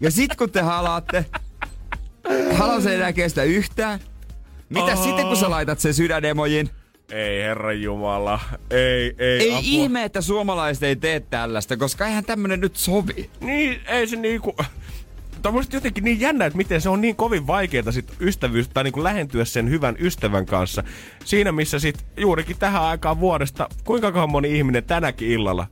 ja 0.00 0.10
sit 0.10 0.36
kun 0.36 0.50
te 0.50 0.60
halaatte, 0.60 1.24
haluaa 2.54 2.80
se 2.80 2.94
enää 2.94 3.12
kestä 3.12 3.42
yhtään. 3.42 4.00
Mitä 4.68 4.92
Oh. 4.92 5.04
sitten, 5.04 5.26
kun 5.26 5.36
sä 5.36 5.50
laitat 5.50 5.80
sen 5.80 5.94
sydänemojin? 5.94 6.70
Ei, 7.12 7.42
herran 7.42 7.82
jumala. 7.82 8.40
Ei, 8.70 9.14
ei, 9.18 9.40
Ei 9.40 9.48
apua. 9.50 9.60
ihme, 9.62 10.04
että 10.04 10.20
suomalaiset 10.20 10.82
ei 10.82 10.96
tee 10.96 11.20
tällaista, 11.20 11.76
koska 11.76 12.06
eihän 12.06 12.24
tämmönen 12.24 12.60
nyt 12.60 12.76
sovi. 12.76 13.30
Niin, 13.40 13.80
ei 13.86 14.06
se 14.06 14.16
niinku... 14.16 14.56
Tämä 15.42 15.58
on 15.58 15.64
jotenkin 15.72 16.04
niin 16.04 16.20
jännä, 16.20 16.46
että 16.46 16.56
miten 16.56 16.80
se 16.80 16.88
on 16.88 17.00
niin 17.00 17.16
kovin 17.16 17.46
vaikeaa 17.46 17.92
sit 17.92 18.12
ystävyys, 18.20 18.68
tai 18.68 18.84
niin 18.84 19.04
lähentyä 19.04 19.44
sen 19.44 19.70
hyvän 19.70 19.96
ystävän 20.00 20.46
kanssa. 20.46 20.84
Siinä 21.24 21.52
missä 21.52 21.78
sit 21.78 22.06
juurikin 22.16 22.56
tähän 22.58 22.82
aikaan 22.82 23.20
vuodesta, 23.20 23.68
kuinka 23.84 24.26
moni 24.26 24.58
ihminen 24.58 24.84
tänäkin 24.84 25.30
illalla 25.30 25.66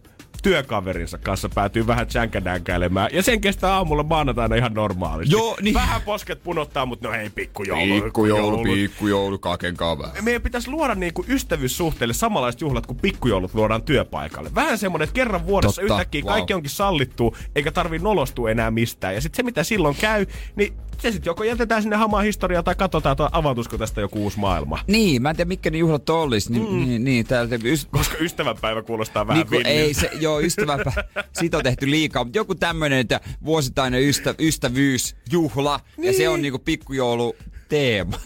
työkaverinsa 0.47 1.19
kanssa 1.19 1.49
päätyy 1.49 1.87
vähän 1.87 2.07
tsänkänänkäilemään. 2.07 3.11
Ja 3.13 3.23
sen 3.23 3.41
kestää 3.41 3.75
aamulla 3.75 4.03
maanantaina 4.03 4.55
ihan 4.55 4.75
normaalisti. 4.75 5.35
Joo, 5.35 5.57
niin. 5.63 5.75
Vähän 5.75 6.03
posket 6.03 6.43
punottaa, 6.43 6.87
mutta 6.87 7.09
no 7.09 7.15
hei, 7.15 7.31
pikkujoulu. 7.31 8.03
Pikkujoulu, 8.03 8.63
pikkujoulu, 8.63 9.39
kaken 9.39 9.77
kavää. 9.77 10.13
Meidän 10.23 10.43
pitäisi 10.43 10.71
luoda 10.71 10.95
niinku 10.95 11.25
ystävyyssuhteille 11.29 12.15
samanlaiset 12.15 12.61
juhlat 12.61 12.87
kuin 12.87 12.99
pikkujoulut 13.03 13.55
luodaan 13.55 13.83
työpaikalle. 13.83 14.51
Vähän 14.55 14.79
semmonen, 14.79 15.05
että 15.05 15.15
kerran 15.15 15.47
vuodessa 15.47 15.83
Totta, 15.83 15.95
yhtäkkiä 15.95 16.23
wow. 16.23 16.33
kaikki 16.33 16.55
onkin 16.55 16.71
sallittu, 16.71 17.37
eikä 17.57 17.73
tarvii 17.73 17.99
nolostua 17.99 18.51
enää 18.51 18.71
mistään. 18.71 19.15
Ja 19.15 19.21
sitten 19.21 19.37
se, 19.37 19.43
mitä 19.43 19.65
silloin 19.65 19.97
käy, 20.01 20.27
niin 20.57 20.73
se 20.99 21.13
sitten 21.13 21.31
joko 21.31 21.45
jätetään 21.45 21.83
sinne 21.83 21.97
hamaan 21.97 22.25
historiaa 22.25 22.63
tai 22.63 22.75
katsotaan, 22.75 23.13
että 23.13 23.29
avautuisiko 23.33 23.79
tästä 23.79 24.01
joku 24.01 24.23
uusi 24.23 24.39
maailma. 24.39 24.79
Niin, 24.87 25.23
mä 25.23 25.31
en 25.31 25.37
tiedä 25.37 25.49
mitkä 25.49 25.71
ne 25.71 25.79
juhlat 25.79 26.11
olis. 26.11 26.51
Niin, 26.51 26.73
mm. 26.73 26.89
niin, 26.89 27.05
niin 27.05 27.27
täältä 27.27 27.59
yst... 27.65 27.89
Koska 27.91 28.17
ystävänpäivä 28.21 28.83
kuulostaa 28.83 29.27
vähän 29.27 29.47
Niin, 29.51 29.67
ei 29.67 29.95
se, 29.95 30.11
joo, 30.21 30.36
ystäväpä, 30.41 30.93
siitä 31.39 31.57
on 31.57 31.63
tehty 31.63 31.91
liikaa, 31.91 32.25
mutta 32.25 32.39
joku 32.39 32.55
tämmönen, 32.55 32.99
että 32.99 33.21
vuosittainen 33.45 34.03
ystä, 34.03 34.35
ystävyysjuhla, 34.39 35.81
niin. 35.97 36.07
ja 36.07 36.13
se 36.13 36.29
on 36.29 36.43
niinku 36.43 36.59
pikkujoulu 36.59 37.37
teema. 37.69 38.21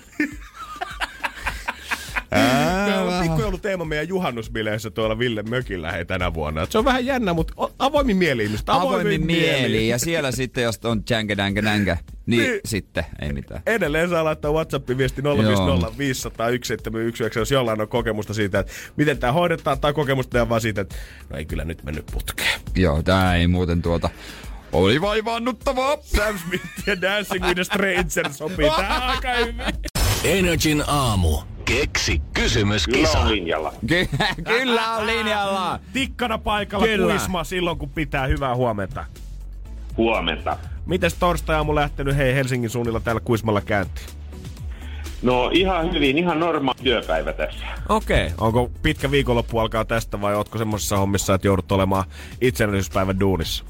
Meillä 2.31 3.17
on 3.17 3.23
pikkujouluteema 3.23 3.85
meidän 3.85 4.09
juhannusbileissä 4.09 4.91
tuolla 4.91 5.19
Ville 5.19 5.43
mökillä 5.43 5.93
hei 5.93 6.05
tänä 6.05 6.35
vuonna. 6.35 6.63
Et 6.63 6.73
se 6.73 6.79
on 6.79 6.85
vähän 6.85 7.07
jännä, 7.07 7.33
mutta 7.33 7.55
avoimin 7.79 8.17
mieli 8.17 8.45
ihmistä. 8.45 8.75
Avoimin 8.75 9.27
mieli. 9.27 9.89
Ja 9.89 9.99
siellä 9.99 10.33
sitten, 10.33 10.65
jos 10.65 10.81
on 10.85 11.03
jänkä 11.11 11.37
dänkä 11.37 11.65
dänkä, 11.65 11.97
niin, 12.27 12.43
Niin. 12.43 12.61
sitten 12.65 13.05
ei 13.23 13.33
mitään. 13.33 13.63
Edelleen 13.67 14.09
saa 14.11 14.25
laittaa 14.25 14.53
WhatsApp-viesti 14.53 15.23
050 15.23 15.99
500 15.99 16.47
171, 16.47 17.39
jos 17.39 17.51
jollain 17.51 17.81
on 17.81 17.89
kokemusta 17.89 18.35
siitä, 18.35 18.59
että 18.59 18.73
miten 18.97 19.19
tämä 19.19 19.33
hoidetaan, 19.33 19.81
tai 19.81 19.93
kokemusta 19.93 20.39
ja 20.39 20.49
vaan 20.49 20.61
siitä, 20.61 20.81
että 20.81 20.97
no 21.31 21.37
ei 21.37 21.45
kyllä 21.45 21.65
nyt 21.65 21.83
mennyt 21.85 22.07
putkeen. 22.13 22.61
Joo, 22.77 23.03
tää 23.03 23.37
ei 23.37 23.47
muuten 23.47 23.83
tuota... 23.83 24.11
Oli 24.73 25.01
vaivaannuttavaa! 25.01 25.97
Sam 26.03 26.39
Smith 26.39 26.65
ja 26.87 27.01
Dancing 27.01 27.45
with 27.47 27.61
a 27.61 27.65
Stranger 27.65 28.33
sopii 28.33 28.71
tähän 28.77 29.03
aika 29.03 29.35
hyvin. 29.35 29.57
Energin 30.25 30.85
aamu. 30.87 31.39
Keksi 31.65 32.23
kysymyskisa. 32.33 33.09
Kyllä 33.09 33.25
on 33.25 33.31
linjalla. 33.31 33.73
Ky- 33.87 34.09
kyllä 34.59 34.97
on 34.97 35.07
linjalla! 35.07 35.81
Tikkana 35.93 36.39
paikalla 36.39 36.87
Kyllä. 36.87 37.13
Kuisma 37.13 37.45
silloin, 37.45 37.79
kun 37.79 37.89
pitää. 37.89 38.27
Hyvää 38.27 38.55
huomenta. 38.57 39.05
Huomenta. 39.97 40.57
Mites 40.87 41.15
torstai 41.15 41.57
aamu 41.57 41.75
lähtenyt 41.75 42.17
hei 42.17 42.35
Helsingin 42.35 42.71
suunnilla 42.71 43.01
täällä 43.01 43.21
Kuismalla 43.21 43.61
käyntiin? 43.61 44.07
No 45.23 45.51
ihan 45.53 45.93
hyvin, 45.93 46.19
ihan 46.19 46.41
normaali 46.41 46.79
työpäivä 46.83 47.33
tässä. 47.33 47.65
Okei. 47.89 48.27
Okay. 48.27 48.37
Onko 48.39 48.71
pitkä 48.83 49.11
viikonloppu 49.11 49.59
alkaa 49.59 49.85
tästä 49.85 50.21
vai 50.21 50.35
ootko 50.35 50.59
semmoisessa 50.59 50.97
hommissa, 50.97 51.35
että 51.35 51.49
joudut 51.49 51.73
olemaan 51.73 52.05
itsenäisyyspäivän 52.41 53.21
duunissa? 53.21 53.65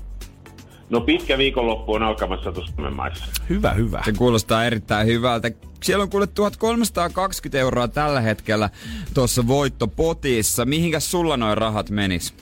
No 0.91 1.01
pitkä 1.01 1.39
viikonloppu 1.39 1.95
on 1.95 2.03
alkamassa 2.03 2.53
tuossa 2.53 2.91
maissa. 2.91 3.25
Hyvä, 3.49 3.71
hyvä. 3.71 4.03
Se 4.05 4.13
kuulostaa 4.13 4.65
erittäin 4.65 5.07
hyvältä. 5.07 5.51
Siellä 5.83 6.03
on 6.03 6.11
kuule 6.11 6.27
1320 6.27 7.59
euroa 7.59 7.89
tällä 7.89 8.21
hetkellä 8.21 8.71
tuossa 9.15 9.47
voittopotissa. 9.47 10.65
Mihinkäs 10.65 11.11
sulla 11.11 11.37
noin 11.37 11.59
rahat 11.59 11.91
menis? 11.91 12.35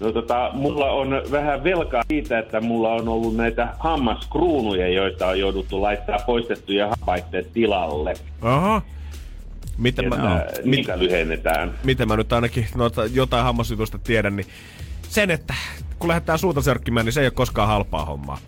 No 0.00 0.12
tota, 0.12 0.50
mulla 0.52 0.90
on 0.90 1.22
vähän 1.30 1.64
velkaa 1.64 2.02
siitä, 2.08 2.38
että 2.38 2.60
mulla 2.60 2.88
on 2.92 3.08
ollut 3.08 3.36
näitä 3.36 3.74
hammaskruunuja, 3.78 4.88
joita 4.88 5.26
on 5.26 5.38
jouduttu 5.38 5.82
laittaa 5.82 6.18
poistettuja 6.26 6.88
hapaitteet 6.88 7.52
tilalle. 7.52 8.14
Aha. 8.42 8.82
Miten 9.78 10.08
mä, 10.08 10.16
no, 10.16 10.34
mit, 10.34 10.64
niitä 10.64 10.98
lyhennetään. 10.98 11.74
miten 11.84 12.08
mä 12.08 12.16
nyt 12.16 12.32
ainakin 12.32 12.66
noita, 12.74 13.06
jotain 13.06 13.44
hammasjutusta 13.44 13.98
tiedän, 13.98 14.36
niin 14.36 14.46
sen, 15.08 15.30
että 15.30 15.54
kun 15.98 16.08
lähdetään 16.08 16.38
suuta 16.38 16.62
sörkkimään, 16.62 17.06
niin 17.06 17.12
se 17.12 17.20
ei 17.20 17.26
ole 17.26 17.30
koskaan 17.30 17.68
halpaa 17.68 18.04
hommaa. 18.04 18.38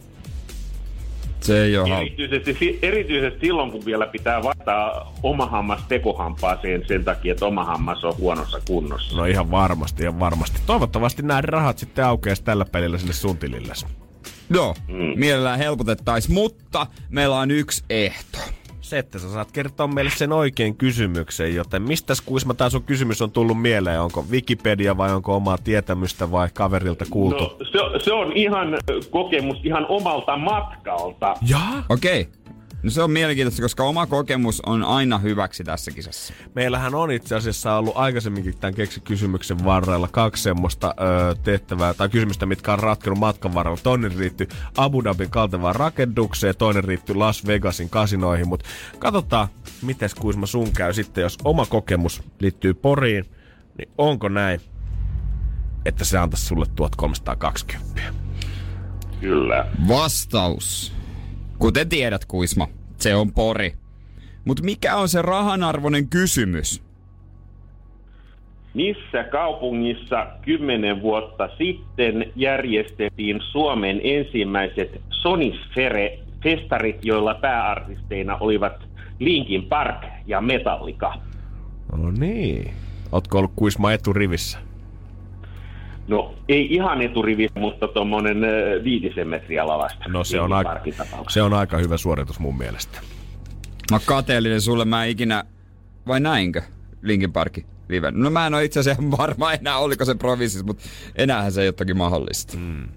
Se 1.43 1.64
ei 1.64 1.78
ole. 1.78 1.99
Erityisesti, 2.01 2.57
si- 2.59 2.78
erityisesti 2.82 3.47
silloin, 3.47 3.70
kun 3.70 3.84
vielä 3.84 4.07
pitää 4.07 4.43
vaihtaa 4.43 5.12
oma 5.22 5.47
hammas 5.47 5.80
tekohampaaseen 5.88 6.84
sen 6.88 7.05
takia, 7.05 7.32
että 7.32 7.47
oma 7.47 7.64
hammas 7.64 8.05
on 8.05 8.16
huonossa 8.18 8.61
kunnossa. 8.66 9.16
No 9.16 9.24
ihan 9.24 9.51
varmasti, 9.51 10.03
ihan 10.03 10.20
varmasti. 10.20 10.61
Toivottavasti 10.66 11.22
nämä 11.22 11.40
rahat 11.40 11.78
sitten 11.78 12.05
aukeaisi 12.05 12.45
tällä 12.45 12.64
pelillä 12.64 12.99
sinne 12.99 13.12
sun 13.12 13.38
tilillesi. 13.38 13.86
Joo, 14.51 14.74
mm. 14.88 15.12
mielellään 15.16 15.59
helpotettais, 15.59 16.28
mutta 16.28 16.86
meillä 17.11 17.36
on 17.36 17.51
yksi 17.51 17.84
ehto. 17.90 18.38
Se, 18.93 18.99
että 18.99 19.18
sä 19.18 19.32
saat 19.32 19.53
kertoa 19.53 19.86
meille 19.86 20.11
sen 20.11 20.32
oikein 20.32 20.76
kysymyksen, 20.76 21.55
joten 21.55 21.82
mistäs 21.82 22.20
Kuisma 22.20 22.55
tää 22.55 22.70
sun 22.70 22.82
kysymys 22.82 23.22
on 23.22 23.30
tullut 23.30 23.62
mieleen? 23.62 24.01
Onko 24.01 24.24
Wikipedia 24.30 24.97
vai 24.97 25.14
onko 25.14 25.36
omaa 25.36 25.59
tietämystä 25.59 26.30
vai 26.30 26.49
kaverilta 26.55 27.05
kuultu? 27.11 27.45
No, 27.45 27.57
se, 27.59 28.05
se 28.05 28.12
on 28.12 28.32
ihan 28.32 28.78
kokemus 29.11 29.57
ihan 29.64 29.86
omalta 29.88 30.36
matkalta. 30.36 31.34
Jaa? 31.49 31.84
Okei. 31.88 32.20
Okay. 32.20 32.41
No 32.83 32.91
se 32.91 33.03
on 33.03 33.11
mielenkiintoista, 33.11 33.62
koska 33.62 33.85
oma 33.85 34.07
kokemus 34.07 34.61
on 34.61 34.85
aina 34.85 35.18
hyväksi 35.18 35.64
tässä 35.64 35.91
kisassa. 35.91 36.35
Meillähän 36.55 36.95
on 36.95 37.11
itse 37.11 37.35
asiassa 37.35 37.74
ollut 37.74 37.97
aikaisemminkin 37.97 38.59
tämän 38.59 38.74
keksi-kysymyksen 38.74 39.64
varrella 39.64 40.09
kaksi 40.09 40.43
semmoista 40.43 40.95
ö, 41.01 41.35
tehtävää 41.43 41.95
tai 41.95 42.09
kysymystä, 42.09 42.47
mitkä 42.47 42.72
on 42.72 42.78
ratkenut 42.78 43.18
matkan 43.18 43.55
varrella. 43.55 43.78
Toinen 43.83 44.18
liittyy 44.18 44.49
Abu 44.76 45.05
Dhabin 45.05 45.30
kaltevaan 45.30 45.76
rakennukseen 45.76 46.49
ja 46.49 46.55
toinen 46.55 46.87
liittyy 46.87 47.14
Las 47.14 47.47
Vegasin 47.47 47.91
kasinoihin. 47.91 48.49
Mutta 48.49 48.68
katsotaan, 48.99 49.49
miten 49.83 50.11
Kuisma 50.20 50.47
sun 50.47 50.72
käy 50.72 50.93
sitten, 50.93 51.22
jos 51.22 51.39
oma 51.45 51.66
kokemus 51.66 52.22
liittyy 52.41 52.74
Poriin, 52.74 53.24
niin 53.78 53.91
onko 53.99 54.28
näin, 54.28 54.61
että 55.85 56.05
se 56.05 56.18
antaisi 56.18 56.47
sulle 56.47 56.66
1320? 56.76 58.03
Kyllä. 59.20 59.66
Vastaus. 59.89 61.02
Kuten 61.59 61.89
tiedät, 61.89 62.25
Kuisma, 62.25 62.69
se 62.97 63.15
on 63.15 63.33
pori. 63.33 63.73
Mutta 64.45 64.63
mikä 64.63 64.97
on 64.97 65.09
se 65.09 65.23
rahanarvoinen 65.23 66.09
kysymys? 66.09 66.83
Missä 68.75 69.25
kaupungissa 69.25 70.27
kymmenen 70.43 71.03
vuotta 71.03 71.49
sitten 71.59 72.33
järjestettiin 72.37 73.41
Suomen 73.51 74.01
ensimmäiset 74.05 75.01
Sonisfere-festarit, 75.11 76.99
joilla 77.03 77.35
pääartisteina 77.35 78.37
olivat 78.41 78.73
Linkin 79.19 79.63
Park 79.63 80.05
ja 80.27 80.41
Metallica? 80.41 81.15
No 81.97 82.11
niin. 82.11 82.71
Ootko 83.13 83.39
ollut 83.39 83.53
Kuisma 83.57 83.93
eturivissä? 83.93 84.59
No 86.09 86.35
ei 86.49 86.75
ihan 86.75 87.03
eturivi, 87.03 87.49
mutta 87.59 87.89
tuommoinen 87.89 88.39
viitisen 88.85 89.29
metriä 89.29 89.67
lavasta. 89.67 90.05
No 90.09 90.25
se 90.25 90.41
on, 90.41 90.53
aika, 90.53 90.81
se 91.29 91.43
on 91.43 91.55
aika 91.55 91.79
hyvä 91.79 91.97
suoritus 91.97 92.39
mun 92.39 92.59
mielestä. 92.59 92.99
Mä 93.91 93.97
oon 93.97 94.01
kateellinen 94.05 94.61
sulle, 94.61 94.85
mä 94.85 95.05
en 95.05 95.11
ikinä... 95.11 95.45
Vai 96.07 96.21
näinkö? 96.21 96.63
Linkin 97.03 97.33
Parkin 97.33 97.67
live. 97.89 98.11
No 98.11 98.31
mä 98.31 98.47
en 98.47 98.55
ole 98.55 98.65
itse 98.65 98.81
asiassa 98.81 99.03
varma 99.19 99.53
enää, 99.53 99.79
oliko 99.79 100.05
se 100.05 100.15
provinssissa, 100.15 100.67
mutta 100.67 100.85
enäähän 101.17 101.53
se 101.53 101.63
ei 101.63 101.73
toki 101.73 101.95
mahdollista. 101.95 102.57
Mm. 102.57 102.89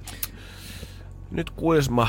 Nyt 1.31 1.49
Kuisma... 1.49 2.07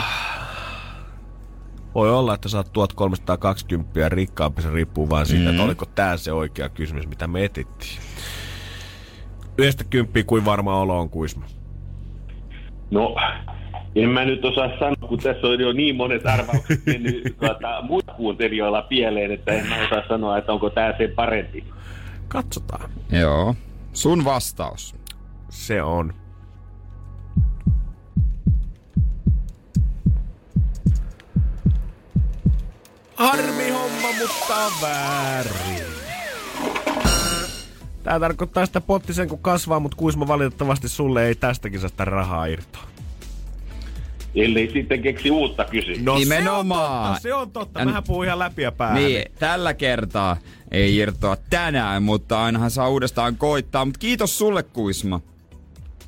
Voi 1.95 2.11
olla, 2.11 2.35
että 2.35 2.49
saat 2.49 2.73
1320 2.73 4.01
ja 4.01 4.09
rikkaampi, 4.09 4.63
se 4.63 4.71
riippuu 4.71 5.11
vaan 5.11 5.27
siitä, 5.27 5.45
mm. 5.45 5.51
että 5.51 5.63
oliko 5.63 5.87
tää 5.87 6.17
se 6.17 6.33
oikea 6.33 6.69
kysymys, 6.69 7.07
mitä 7.07 7.27
me 7.27 7.45
etittiin. 7.45 7.99
Yhdestä 9.59 9.85
kymppiä 9.91 10.25
kuin 10.25 10.45
varma 10.45 10.81
olo 10.81 11.01
on 11.01 11.11
Kuisma. 11.11 11.45
No, 12.91 13.17
en 13.97 14.09
mä 14.09 14.25
nyt 14.25 14.45
osaa 14.45 14.79
sanoa, 14.79 15.09
kun 15.09 15.19
tässä 15.19 15.47
on 15.47 15.61
jo 15.61 15.73
niin 15.73 15.97
monet 15.97 16.27
arvaukset 16.27 16.87
mennyt 16.87 17.37
tuota, 17.41 17.83
muut 17.83 18.05
kuuntelijoilla 18.17 18.83
pieleen, 18.83 19.31
että 19.33 19.53
en 19.53 19.67
mä 19.67 19.77
osaa 19.87 20.09
sanoa, 20.09 20.39
että 20.39 20.53
onko 20.53 20.71
tämä 20.71 20.95
se 20.99 21.09
parempi. 21.09 21.65
Katsotaan. 22.29 22.91
Joo. 23.13 23.55
Sun 23.93 24.25
vastaus. 24.25 24.95
Se 25.49 25.83
on. 25.83 26.13
Harmi 33.15 33.71
homma, 33.71 34.09
mutta 34.19 34.57
väärin. 34.83 35.96
Tää 38.07 38.21
tarkoittaa 38.21 38.67
sitä 38.67 38.81
pottisen 38.81 39.29
kun 39.29 39.39
kasvaa, 39.39 39.81
mutta 39.81 39.97
Kuisma 39.97 40.27
valitettavasti 40.27 40.89
sulle 40.89 41.27
ei 41.27 41.35
tästäkin 41.35 41.81
saa 41.81 41.89
sitä 41.89 42.05
rahaa 42.05 42.47
irtoa. 42.47 42.83
Ellei 44.35 44.71
sitten 44.73 45.03
keksi 45.03 45.31
uutta 45.31 45.65
kysymystä. 45.65 46.05
No 46.05 46.19
Nimenomaan. 46.19 47.21
Se 47.21 47.35
on 47.35 47.51
totta, 47.51 47.59
se 47.59 47.61
on 47.61 47.67
totta. 47.67 47.85
Mähän 47.85 48.03
puhun 48.07 48.25
ihan 48.25 48.39
läpi 48.39 48.63
ja 48.63 48.73
päähän. 48.73 48.97
Niin, 48.97 49.25
tällä 49.39 49.75
kertaa 49.75 50.37
ei 50.71 50.97
irtoa 50.97 51.37
tänään, 51.51 52.03
mutta 52.03 52.45
ainahan 52.45 52.71
saa 52.71 52.89
uudestaan 52.89 53.37
koittaa. 53.37 53.85
Mutta 53.85 53.99
kiitos 53.99 54.39
sulle, 54.39 54.63
Kuisma. 54.63 55.21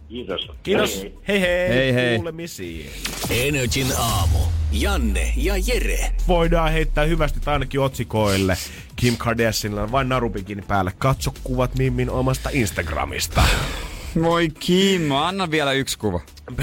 Kiitos. 0.09 0.49
Kiitos. 0.63 1.03
Hei, 1.03 1.13
Hei 1.29 1.41
hei. 1.41 1.69
Hei, 1.69 1.95
hei. 1.95 2.17
Kuulemisiin. 2.17 2.91
Energin 3.31 3.87
aamu. 3.99 4.39
Janne 4.73 5.33
ja 5.37 5.55
Jere. 5.67 6.13
Voidaan 6.29 6.73
heittää 6.73 7.05
hyvästi 7.05 7.41
ainakin 7.47 7.81
otsikoille. 7.81 8.57
Kim 8.97 9.17
Kardashianilla 9.17 9.83
on 9.83 9.93
vain 9.93 10.09
narupikini 10.09 10.63
päällä. 10.63 10.93
Katso 10.99 11.31
kuvat 11.45 11.75
Mimmin 11.75 12.11
omasta 12.11 12.51
Instagramista. 12.53 13.43
Voi 14.23 14.49
Kim, 14.49 15.13
anna 15.13 15.51
vielä 15.51 15.73
yksi 15.73 15.99
kuva. 15.99 16.21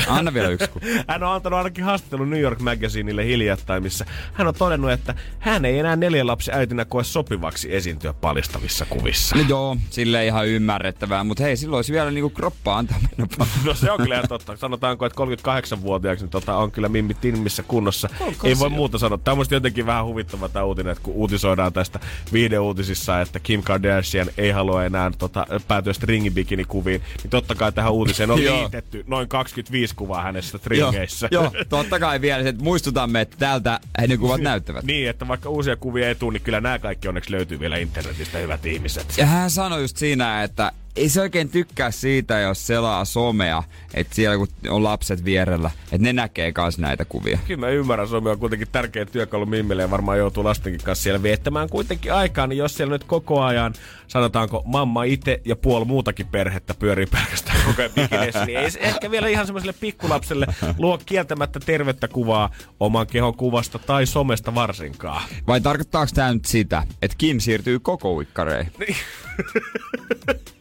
Anna 0.08 0.34
vielä 0.34 0.50
yksi 0.50 0.68
kuva. 0.68 0.86
Hän 1.08 1.24
on 1.24 1.34
antanut 1.34 1.58
ainakin 1.58 1.84
haastattelun 1.84 2.30
New 2.30 2.40
York 2.42 2.60
Magazineille 2.60 3.26
hiljattain, 3.26 3.84
missä 3.84 4.06
hän 4.34 4.48
on 4.48 4.54
todennut, 4.54 4.92
että 4.92 5.16
hän 5.40 5.66
ei 5.66 5.80
enää 5.80 5.96
neljän 5.96 6.28
lapsi 6.28 6.52
äitinä 6.52 6.86
koe 6.86 7.04
sopivaksi 7.04 7.76
esiintyä 7.76 8.14
paljastavissa 8.14 8.86
kuvissa. 8.86 9.36
No 9.36 9.44
joo, 9.50 9.78
sille 9.90 10.26
ihan 10.26 10.48
ymmärrettävää, 10.48 11.24
mutta 11.24 11.44
hei, 11.44 11.58
silloin 11.58 11.78
olisi 11.78 11.94
vielä 11.94 12.12
niinku 12.12 12.30
kroppaa 12.30 12.78
antaa 12.78 13.00
mennä. 13.02 13.36
No 13.64 13.74
se 13.74 13.92
on 13.92 13.98
kyllä 13.98 14.24
totta. 14.30 14.58
Sanotaanko, 14.58 15.06
että 15.06 15.24
38-vuotiaaksi 15.24 16.24
niin 16.24 16.32
tota, 16.32 16.58
on 16.58 16.72
kyllä 16.72 16.90
Mimmi 16.90 17.14
timmissä 17.14 17.64
kunnossa. 17.64 18.10
Ei 18.44 18.60
voi 18.60 18.70
muuta 18.70 18.98
sanoa. 18.98 19.18
Tämä 19.18 19.38
on 19.40 19.46
jotenkin 19.52 19.86
vähän 19.86 20.06
huvittava 20.06 20.50
tämä 20.50 20.66
uutinen, 20.66 20.92
että 20.92 21.04
kun 21.04 21.14
uutisoidaan 21.14 21.74
tästä 21.74 22.00
viideuutisissa, 22.34 23.22
että 23.22 23.40
Kim 23.40 23.64
Kardashian 23.64 24.28
ei 24.38 24.52
halua 24.52 24.86
enää 24.86 25.12
tota, 25.18 25.46
päätyä 25.68 25.94
stringibikinikuviin, 25.94 27.02
niin 27.24 27.30
totta 27.36 27.56
kai 27.56 27.72
tähän 27.72 27.92
uutiseen 27.92 28.32
on 28.32 28.40
liitetty 28.46 29.04
noin 29.08 29.28
25 29.28 29.96
kuvaa 29.96 30.22
hänestä 30.22 30.58
stringeissä. 30.58 31.28
Joo, 31.32 31.44
joo, 31.44 31.66
totta 31.70 32.00
kai 32.00 32.22
vielä, 32.22 32.50
että 32.50 32.64
muistutamme, 32.64 33.22
että 33.22 33.38
täältä 33.40 33.80
ne 34.08 34.18
kuvat 34.18 34.42
näyttävät. 34.42 34.86
Niin, 34.96 35.10
että 35.10 35.28
vaikka 35.28 35.50
uusia 35.50 35.76
kuvia 35.76 36.08
ei 36.08 36.16
tule, 36.16 36.34
niin 36.34 36.42
kyllä 36.42 36.62
nämä 36.62 36.80
kaikki 36.80 37.08
onneksi 37.08 37.32
löytyy 37.32 37.60
vielä 37.60 37.78
internetistä, 37.78 38.38
hyvät 38.38 38.66
ihmiset. 38.66 39.14
Ja 39.18 39.26
hän 39.26 39.52
sanoi 39.52 39.82
just 39.82 39.98
siinä, 39.98 40.44
että 40.44 40.72
ei 40.96 41.10
se 41.10 41.22
oikein 41.22 41.50
tykkää 41.50 41.92
siitä, 41.92 42.40
jos 42.40 42.68
selaa 42.68 43.06
somea, 43.06 43.64
että 43.94 44.16
siellä 44.16 44.38
kun 44.38 44.48
on 44.70 44.84
lapset 44.84 45.26
vierellä, 45.26 45.72
että 45.84 45.98
ne 45.98 46.14
näkee 46.14 46.54
myös 46.58 46.78
näitä 46.78 47.06
kuvia. 47.06 47.40
Kyllä 47.48 47.60
mä 47.60 47.70
ymmärrän, 47.70 48.08
Suomi 48.08 48.30
on 48.30 48.40
kuitenkin 48.40 48.68
tärkeä 48.72 49.06
työkalu 49.06 49.46
Mimmille 49.46 49.82
ja 49.82 49.92
varmaan 49.92 50.18
joutuu 50.18 50.44
lastenkin 50.44 50.82
kanssa 50.84 51.04
siellä 51.04 51.24
viettämään 51.24 51.70
kuitenkin 51.70 52.14
aikaa, 52.14 52.48
niin 52.48 52.58
jos 52.58 52.76
siellä 52.76 52.92
nyt 52.92 53.04
koko 53.04 53.42
ajan, 53.42 53.74
sanotaanko 54.08 54.64
mamma 54.66 55.04
itse 55.04 55.42
ja 55.46 55.56
puoli 55.56 55.86
muutakin 55.86 56.28
perhettä 56.28 56.74
pyörii 56.74 57.06
pelkästään 57.06 57.58
koko 57.66 57.82
ajan 57.82 57.92
bikineissä, 57.96 58.46
niin 58.46 58.60
ei 58.60 58.72
se 58.72 58.80
ehkä 58.80 59.12
vielä 59.12 59.28
ihan 59.28 59.46
semmoiselle 59.46 59.76
pikkulapselle 59.80 60.48
luo 60.78 61.00
kieltämättä 61.06 61.60
tervettä 61.60 62.08
kuvaa 62.08 62.50
oman 62.80 63.08
kehon 63.08 63.36
kuvasta 63.36 63.80
tai 63.80 64.06
somesta 64.06 64.56
varsinkaan. 64.56 65.22
Vai 65.48 65.62
tarkoittaako 65.62 66.12
tämä 66.16 66.34
nyt 66.34 66.46
sitä, 66.46 66.84
että 67.02 67.16
Kim 67.18 67.40
siirtyy 67.40 67.80
koko 67.80 68.14
uikkareihin? 68.14 68.72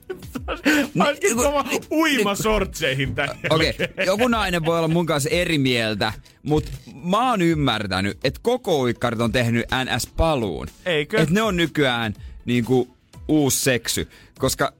Ainakin 0.99 1.37
kova 1.37 1.65
uima 1.91 2.35
sortseihin 2.35 3.15
tänne. 3.15 3.35
Okei, 3.51 3.71
okay, 3.71 4.07
joku 4.07 4.29
nainen 4.29 4.65
voi 4.65 4.79
olla 4.79 4.89
mun 4.89 5.07
kanssa 5.07 5.29
eri 5.31 5.59
mieltä, 5.59 6.13
mutta 6.43 6.71
mä 7.05 7.31
oon 7.31 7.43
ymmärtänyt, 7.43 8.19
että 8.25 8.41
koko 8.43 8.79
uikkarit 8.81 9.21
on 9.21 9.33
tehnyt 9.33 9.67
NS-paluun. 9.85 10.69
Eikö? 10.87 11.23
Että 11.23 11.35
ne 11.35 11.43
on 11.43 11.57
nykyään 11.57 12.15
niinku 12.45 12.97
uusi 13.29 13.61
seksy, 13.61 14.09
koska 14.39 14.73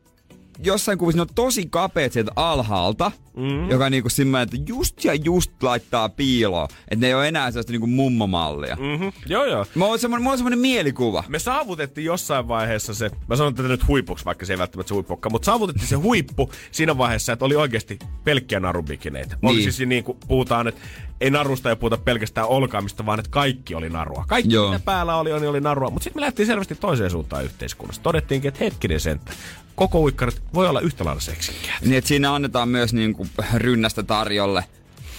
jossain 0.65 0.99
kuvissa 0.99 1.17
ne 1.17 1.23
on 1.23 1.35
tosi 1.35 1.67
kapeat 1.71 2.13
sieltä 2.13 2.33
alhaalta, 2.37 3.13
mm. 3.37 3.71
joka 3.71 3.85
on 3.85 3.93
niinku 3.93 4.09
semmoinen, 4.09 4.43
että 4.43 4.73
just 4.73 5.05
ja 5.05 5.15
just 5.15 5.63
laittaa 5.63 6.09
piiloon. 6.09 6.69
Että 6.89 6.97
ne 6.97 7.07
ei 7.07 7.15
ole 7.15 7.29
enää 7.29 7.51
sellaista 7.51 7.73
niinku 7.73 7.87
mummomallia. 7.87 8.77
Mm. 8.77 8.85
Mm-hmm. 8.85 9.13
Joo, 9.27 9.45
joo. 9.45 9.67
Mulla 9.75 9.93
on 9.93 9.99
semmoinen, 9.99 10.23
mulla 10.23 10.33
on 10.33 10.39
semmoinen 10.39 10.59
mielikuva. 10.59 11.25
Me 11.29 11.39
saavutettiin 11.39 12.05
jossain 12.05 12.49
vaiheessa 12.49 12.95
se, 12.95 13.11
mä 13.29 13.37
sanon 13.37 13.55
tätä 13.55 13.69
nyt 13.69 13.89
huipuksi, 13.89 14.25
vaikka 14.25 14.47
se 14.47 14.53
ei 14.53 14.59
välttämättä 14.59 14.89
se 14.89 14.95
huippu 14.95 15.13
olekaan, 15.13 15.33
mutta 15.33 15.47
saavutettiin 15.47 15.89
se 15.89 15.97
huippu 15.97 16.51
siinä 16.71 16.99
vaiheessa, 16.99 17.33
että 17.33 17.45
oli 17.45 17.57
oikeasti 17.57 17.99
pelkkiä 18.25 18.61
narubikineitä. 18.61 19.37
Oli 19.43 19.57
Niin. 19.57 19.73
siis 19.73 19.89
niin 19.89 20.05
kuin 20.05 20.19
puhutaan, 20.29 20.69
että 20.69 20.81
ei 21.21 21.31
narusta 21.31 21.69
ja 21.69 21.77
puhuta 21.77 21.97
pelkästään 21.97 22.47
olkaamista, 22.47 23.07
vaan 23.07 23.19
että 23.19 23.31
kaikki 23.31 23.75
oli 23.75 23.91
narua. 23.91 24.25
Kaikki 24.29 24.55
Joo. 24.55 24.71
mitä 24.73 24.85
päällä 24.85 25.17
oli, 25.17 25.33
oli, 25.33 25.47
oli 25.47 25.61
narua. 25.61 25.91
Mutta 25.91 26.05
sitten 26.05 26.17
me 26.17 26.21
lähdettiin 26.21 26.47
selvästi 26.47 26.75
toiseen 26.75 27.11
suuntaan 27.11 27.45
yhteiskunnassa. 27.45 28.03
Todettiinkin, 28.03 28.49
että 28.49 28.65
hetkinen 28.65 29.01
senttä. 29.01 29.33
Koko 29.75 30.01
uikkarit 30.01 30.43
voi 30.55 30.69
olla 30.69 30.81
yhtä 30.81 31.05
lailla 31.05 31.21
seksikkäät. 31.21 31.83
Niin, 31.83 31.95
että 31.99 32.09
siinä 32.09 32.35
annetaan 32.35 32.69
myös 32.69 32.93
niinku 33.25 33.59
rynnästä 33.59 34.03
tarjolle. 34.03 34.65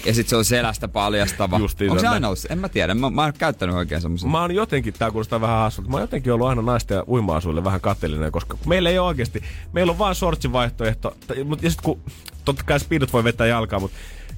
Ja 0.05 0.13
sitten 0.13 0.29
se 0.29 0.35
on 0.35 0.45
selästä 0.45 0.87
paljastava. 0.87 1.59
Justiinsa 1.59 1.91
Onko 1.91 2.01
se 2.01 2.07
aina 2.07 2.27
ollut? 2.27 2.45
En 2.49 2.59
mä 2.59 2.69
tiedä. 2.69 2.93
Mä, 2.93 3.09
mä 3.09 3.21
oon 3.23 3.33
käyttänyt 3.37 3.75
oikein 3.75 4.01
semmoisen. 4.01 4.29
Mä 4.29 4.41
oon 4.41 4.55
jotenkin, 4.55 4.93
tää 4.93 5.11
kuulostaa 5.11 5.41
vähän 5.41 5.57
hassulta, 5.57 5.89
mä 5.89 5.95
oon 5.95 6.03
jotenkin 6.03 6.33
ollut 6.33 6.47
aina 6.47 6.61
naisten 6.61 6.95
ja 6.95 7.03
uima-asuille 7.07 7.63
vähän 7.63 7.81
kateellinen, 7.81 8.31
koska 8.31 8.57
meillä 8.65 8.89
ei 8.89 8.99
ole 8.99 9.07
oikeasti, 9.07 9.43
meillä 9.73 9.91
on 9.91 9.97
vaan 9.97 10.15
sortsivaihtoehto, 10.15 11.17
t- 11.27 11.47
mut 11.47 11.63
ja 11.63 11.69
sit 11.69 11.81
kun, 11.81 12.01
totta 12.45 12.63
kai 12.63 12.79
speedot 12.79 13.13
voi 13.13 13.23
vetää 13.23 13.47
jalkaa, 13.47 13.79
mutta 13.79 13.97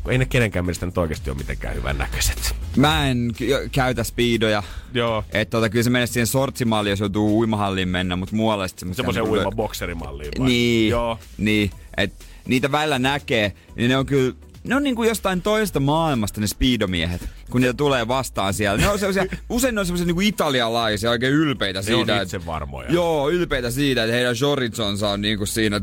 ei 0.10 0.18
ne 0.18 0.26
kenenkään 0.26 0.66
mielestä 0.66 0.86
nyt 0.86 0.98
oikeasti 0.98 1.30
ole 1.30 1.38
mitenkään 1.38 1.76
hyvän 1.76 1.98
näköiset. 1.98 2.56
Mä 2.76 3.08
en 3.08 3.32
käytä 3.72 4.04
speedoja. 4.04 4.64
Joo. 4.94 5.24
Että 5.34 5.52
tota, 5.52 5.70
kyllä 5.70 5.84
se 5.84 5.90
menee 5.90 6.08
siihen 6.08 6.28
sortsimalliin, 6.28 6.92
jos 6.92 7.00
joutuu 7.00 7.40
uimahalliin 7.40 7.90
mennä, 7.90 8.16
mutta 8.16 8.36
muualle 8.36 8.68
sitten 8.68 8.80
semmoisia... 8.80 9.04
Semmoisen 9.04 9.24
niinku- 9.24 9.38
uima 9.38 9.52
bokserimalliin 9.52 10.32
vai? 10.40 10.48
Niin, 10.48 10.90
Joo. 10.90 11.20
niin. 11.38 11.72
Et 11.98 12.14
niitä 12.48 12.72
välillä 12.72 13.00
näkee, 13.00 13.54
niin 13.76 13.90
ne 13.90 13.98
on 13.98 14.06
kyllä... 14.06 14.34
Ne 14.64 14.76
on 14.76 14.84
niinku 14.84 15.04
jostain 15.04 15.42
toista 15.42 15.80
maailmasta 15.80 16.42
ne 16.42 16.48
speedomiehet, 16.48 17.30
kun 17.50 17.62
niitä 17.62 17.74
tulee 17.74 18.08
vastaan 18.08 18.54
siellä. 18.54 18.82
Ne 18.82 18.90
on 18.90 19.00
sellaisia, 19.00 19.26
usein 19.50 19.76
ne 19.76 19.80
on 19.82 19.86
sellaisia 19.86 20.06
niinku 20.08 20.22
italialaisia, 20.22 21.10
oikein 21.10 21.34
ylpeitä 21.34 21.80
Ne 21.80 21.84
siitä. 21.84 21.98
on 21.98 22.02
että- 22.02 22.22
itsevarmoja. 22.22 22.92
Joo, 22.92 23.30
ylpeitä 23.30 23.72
siitä, 23.72 24.04
että 24.04 24.16
heidän 24.16 24.36
Jorizonsa 24.42 25.10
on 25.10 25.22
niinku 25.22 25.46
siinä 25.46 25.82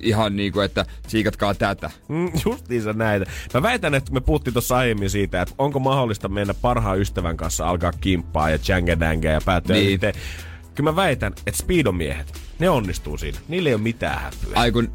ihan 0.00 0.36
niinku, 0.36 0.60
että 0.60 0.86
siikatkaa 1.08 1.54
tätä. 1.54 1.90
Mm, 2.08 2.30
justiinsa 2.44 2.92
näitä. 2.92 3.26
Mä 3.54 3.62
väitän, 3.62 3.94
että 3.94 4.12
me 4.12 4.20
puhuttiin 4.20 4.54
tuossa 4.54 4.76
aiemmin 4.76 5.10
siitä, 5.10 5.42
että 5.42 5.54
onko 5.58 5.78
mahdollista 5.78 6.28
mennä 6.28 6.54
parhaan 6.54 7.00
ystävän 7.00 7.36
kanssa 7.36 7.68
alkaa 7.68 7.92
kimppaa 8.00 8.50
ja 8.50 8.58
jangedängää 8.68 9.32
ja 9.32 9.40
päättyä 9.44 9.76
Niin. 9.76 10.00
niin. 10.00 10.14
Kyllä 10.74 10.90
mä 10.90 10.96
väitän, 10.96 11.32
että 11.46 11.58
speedomiehet, 11.62 12.32
ne 12.58 12.70
onnistuu 12.70 13.18
siinä. 13.18 13.38
Niillä 13.48 13.68
ei 13.68 13.74
ole 13.74 13.82
mitään 13.82 14.20
häpyä. 14.20 14.52
Ai 14.54 14.72
kun 14.72 14.92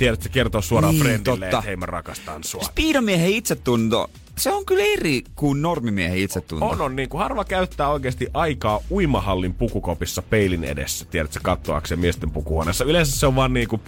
Tiedät, 0.00 0.22
se 0.22 0.28
kertoo 0.28 0.62
suoraan 0.62 0.94
Niin, 0.94 1.02
friendille, 1.02 1.44
että 1.44 1.60
hei 1.60 1.76
mä 1.76 1.86
rakastan 1.86 2.44
sua. 2.44 2.62
speedomiehen 2.62 3.30
itsetunto, 3.30 4.10
se 4.36 4.52
on 4.52 4.66
kyllä 4.66 4.84
eri 4.84 5.22
kuin 5.34 5.62
normimiehen 5.62 6.18
itsetunto. 6.18 6.66
On, 6.66 6.80
on 6.80 6.96
niin 6.96 7.08
kuin 7.08 7.18
harva 7.22 7.44
käyttää 7.44 7.88
oikeasti 7.88 8.26
aikaa 8.34 8.80
uimahallin 8.90 9.54
pukukopissa 9.54 10.22
peilin 10.22 10.64
edessä, 10.64 11.04
tiedätkö, 11.04 11.40
katsoakseen 11.42 12.00
miesten 12.00 12.30
pukuhuoneessa. 12.30 12.84
Yleensä 12.84 13.18
se 13.18 13.26
on 13.26 13.36
vaan 13.36 13.52
niin 13.52 13.68
kuin 13.68 13.82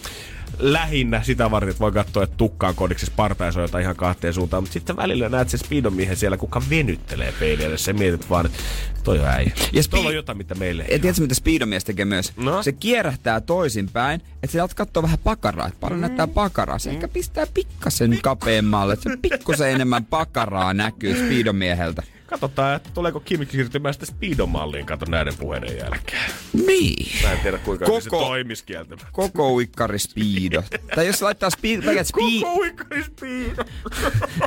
lähinnä 0.59 1.23
sitä 1.23 1.51
varten, 1.51 1.71
että 1.71 1.81
voi 1.81 1.93
katsoa, 1.93 2.23
että 2.23 2.37
tukkaan 2.37 2.75
kodiksi 2.75 3.07
spartaisoo 3.07 3.63
jotain 3.63 3.83
ihan 3.83 3.97
kahteen 3.97 4.35
suuntaan, 4.35 4.63
mutta 4.63 4.73
sitten 4.73 4.97
välillä 4.97 5.29
näet 5.29 5.49
sen 5.49 5.61
speedon 5.61 5.93
miehen 5.95 6.17
siellä, 6.17 6.37
kuka 6.37 6.63
venyttelee 6.71 7.35
peilin 7.41 7.67
edessä 7.67 7.91
ja 7.91 7.95
mietit 7.95 8.31
vaan, 8.31 8.47
että 8.47 8.59
toi 9.05 9.19
on 9.19 9.27
äijä. 9.27 9.53
Ja 9.57 9.69
Ja 9.73 9.83
spe- 9.83 9.91
Tuolla 9.91 10.09
on 10.09 10.15
jotain, 10.15 10.39
mitä 10.39 10.55
meille 10.55 10.83
ei 10.83 10.95
Ja 10.95 10.99
tiedätkö, 10.99 11.23
mitä 11.23 11.35
speedomies 11.35 11.85
tekee 11.85 12.05
myös? 12.05 12.33
No? 12.37 12.63
Se 12.63 12.73
kierähtää 12.73 13.41
toisinpäin, 13.41 14.21
että 14.43 14.53
sä 14.53 14.59
alat 14.63 14.75
katsoa 14.75 15.03
vähän 15.03 15.19
pakaraa, 15.25 15.67
että 15.69 15.81
paljon 15.81 16.01
näyttää 16.01 16.27
pakaraa. 16.27 16.79
Se 16.79 16.91
ehkä 16.91 17.09
pistää 17.09 17.47
pikkasen 17.55 18.19
kapeammalle, 18.23 18.97
se 18.97 19.17
pikkusen 19.23 19.71
enemmän 19.71 20.05
pakaraa 20.05 20.75
näkyy 20.75 21.15
speedomieheltä. 21.15 22.03
Katsotaan, 22.33 22.77
että 22.77 22.91
tuleeko 22.95 23.21
Kim 23.21 23.47
siirtymään 23.51 23.95
sitten 23.95 24.15
speedomalliin, 24.17 24.87
kato 24.87 25.07
näiden 25.09 25.35
puheiden 25.39 25.77
jälkeen. 25.79 26.31
Niin. 26.67 27.23
Mä 27.23 27.33
en 27.33 27.39
tiedä, 27.39 27.59
kuinka 27.59 27.85
Koko... 27.87 28.01
se 28.01 28.11
toimisi 28.11 28.65
kieltämättä. 28.65 29.07
Koko 29.13 29.53
uikkari 29.53 29.99
speedo. 29.99 30.63
tai 30.95 31.07
jos 31.07 31.23
laittaa 31.23 31.51
speed, 31.51 31.81
speed, 31.83 32.41
Koko 32.41 32.55
uikkari 32.55 33.03
speedo. 33.05 33.65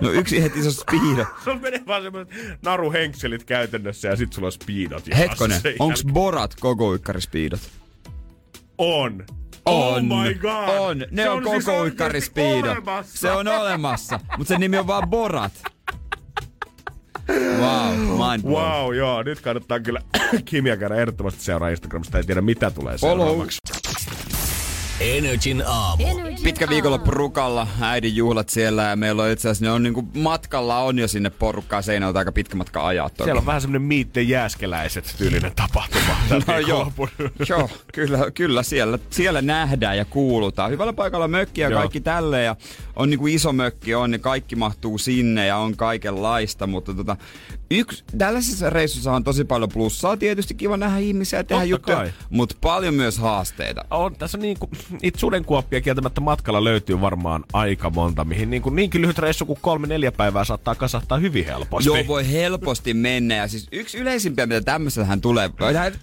no 0.01 0.09
yksi 0.11 0.43
heti 0.43 0.61
se 0.61 0.67
on 0.67 0.73
speedo. 0.73 1.25
Sulla 1.43 1.57
menee 1.59 1.81
vaan 1.87 2.03
semmoiset 2.03 2.33
naruhenkselit 2.61 3.43
käytännössä 3.43 4.07
ja 4.07 4.15
sit 4.15 4.33
sulla 4.33 4.45
on 4.45 4.51
speedot. 4.51 5.03
Hetkonen, 5.17 5.61
onks 5.79 6.03
borat 6.13 6.55
koko 6.59 6.87
uikkari 6.89 7.21
speedot? 7.21 7.59
On. 8.77 9.25
On. 9.65 10.11
Oh 10.11 10.23
my 10.25 10.33
god. 10.33 10.77
On. 10.79 10.97
Ne 11.11 11.23
Se 11.23 11.29
on, 11.29 11.43
siis 11.43 11.65
koko 11.65 11.77
oikeesti 11.77 11.81
uikkari 11.81 12.21
speedo. 12.21 12.71
olemassa. 12.71 13.17
Se 13.17 13.31
on 13.31 13.47
olemassa, 13.47 14.19
mutta 14.37 14.47
sen 14.53 14.59
nimi 14.59 14.77
on 14.77 14.87
vaan 14.87 15.09
borat. 15.09 15.51
Wow, 17.29 18.29
mind 18.31 18.43
blown. 18.43 18.71
Wow, 18.83 18.95
joo. 18.95 19.23
Nyt 19.23 19.41
kannattaa 19.41 19.79
kyllä 19.79 20.01
Kimia 20.45 20.77
käydä 20.77 20.95
ehdottomasti 20.95 21.43
seuraa 21.43 21.69
Instagramista. 21.69 22.17
Ei 22.17 22.23
tiedä, 22.23 22.41
mitä 22.41 22.71
tulee 22.71 22.97
Follow. 22.97 23.27
seuraavaksi. 23.27 23.57
Energin 24.99 25.63
aamu. 25.67 26.03
Pitkä 26.43 26.69
viikonloppu 26.69 27.11
Rukalla, 27.11 27.67
äidin 27.81 28.15
juhlat 28.15 28.49
siellä 28.49 28.83
ja 28.83 28.95
meillä 28.95 29.23
on 29.23 29.29
itse 29.29 29.49
asiassa, 29.49 29.65
ne 29.65 29.71
on 29.71 29.83
niinku 29.83 30.07
matkalla 30.13 30.79
on 30.79 30.99
jo 30.99 31.07
sinne 31.07 31.29
porukkaa 31.29 31.81
seinältä 31.81 32.19
aika 32.19 32.31
pitkä 32.31 32.55
matka 32.55 32.87
ajaa 32.87 33.09
toki. 33.09 33.23
Siellä 33.23 33.39
on 33.39 33.45
vähän 33.45 33.61
semmonen 33.61 33.81
miitten 33.81 34.29
jääskeläiset 34.29 35.15
tyylinen 35.17 35.51
tapahtuma. 35.55 36.15
No 36.47 36.59
joo, 36.59 36.91
joo 37.49 37.69
kyllä, 37.93 38.31
kyllä 38.31 38.63
siellä, 38.63 38.99
siellä 39.09 39.41
nähdään 39.41 39.97
ja 39.97 40.05
kuulutaan. 40.05 40.71
Hyvällä 40.71 40.93
paikalla 40.93 41.27
mökki 41.27 41.61
ja 41.61 41.71
kaikki 41.71 42.01
tälleen 42.01 42.45
ja 42.45 42.55
on 42.95 43.09
niinku 43.09 43.27
iso 43.27 43.53
mökki 43.53 43.95
on, 43.95 44.11
niin 44.11 44.21
kaikki 44.21 44.55
mahtuu 44.55 44.97
sinne 44.97 45.45
ja 45.45 45.57
on 45.57 45.75
kaikenlaista, 45.75 46.67
mutta 46.67 46.93
tota, 46.93 47.17
yksi, 47.71 48.03
tällaisessa 48.17 48.69
reissussa 48.69 49.11
on 49.11 49.23
tosi 49.23 49.43
paljon 49.43 49.69
plussaa, 49.69 50.17
tietysti 50.17 50.53
kiva 50.53 50.77
nähdä 50.77 50.97
ihmisiä 50.97 51.39
ja 51.39 51.43
tehdä 51.43 51.61
Totta 51.61 51.71
juttuja, 51.71 51.97
kai. 51.97 52.13
mutta 52.29 52.55
paljon 52.61 52.93
myös 52.93 53.17
haasteita. 53.17 53.85
on, 53.91 54.15
tässä 54.15 54.37
on 54.37 54.41
niin 54.41 54.59
kuin, 54.59 54.71
niitä 55.01 55.19
sudenkuoppia 55.19 55.81
kieltämättä 55.81 56.21
matkalla 56.21 56.63
löytyy 56.63 57.01
varmaan 57.01 57.43
aika 57.53 57.89
monta, 57.89 58.25
mihin 58.25 58.49
niin 58.49 58.61
kuin 58.61 58.75
niinkin 58.75 59.01
lyhyt 59.01 59.17
reissu 59.17 59.45
kuin 59.45 59.59
kolme 59.61 59.87
neljä 59.87 60.11
päivää 60.11 60.43
saattaa 60.43 60.75
kasattaa 60.75 61.17
hyvin 61.17 61.45
helposti. 61.45 61.89
Joo, 61.89 62.07
voi 62.07 62.31
helposti 62.31 62.93
mennä. 62.93 63.35
Ja 63.35 63.47
siis 63.47 63.67
yksi 63.71 63.97
yleisimpiä, 63.97 64.45
mitä 64.45 64.61
tämmöisellähän 64.61 65.21
tulee, 65.21 65.49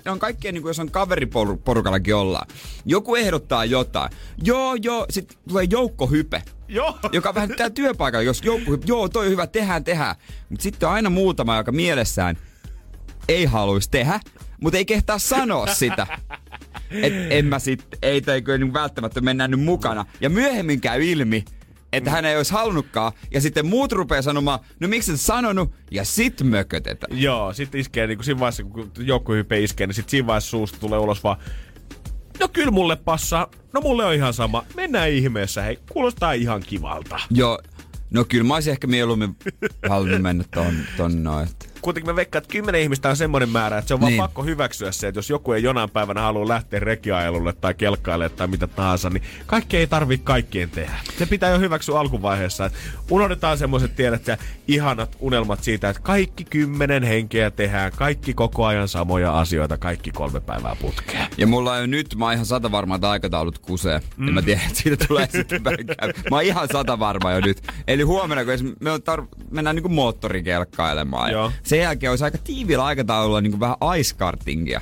on 0.07 0.19
kaikkea, 0.19 0.53
niin 0.53 0.63
kuin 0.63 0.71
jos 0.71 0.79
on 0.79 0.91
kaveriporukallakin 0.91 2.15
ollaan. 2.15 2.47
Joku 2.85 3.15
ehdottaa 3.15 3.65
jotain. 3.65 4.11
Joo, 4.45 4.75
joo, 4.75 5.07
sitten 5.11 5.39
tulee 5.49 5.67
joukkohype. 5.71 6.43
Joo. 6.73 6.99
Joka 7.13 7.35
vähän 7.35 7.49
tää 7.57 7.71
työpaikalla, 7.71 8.23
jos 8.23 8.43
joukkohype, 8.43 8.85
joo, 8.87 9.09
toi 9.09 9.25
on 9.25 9.31
hyvä, 9.31 9.47
tehdään, 9.47 9.85
tehdään. 9.85 10.17
Mutta 10.49 10.63
sitten 10.63 10.89
on 10.89 10.95
aina 10.95 11.11
muutama, 11.11 11.57
joka 11.57 11.73
mielessään 11.73 12.37
ei 13.29 13.45
haluaisi 13.45 13.91
tehdä, 13.91 14.21
mutta 14.61 14.79
ei 14.79 14.85
kehtaa 14.85 15.19
sanoa 15.19 15.67
sitä. 15.67 16.07
Et 16.91 17.13
en 17.31 17.47
mä 17.47 17.59
sit, 17.59 17.87
ei 18.03 18.21
tai 18.21 18.43
kyllä 18.43 18.59
niin 18.59 18.73
välttämättä 18.73 19.21
mennä 19.21 19.49
nyt 19.49 19.61
mukana. 19.61 20.07
Ja 20.21 20.31
myöhemmin 20.31 20.81
käy 20.81 21.05
ilmi, 21.05 21.45
että 21.93 22.11
hän 22.11 22.25
ei 22.25 22.37
olisi 22.37 22.53
halunnutkaan. 22.53 23.13
Ja 23.31 23.41
sitten 23.41 23.67
muut 23.67 23.93
rupeaa 23.93 24.23
sanomaan, 24.23 24.61
no 24.81 24.89
miksi 24.89 25.13
et 25.13 25.21
sanonut? 25.21 25.73
Ja 25.91 26.05
sit 26.05 26.43
mökötetään. 26.43 27.21
Joo, 27.21 27.53
sit 27.53 27.75
iskee 27.75 28.07
niin 28.07 28.19
kuin 28.19 28.25
siinä 28.25 28.41
vaiheessa, 28.41 28.65
kun 28.65 28.93
joukkohype 28.99 29.61
iskee, 29.61 29.87
niin 29.87 29.95
sit 29.95 30.09
siinä 30.09 30.27
vaiheessa 30.27 30.51
suusta 30.51 30.81
tulee 30.81 30.99
ulos 30.99 31.25
vaan, 31.25 31.37
no 32.43 32.49
kyllä 32.49 32.71
mulle 32.71 32.97
passaa, 32.97 33.51
no 33.73 33.81
mulle 33.81 34.05
on 34.05 34.15
ihan 34.15 34.35
sama, 34.35 34.65
mennään 34.77 35.11
ihmeessä, 35.11 35.63
hei, 35.63 35.79
kuulostaa 35.93 36.33
ihan 36.33 36.63
kivalta. 36.67 37.21
Joo, 37.31 37.59
no 38.11 38.25
kyllä 38.25 38.45
mä 38.45 38.55
olisin 38.55 38.71
ehkä 38.71 38.87
mieluummin 38.87 39.37
halunnut 39.89 40.23
mennä 40.23 40.45
ton, 40.55 40.75
ton 40.97 41.23
noin. 41.23 41.49
Kuitenkin 41.83 42.11
mä 42.13 42.17
veikkaan, 42.17 42.43
että 42.43 42.53
kymmenen 42.53 42.81
ihmistä 42.81 43.09
on 43.09 43.17
semmoinen 43.17 43.49
määrä, 43.49 43.79
että 43.79 43.89
se 43.89 43.95
on 43.95 44.01
vaan 44.01 44.13
Niin. 44.13 44.23
pakko 44.23 44.43
hyväksyä 44.43 44.93
se, 44.93 45.09
että 45.09 45.19
jos 45.19 45.31
joku 45.31 45.53
ei 45.53 45.63
jonain 45.63 45.91
päivänä 45.91 46.21
halua 46.21 46.49
lähteä 46.49 46.81
rekiajelulle 46.81 47.53
tai 47.53 47.75
kelkkaille 47.75 48.29
tai 48.29 48.47
mitä 48.47 48.67
tahansa, 48.67 49.11
niin 49.11 49.23
kaikki 49.47 49.77
ei 49.77 49.87
tarvi 49.87 50.19
kaikkien 50.19 50.71
tehdä. 50.71 50.93
Se 51.19 51.27
pitää 51.27 51.51
jo 51.51 51.59
hyväksyä 51.59 51.99
alkuvaiheessa. 52.01 52.67
Että 52.67 52.79
unohdetaan 53.11 53.59
semmoiset 53.59 53.97
tiedät 53.97 54.27
ja 54.27 54.37
ihanat 54.69 55.17
unelmat 55.21 55.63
siitä, 55.65 55.89
että 55.89 56.03
kaikki 56.03 56.45
kymmenen 56.45 57.03
henkeä 57.03 57.51
tehdään, 57.51 57.93
kaikki 57.97 58.35
koko 58.35 58.67
ajan 58.67 58.89
samoja 58.89 59.39
asioita, 59.39 59.79
kaikki 59.79 60.11
kolme 60.11 60.41
päivää 60.41 60.77
putkeen. 60.81 61.27
Ja 61.39 61.47
mulla 61.47 61.73
on 61.73 61.81
jo 61.81 61.87
nyt, 61.87 62.15
mä 62.17 62.25
oon 62.25 62.35
ihan 62.35 62.47
sata 62.47 62.73
varma, 62.73 62.95
että 62.95 63.11
aikataulut 63.11 63.59
kusee. 63.59 64.01
Mm. 64.17 64.27
Ja 64.27 64.33
mä 64.33 64.43
tiedän, 64.43 64.65
että 64.67 64.79
siitä 64.83 65.05
tulee 65.09 65.29
sitten. 65.33 65.63
Mä 66.31 66.37
oon 66.37 66.43
ihan 66.43 66.69
sata 66.73 66.99
varma 66.99 67.33
jo 67.33 67.41
nyt. 67.41 67.63
Eli 67.89 68.03
huomenna, 68.03 68.45
kun 68.45 68.77
me 68.81 68.91
on 68.91 69.01
tar- 69.01 69.27
mennään 69.51 69.77
niinku 69.77 69.89
moottorikelkkailemaan. 69.89 71.33
Joo. 71.33 71.53
Sen 71.73 71.81
jälkeen 71.81 72.11
olisi 72.11 72.25
aika 72.25 72.39
tiiviillä 72.39 72.85
aikataululla 72.85 73.41
niinku 73.41 73.61
vähän 73.61 73.77
ice 73.99 74.15
kartingia. 74.17 74.81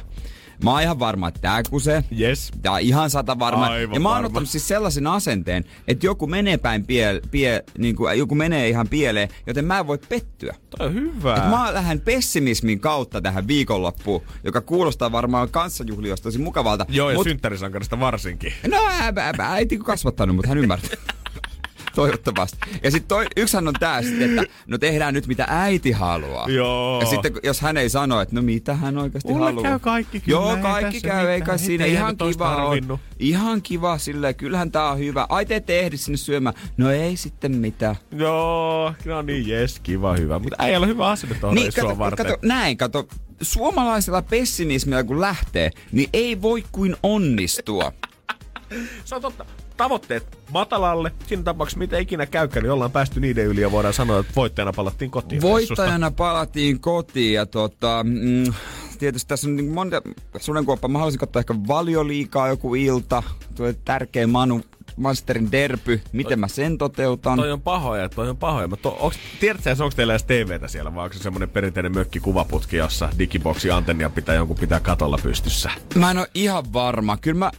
Mä 0.64 0.70
oon 0.70 0.82
ihan 0.82 0.98
varma, 0.98 1.28
että 1.28 1.40
tää 1.40 1.62
kusee. 1.70 2.04
Yes. 2.20 2.50
Tää 2.62 2.72
on 2.72 2.80
ihan 2.80 3.10
sata 3.10 3.38
varma. 3.38 3.66
Aivan 3.66 3.94
ja 3.94 4.00
mä 4.00 4.08
oon 4.08 4.14
varma. 4.14 4.26
ottanut 4.26 4.48
siis 4.48 4.68
sellaisen 4.68 5.06
asenteen, 5.06 5.64
että 5.88 6.06
joku 6.06 6.26
menee 6.26 6.56
päin 6.56 6.86
pie, 6.86 7.20
pie, 7.30 7.64
niin 7.78 7.96
kuin, 7.96 8.18
joku 8.18 8.34
menee 8.34 8.68
ihan 8.68 8.88
pieleen, 8.88 9.28
joten 9.46 9.64
mä 9.64 9.78
en 9.78 9.86
voi 9.86 9.98
pettyä. 10.08 10.54
Toi 10.78 10.86
on 10.86 10.94
hyvä. 10.94 11.34
Et 11.34 11.50
mä 11.50 11.74
lähden 11.74 12.00
pessimismin 12.00 12.80
kautta 12.80 13.20
tähän 13.20 13.48
viikonloppuun, 13.48 14.22
joka 14.44 14.60
kuulostaa 14.60 15.12
varmaan 15.12 15.50
kanssajuhliosta 15.50 16.24
tosi 16.24 16.38
mukavalta. 16.38 16.86
Joo, 16.88 17.10
ja 17.10 17.16
Mut- 17.16 17.24
synttärisankarista 17.24 18.00
varsinkin. 18.00 18.52
No, 18.68 18.78
ä, 18.88 19.06
ä, 19.06 19.34
ä, 19.40 19.52
äiti 19.52 19.78
kasvattanut, 19.78 20.36
mutta 20.36 20.48
hän 20.48 20.58
ymmärtää. 20.58 20.90
Toivottavasti. 21.94 22.58
Ja 22.82 22.90
sitten 22.90 23.08
toi, 23.08 23.26
yksihän 23.36 23.68
on 23.68 23.74
tää 23.80 24.02
sitten, 24.02 24.38
että 24.38 24.52
no 24.66 24.78
tehdään 24.78 25.14
nyt 25.14 25.26
mitä 25.26 25.44
äiti 25.48 25.92
haluaa. 25.92 26.48
Joo. 26.50 27.00
Ja 27.00 27.06
sitten 27.06 27.32
jos 27.42 27.60
hän 27.60 27.76
ei 27.76 27.88
sano, 27.88 28.20
että 28.20 28.34
no 28.34 28.42
mitä 28.42 28.74
hän 28.74 28.98
oikeasti 28.98 29.28
Mulle 29.32 29.44
haluaa. 29.44 29.62
käy 29.62 29.78
kaikki 29.78 30.20
kyllä, 30.20 30.38
Joo, 30.38 30.56
ei 30.56 30.62
kaikki 30.62 31.00
käy, 31.00 31.12
mitään. 31.12 31.30
eikä 31.30 31.56
siinä. 31.56 31.84
Ihan 31.84 32.16
kiva 32.16 32.56
on. 32.66 32.98
Ihan 33.18 33.62
kiva 33.62 33.98
silleen, 33.98 34.34
kyllähän 34.34 34.72
tää 34.72 34.90
on 34.90 34.98
hyvä. 34.98 35.26
Ai 35.28 35.46
te 35.46 35.56
ette 35.56 35.80
ehdi 35.80 35.96
sinne 35.96 36.16
syömään. 36.16 36.54
No 36.76 36.90
ei 36.90 37.16
sitten 37.16 37.56
mitään. 37.56 37.96
Joo, 38.12 38.94
no 39.04 39.22
niin, 39.22 39.48
jes, 39.48 39.80
kiva, 39.80 40.12
hyvä. 40.14 40.38
Mutta 40.38 40.56
äijällä 40.58 40.84
on 40.84 40.88
hyvä 40.90 41.08
asenne 41.08 41.34
tuohon 41.40 41.54
Niin, 41.54 41.72
kato, 41.76 41.98
varten. 41.98 42.26
kato, 42.26 42.38
näin, 42.42 42.76
kato. 42.76 43.08
Suomalaisella 43.42 44.22
pessimismillä 44.22 45.04
kun 45.04 45.20
lähtee, 45.20 45.70
niin 45.92 46.08
ei 46.12 46.42
voi 46.42 46.64
kuin 46.72 46.96
onnistua. 47.02 47.92
Se 49.04 49.14
on 49.14 49.22
totta. 49.22 49.46
Tavoitteet 49.80 50.38
matalalle. 50.50 51.12
Siinä 51.26 51.42
tapauksessa 51.42 51.78
mitä 51.78 51.98
ikinä 51.98 52.26
käykään, 52.26 52.62
niin 52.62 52.72
ollaan 52.72 52.90
päästy 52.90 53.20
niiden 53.20 53.46
yli 53.46 53.60
ja 53.60 53.72
voidaan 53.72 53.94
sanoa, 53.94 54.20
että 54.20 54.32
voittajana 54.36 54.72
palattiin 54.72 55.10
kotiin. 55.10 55.42
Voittajana 55.42 56.10
palattiin 56.10 56.80
kotiin 56.80 57.34
ja 57.34 57.46
tota, 57.46 58.04
mm, 58.04 58.52
tietysti 58.98 59.28
tässä 59.28 59.48
on 59.48 59.56
niin 59.56 59.70
monta 59.70 60.02
sudenkuoppa. 60.40 60.88
Mä 60.88 60.98
haluaisin 60.98 61.18
katsoa 61.18 61.40
ehkä 61.40 61.54
valioliikaa 61.68 62.48
joku 62.48 62.74
ilta. 62.74 63.22
Tulee 63.54 63.74
tärkeä 63.84 64.26
Manu 64.26 64.60
Masterin 64.96 65.52
derpy. 65.52 66.00
Miten 66.12 66.40
mä 66.40 66.48
sen 66.48 66.78
toteutan? 66.78 67.38
Toi 67.38 67.52
on 67.52 67.60
pahoja, 67.60 68.08
toi 68.08 68.28
on 68.28 68.36
pahoja. 68.36 68.68
Mä 68.68 68.76
to, 68.76 68.96
onks, 69.00 69.18
tiedätkö 69.40 69.70
onko 69.70 69.92
teillä 69.96 70.12
edes 70.12 70.24
TVtä 70.24 70.68
siellä, 70.68 70.94
vai 70.94 71.04
onko 71.04 71.16
se 71.16 71.22
semmonen 71.22 71.50
perinteinen 71.50 71.92
mökki 71.92 72.20
kuvaputki, 72.20 72.76
jossa 72.76 73.08
digiboksi 73.18 73.70
antennia 73.70 74.10
pitää 74.10 74.34
jonkun 74.34 74.58
pitää 74.58 74.80
katolla 74.80 75.18
pystyssä? 75.22 75.70
Mä 75.94 76.10
en 76.10 76.18
ole 76.18 76.30
ihan 76.34 76.72
varma. 76.72 77.16
Kyllä 77.16 77.38
mä 77.38 77.50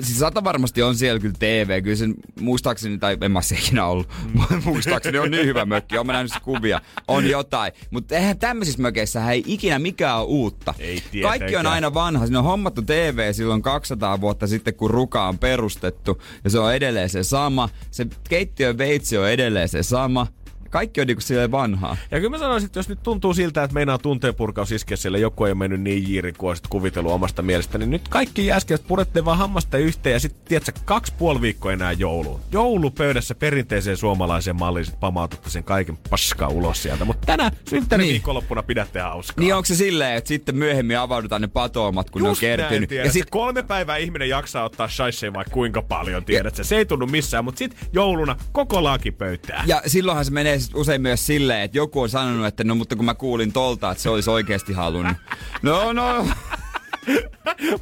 Siis 0.00 0.18
sata 0.18 0.44
varmasti 0.44 0.82
on 0.82 0.96
siellä 0.96 1.20
kyllä 1.20 1.34
TV, 1.38 1.82
kyllä 1.82 1.96
sen 1.96 2.14
muistaakseni, 2.40 2.98
tai 2.98 3.16
en 3.20 3.32
mä 3.32 3.42
se 3.42 3.54
ikinä 3.54 3.86
ollut, 3.86 4.08
muistaakseni 4.64 5.18
on 5.18 5.30
niin 5.30 5.46
hyvä 5.46 5.64
mökki, 5.64 5.98
on 5.98 6.06
mä 6.06 6.12
nähnyt 6.12 6.32
kuvia, 6.42 6.80
on 7.08 7.30
jotain. 7.30 7.72
Mutta 7.90 8.16
eihän 8.16 8.38
tämmöisissä 8.38 8.82
mökeissä 8.82 9.30
ei 9.30 9.42
ikinä 9.46 9.78
mikään 9.78 10.18
ole 10.18 10.26
uutta. 10.26 10.74
Ei 10.78 11.02
Kaikki 11.22 11.56
on 11.56 11.66
aina 11.66 11.94
vanha, 11.94 12.26
siinä 12.26 12.38
on 12.38 12.44
hommattu 12.44 12.82
TV 12.82 13.32
silloin 13.32 13.62
200 13.62 14.20
vuotta 14.20 14.46
sitten, 14.46 14.74
kun 14.74 14.90
Ruka 14.90 15.28
on 15.28 15.38
perustettu, 15.38 16.22
ja 16.44 16.50
se 16.50 16.58
on 16.58 16.74
edelleen 16.74 17.08
se 17.08 17.22
sama. 17.22 17.68
Se 17.90 18.06
keittiön 18.28 18.78
veitsi 18.78 19.18
on 19.18 19.30
edelleen 19.30 19.68
se 19.68 19.82
sama. 19.82 20.26
Kaikki 20.70 21.00
on 21.00 21.06
niinku 21.06 21.20
silleen 21.20 21.50
vanhaa. 21.50 21.96
Ja 22.10 22.18
kyllä 22.18 22.30
mä 22.30 22.38
sanoisin, 22.38 22.66
että 22.66 22.78
jos 22.78 22.88
nyt 22.88 23.02
tuntuu 23.02 23.34
siltä, 23.34 23.62
että 23.64 23.74
meinaa 23.74 23.98
tunteen 23.98 24.34
purkaus 24.34 24.72
iskeä 24.72 24.96
siellä, 24.96 25.18
joku 25.18 25.44
ei 25.44 25.54
mennyt 25.54 25.80
niin 25.80 26.08
jiiri 26.08 26.32
kuin 26.32 26.48
olisit 26.48 26.66
kuvitellut 26.66 27.12
omasta 27.12 27.42
mielestä, 27.42 27.78
niin 27.78 27.90
nyt 27.90 28.08
kaikki 28.08 28.52
äskeiset 28.52 28.86
purette 28.86 29.24
vaan 29.24 29.38
hammasta 29.38 29.78
yhteen 29.78 30.12
ja 30.12 30.20
sitten 30.20 30.42
tiedätkö, 30.48 30.80
kaksi 30.84 31.12
puoli 31.18 31.40
viikkoa 31.40 31.72
enää 31.72 31.92
jouluun. 31.92 32.40
Joulupöydässä 32.52 33.34
perinteiseen 33.34 33.96
suomalaiseen 33.96 34.56
malliin 34.56 34.86
sit 34.86 35.00
pamautatte 35.00 35.50
sen 35.50 35.64
kaiken 35.64 35.98
paskaa 36.10 36.48
ulos 36.48 36.82
sieltä. 36.82 37.04
Mutta 37.04 37.26
tänä 37.26 37.50
synttäri 37.70 38.02
Niin. 38.02 38.12
viikonloppuna 38.12 38.62
pidätte 38.62 39.00
hauskaa. 39.00 39.40
Niin 39.40 39.54
onko 39.54 39.66
se 39.66 39.74
silleen, 39.74 40.16
että 40.16 40.28
sitten 40.28 40.56
myöhemmin 40.56 40.98
avaudutaan 40.98 41.42
ne 41.42 41.48
patoomat, 41.48 42.10
kun 42.10 42.20
Just 42.24 42.42
ne 42.42 42.52
on 42.52 42.56
kertynyt. 42.56 42.90
Näin, 42.90 43.04
ja 43.04 43.12
sit... 43.12 43.30
kolme 43.30 43.62
päivää 43.62 43.96
ihminen 43.96 44.28
jaksaa 44.28 44.64
ottaa 44.64 44.88
shaisseja 44.88 45.32
vaikka 45.32 45.54
kuinka 45.54 45.82
paljon, 45.82 46.24
tiedät 46.24 46.54
sä. 46.56 46.64
Se 46.64 46.76
ei 46.76 46.86
tunnu 46.86 47.06
missään, 47.06 47.44
mutta 47.44 47.58
sit 47.58 47.76
jouluna 47.92 48.36
koko 48.52 48.84
laaki 48.84 49.10
pöytää. 49.10 49.64
Ja 49.66 49.82
silloinhan 49.86 50.24
se 50.24 50.30
menee 50.30 50.55
sit 50.60 50.74
usein 50.74 51.02
myös 51.02 51.26
silleen, 51.26 51.60
että 51.62 51.78
joku 51.78 52.00
on 52.00 52.08
sanonut, 52.08 52.46
että 52.46 52.64
no 52.64 52.74
mutta 52.74 52.96
kun 52.96 53.04
mä 53.04 53.14
kuulin 53.14 53.52
tolta, 53.52 53.90
että 53.90 54.02
se 54.02 54.10
olisi 54.10 54.30
oikeasti 54.30 54.72
halunnut. 54.72 55.16
No 55.62 55.92
no, 55.92 56.26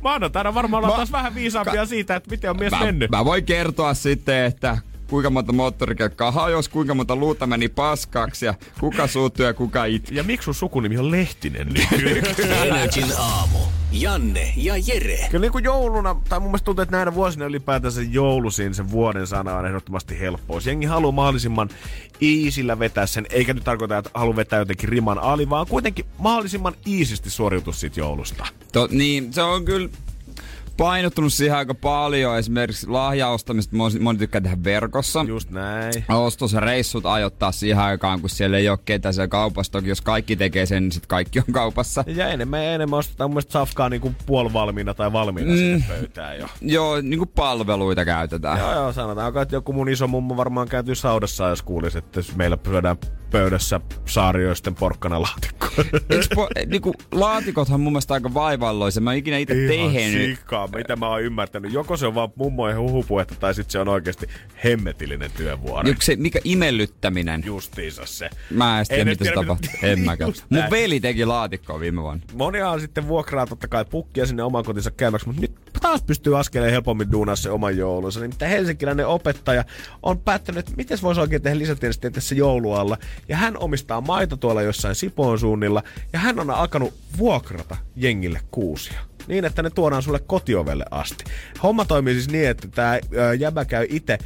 Maanantaina 0.02 0.54
varmaan 0.54 0.78
ollaan 0.78 0.92
Mä- 0.92 0.96
taas 0.96 1.12
vähän 1.12 1.34
viisaampia 1.34 1.80
Ka- 1.80 1.86
siitä, 1.86 2.16
että 2.16 2.30
miten 2.30 2.50
on 2.50 2.58
mies 2.58 2.70
mä, 2.70 2.80
mennyt. 2.84 3.10
mä 3.10 3.24
voin 3.24 3.44
kertoa 3.44 3.94
sitten, 3.94 4.44
että 4.44 4.78
kuinka 5.10 5.30
monta 5.30 5.52
moottorikelkkaa 5.52 6.30
hajosi, 6.30 6.70
kuinka 6.70 6.94
monta 6.94 7.16
luuta 7.16 7.46
meni 7.46 7.68
paskaksi 7.68 8.46
ja 8.46 8.54
kuka 8.80 9.06
suuttui 9.06 9.46
ja 9.46 9.54
kuka 9.54 9.84
itki. 9.84 10.16
Ja 10.16 10.22
miksi 10.22 10.44
sun 10.44 10.54
sukunimi 10.54 10.98
on 10.98 11.10
Lehtinen? 11.10 11.68
Energin 12.64 13.12
aamu. 13.18 13.58
Janne 13.92 14.52
ja 14.56 14.74
Jere. 14.86 15.18
Kyllä 15.30 15.42
niin 15.42 15.52
kuin 15.52 15.64
jouluna, 15.64 16.16
tai 16.28 16.40
mun 16.40 16.48
mielestä 16.48 16.64
tuntuu, 16.64 16.82
että 16.82 16.96
näinä 16.96 17.14
vuosina 17.14 17.44
ylipäätänsä 17.44 18.02
joulusin 18.02 18.74
sen 18.74 18.90
vuoden 18.90 19.26
sana 19.26 19.56
on 19.56 19.66
ehdottomasti 19.66 20.20
helppous. 20.20 20.66
Jengi 20.66 20.86
haluaa 20.86 21.12
mahdollisimman 21.12 21.68
iisillä 22.22 22.78
vetää 22.78 23.06
sen, 23.06 23.26
eikä 23.30 23.54
nyt 23.54 23.64
tarkoita, 23.64 23.98
että 23.98 24.10
haluaa 24.14 24.36
vetää 24.36 24.58
jotenkin 24.58 24.88
riman 24.88 25.18
ali, 25.18 25.50
vaan 25.50 25.66
kuitenkin 25.66 26.04
mahdollisimman 26.18 26.74
iisisti 26.86 27.30
suoriutua 27.30 27.72
siitä 27.72 28.00
joulusta. 28.00 28.46
To, 28.72 28.88
niin, 28.90 29.32
se 29.32 29.42
on 29.42 29.64
kyllä 29.64 29.88
painottunut 30.76 31.32
siihen 31.32 31.56
aika 31.56 31.74
paljon. 31.74 32.38
Esimerkiksi 32.38 32.88
lahjaostamista 32.88 33.76
moni, 33.76 33.98
moni 33.98 34.18
tykkää 34.18 34.40
tehdä 34.40 34.56
verkossa. 34.64 35.24
Just 35.28 35.50
näin. 35.50 36.04
Ostosreissut 36.08 37.06
ajoittaa 37.06 37.52
siihen 37.52 37.78
aikaan, 37.78 38.20
kun 38.20 38.30
siellä 38.30 38.58
ei 38.58 38.68
ole 38.68 38.78
ketään 38.84 39.14
siellä 39.14 39.28
kaupassa. 39.28 39.72
Toki 39.72 39.88
jos 39.88 40.00
kaikki 40.00 40.36
tekee 40.36 40.66
sen, 40.66 40.82
niin 40.82 40.92
sitten 40.92 41.08
kaikki 41.08 41.38
on 41.38 41.52
kaupassa. 41.52 42.04
Ja 42.06 42.28
enemmän 42.28 42.64
ja 42.64 42.72
enemmän 42.72 42.98
ostetaan 42.98 43.30
mun 43.30 43.34
mielestä 43.34 43.52
safkaa 43.52 43.88
niin 43.88 44.00
kuin 44.00 44.16
puolivalmiina 44.26 44.94
tai 44.94 45.12
valmiina 45.12 45.50
mm. 45.50 45.56
sinne 45.56 45.84
pöytään 45.88 46.38
jo. 46.38 46.46
Joo, 46.60 47.00
niin 47.00 47.18
kuin 47.18 47.30
palveluita 47.34 48.04
käytetään. 48.04 48.58
Joo, 48.58 48.72
joo, 48.72 48.92
sanotaanko, 48.92 49.40
että 49.40 49.56
joku 49.56 49.72
mun 49.72 49.88
iso 49.88 50.06
mummo 50.06 50.36
varmaan 50.36 50.68
käytyy 50.68 50.94
saudassa, 50.94 51.48
jos 51.48 51.62
kuulisi, 51.62 51.98
että 51.98 52.20
meillä 52.36 52.58
syödään 52.66 52.96
pöydässä 53.38 53.80
saarioisten 54.06 54.74
porkkana 54.74 55.22
laatikko. 55.22 55.66
Po, 56.34 56.48
niinku, 56.66 56.94
laatikothan 57.12 57.80
mun 57.80 57.92
mielestä 57.92 58.14
aika 58.14 58.34
vaivalloisia. 58.34 59.00
Mä 59.02 59.12
en 59.12 59.18
ikinä 59.18 59.38
itse 59.38 59.54
Ihan 59.74 59.92
tehnyt. 59.92 60.38
sikaa, 60.38 60.66
mitä 60.68 60.96
mä 60.96 61.08
oon 61.08 61.22
ymmärtänyt. 61.22 61.72
Joko 61.72 61.96
se 61.96 62.06
on 62.06 62.14
vaan 62.14 62.28
mummojen 62.36 62.78
huhupuhetta, 62.78 63.34
tai 63.34 63.54
sitten 63.54 63.72
se 63.72 63.78
on 63.78 63.88
oikeasti 63.88 64.26
hemmetillinen 64.64 65.30
työvuori. 65.36 65.88
Joku 65.88 66.00
se, 66.02 66.16
mikä 66.16 66.38
imellyttäminen. 66.44 67.42
Justiinsa 67.46 68.06
se. 68.06 68.30
Mä 68.50 68.80
en 68.80 68.86
tiedä, 68.88 69.04
miten 69.04 69.26
se 69.26 69.32
mitä- 69.40 69.86
En 69.86 70.00
mäkään. 70.00 70.32
Mun 70.50 70.64
veli 70.70 71.00
teki 71.00 71.24
laatikkoa 71.24 71.80
viime 71.80 72.02
vuonna. 72.02 72.24
Moniaan 72.34 72.80
sitten 72.80 73.08
vuokraa 73.08 73.46
totta 73.46 73.68
kai 73.68 73.84
pukkia 73.84 74.26
sinne 74.26 74.42
oman 74.42 74.64
kotinsa 74.64 74.90
käymäksi, 74.90 75.26
mutta 75.26 75.40
nyt 75.42 75.52
taas 75.84 76.02
pystyy 76.02 76.38
askeleen 76.38 76.72
helpommin 76.72 77.12
duunaa 77.12 77.36
se 77.36 77.50
oman 77.50 77.76
joulunsa. 77.76 78.20
Nimittäin 78.20 78.50
helsinkiläinen 78.50 79.06
opettaja 79.06 79.64
on 80.02 80.18
päättänyt, 80.18 80.58
että 80.58 80.76
miten 80.76 80.98
voisi 81.02 81.20
oikein 81.20 81.42
tehdä 81.42 81.58
lisätiedosteen 81.58 82.12
tässä 82.12 82.34
joulualla. 82.34 82.98
Ja 83.28 83.36
hän 83.36 83.58
omistaa 83.58 84.00
maita 84.00 84.36
tuolla 84.36 84.62
jossain 84.62 84.94
Sipoon 84.94 85.38
suunnilla. 85.38 85.82
Ja 86.12 86.18
hän 86.18 86.40
on 86.40 86.50
alkanut 86.50 86.94
vuokrata 87.18 87.76
jengille 87.96 88.40
kuusia 88.50 89.00
niin, 89.28 89.44
että 89.44 89.62
ne 89.62 89.70
tuodaan 89.70 90.02
sulle 90.02 90.18
kotiovelle 90.18 90.84
asti. 90.90 91.24
Homma 91.62 91.84
toimii 91.84 92.14
siis 92.14 92.28
niin, 92.28 92.48
että 92.48 92.68
tämä 92.68 92.98
jäbä 93.38 93.64
käy 93.64 93.86
itse 93.88 94.18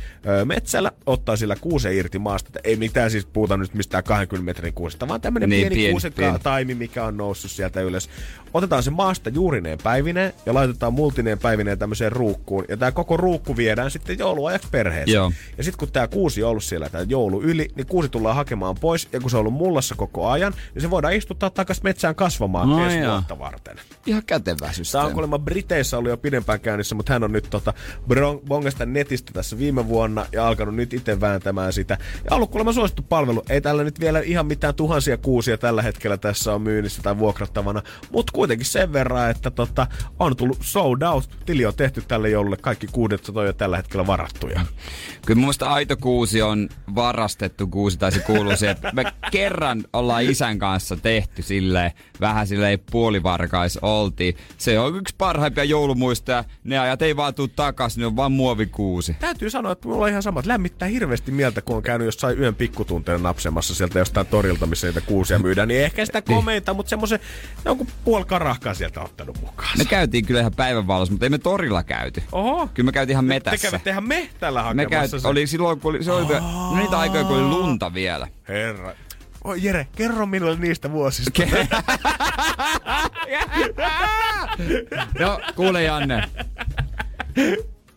metsällä, 0.45 0.93
ottaa 1.07 1.37
sillä 1.37 1.57
kuusen 1.57 1.95
irti 1.95 2.19
maasta. 2.19 2.49
Että 2.49 2.61
ei 2.65 2.77
mitään 2.77 3.11
siis 3.11 3.27
puhuta 3.27 3.57
nyt 3.57 3.75
mistään 3.75 4.05
20 4.05 4.45
metrin 4.45 4.75
kuusesta, 4.75 5.09
vaan 5.09 5.21
tämmöinen 5.21 5.49
niin, 5.49 5.61
pieni, 5.61 5.77
pieni 5.77 5.93
kuusen 5.93 6.13
pieni. 6.13 6.39
taimi, 6.39 6.75
mikä 6.75 7.05
on 7.05 7.17
noussut 7.17 7.51
sieltä 7.51 7.81
ylös. 7.81 8.09
Otetaan 8.55 8.83
se 8.83 8.91
maasta 8.91 9.31
juurineen 9.31 9.79
päivineen 9.83 10.33
ja 10.47 10.55
laitetaan 10.55 10.93
multineen 10.93 11.39
päivineen 11.39 11.79
tämmöiseen 11.79 12.13
ruukkuun. 12.13 12.65
Ja 12.69 12.77
tämä 12.77 12.93
koko 12.93 13.17
ruukku 13.17 13.57
viedään 13.57 13.91
sitten 13.91 14.19
jouluajaksi 14.19 14.69
perheeseen. 14.71 15.15
Joo. 15.15 15.33
Ja 15.59 15.65
sitten 15.65 15.79
kun 15.79 15.93
tämä 15.93 16.09
kuusi 16.09 16.43
on 16.43 16.51
ollut 16.51 16.65
siellä 16.65 16.89
tämä 16.89 17.05
joulu 17.09 17.43
yli, 17.43 17.69
niin 17.75 17.87
kuusi 17.87 18.09
tullaan 18.09 18.37
hakemaan 18.37 18.77
pois. 18.81 19.09
Ja 19.13 19.21
kun 19.21 19.31
se 19.31 19.37
on 19.37 19.41
ollut 19.41 19.55
mullassa 19.55 19.95
koko 19.95 20.29
ajan, 20.29 20.55
niin 20.75 20.83
se 20.83 20.91
voidaan 20.91 21.15
istuttaa 21.15 21.51
takaisin 21.51 21.85
metsään 21.85 22.15
kasvamaan 22.15 22.69
no, 22.69 22.85
ensi 22.85 23.09
vuotta 23.09 23.39
varten. 23.39 23.77
Ihan 24.07 24.23
kätevä 24.27 24.67
systeemi. 24.67 24.88
Tämä 24.93 25.05
on 25.05 25.13
kuulemma 25.13 25.39
Briteissä 25.39 25.99
ollut 25.99 26.11
jo 26.11 26.17
pidempään 26.17 26.61
käynnissä, 26.61 26.95
mutta 26.95 27.13
hän 27.13 27.25
on 27.25 27.33
nyt 27.33 27.47
tota, 27.51 27.75
bongasta 28.49 28.87
netistä 28.87 29.33
tässä 29.33 29.59
viime 29.59 29.89
vuonna 29.89 30.27
ja 30.33 30.49
alkanut 30.49 30.75
nyt 30.75 30.93
itse 30.93 31.21
vääntämään 31.21 31.73
sitä. 31.73 31.99
Ja 32.25 32.37
ollut 32.37 32.51
kuulemma 32.51 32.73
suosittu 32.73 33.03
palvelu. 33.03 33.43
Ei 33.49 33.61
tällä 33.61 33.85
nyt 33.85 34.01
vielä 34.01 34.21
ihan 34.21 34.47
mitään 34.47 34.75
tuhansia 34.75 35.17
kuusia 35.17 35.59
tällä 35.59 35.83
hetkellä 35.83 36.17
tässä 36.17 36.55
on 36.55 36.63
myynnissä 36.63 37.03
tai 37.03 37.19
vuokrattavana, 37.19 37.83
mutta 38.13 38.33
kuitenkin 38.33 38.67
sen 38.67 38.93
verran, 38.93 39.31
että 39.31 39.51
tota, 39.51 39.87
on 40.19 40.37
tullut 40.37 40.59
sold 40.61 41.03
out. 41.03 41.31
Tili 41.47 41.67
on 41.67 41.75
tehty 41.75 42.03
tälle 42.09 42.31
joululle. 42.31 42.57
Kaikki 42.57 42.87
kuudet 42.93 43.29
on 43.29 43.47
jo 43.47 43.53
tällä 43.53 43.77
hetkellä 43.77 44.07
varattuja. 44.07 44.61
Kyllä 45.27 45.41
mun 45.41 45.55
aito 45.61 45.97
kuusi 45.97 46.43
on 46.43 46.69
varastettu 46.95 47.67
kuusi, 47.67 47.99
tai 47.99 48.13
se 48.13 48.21
kuuluu 48.21 48.57
siihen, 48.57 48.77
että 48.77 48.91
me 48.93 49.05
kerran 49.31 49.85
ollaan 49.93 50.23
isän 50.23 50.59
kanssa 50.59 50.97
tehty 50.97 51.43
silleen, 51.43 51.93
vähän 52.21 52.47
silleen 52.47 52.79
puolivarkais 52.91 53.79
oltiin. 53.83 54.37
Se 54.59 54.78
on 54.83 54.97
yksi 54.97 55.15
parhaimpia 55.19 55.65
joulumuistoja. 55.65 56.45
Ne 56.65 56.79
ajat 56.79 57.03
ei 57.03 57.17
vaan 57.17 57.35
tuu 57.35 57.49
takas, 57.49 57.99
ne 57.99 58.07
on 58.07 58.17
vaan 58.17 58.33
muovikuusi. 58.33 59.17
Täytyy 59.21 59.51
sanoa, 59.51 59.73
että 59.73 59.89
mulla 59.89 60.05
on 60.05 60.11
ihan 60.11 60.23
samat. 60.23 60.47
Lämmittää 60.47 60.89
hirveästi 60.89 61.31
mieltä, 61.31 61.63
kun 61.63 61.77
on 61.77 61.83
käynyt 61.83 62.07
jossain 62.07 62.39
yön 62.39 62.55
pikkutunteen 62.55 63.23
napsemassa 63.23 63.75
sieltä 63.75 63.99
jostain 63.99 64.27
torilta, 64.27 64.67
missä 64.67 64.87
niitä 64.87 65.01
kuusia 65.01 65.39
myydään. 65.39 65.69
Niin 65.69 65.83
ehkä 65.83 66.07
sitä 66.07 66.23
komeita, 66.23 66.75
mutta 66.75 66.91
semmoisen 66.91 67.21
jonkun 67.65 67.87
puoli 68.05 68.25
karahkaa 68.25 68.75
sieltä 68.75 69.01
ottanut 69.01 69.41
mukaan. 69.41 69.79
Me 69.79 69.85
käytiin 69.85 70.27
kyllä 70.27 70.41
ihan 70.41 70.55
päivänvalossa, 70.57 71.13
mutta 71.13 71.27
ei 71.27 71.31
me 71.31 71.39
torilla 71.39 71.83
käyty. 71.83 72.23
Oho. 72.33 72.69
Kyllä 72.75 72.87
me 72.87 72.93
käytiin 72.93 73.15
ihan 73.15 73.25
metässä. 73.25 73.59
Te 73.59 73.71
kävitte 73.71 73.91
ihan 73.91 74.05
me 74.05 74.29
tällä 74.41 74.63
hakemassa. 74.63 74.91
Me 74.91 75.09
käyt, 75.11 75.25
oli 75.25 75.47
silloin, 75.47 75.81
kun 75.81 75.91
oli, 75.91 76.05
se 76.05 76.13
oli, 76.13 76.35
oh. 76.35 76.77
niitä 76.77 76.99
aikoja, 76.99 77.25
kun 77.25 77.37
oli 77.37 77.49
lunta 77.49 77.95
vielä. 77.95 78.29
Herra. 78.49 78.95
Oi 79.45 79.63
Jere, 79.63 79.87
kerro 79.97 80.27
minulle 80.27 80.57
niistä 80.57 80.93
vuosista. 80.93 81.43
Ke- 81.43 81.69
no, 85.21 85.41
kuule 85.57 85.83
Janne. 85.83 86.23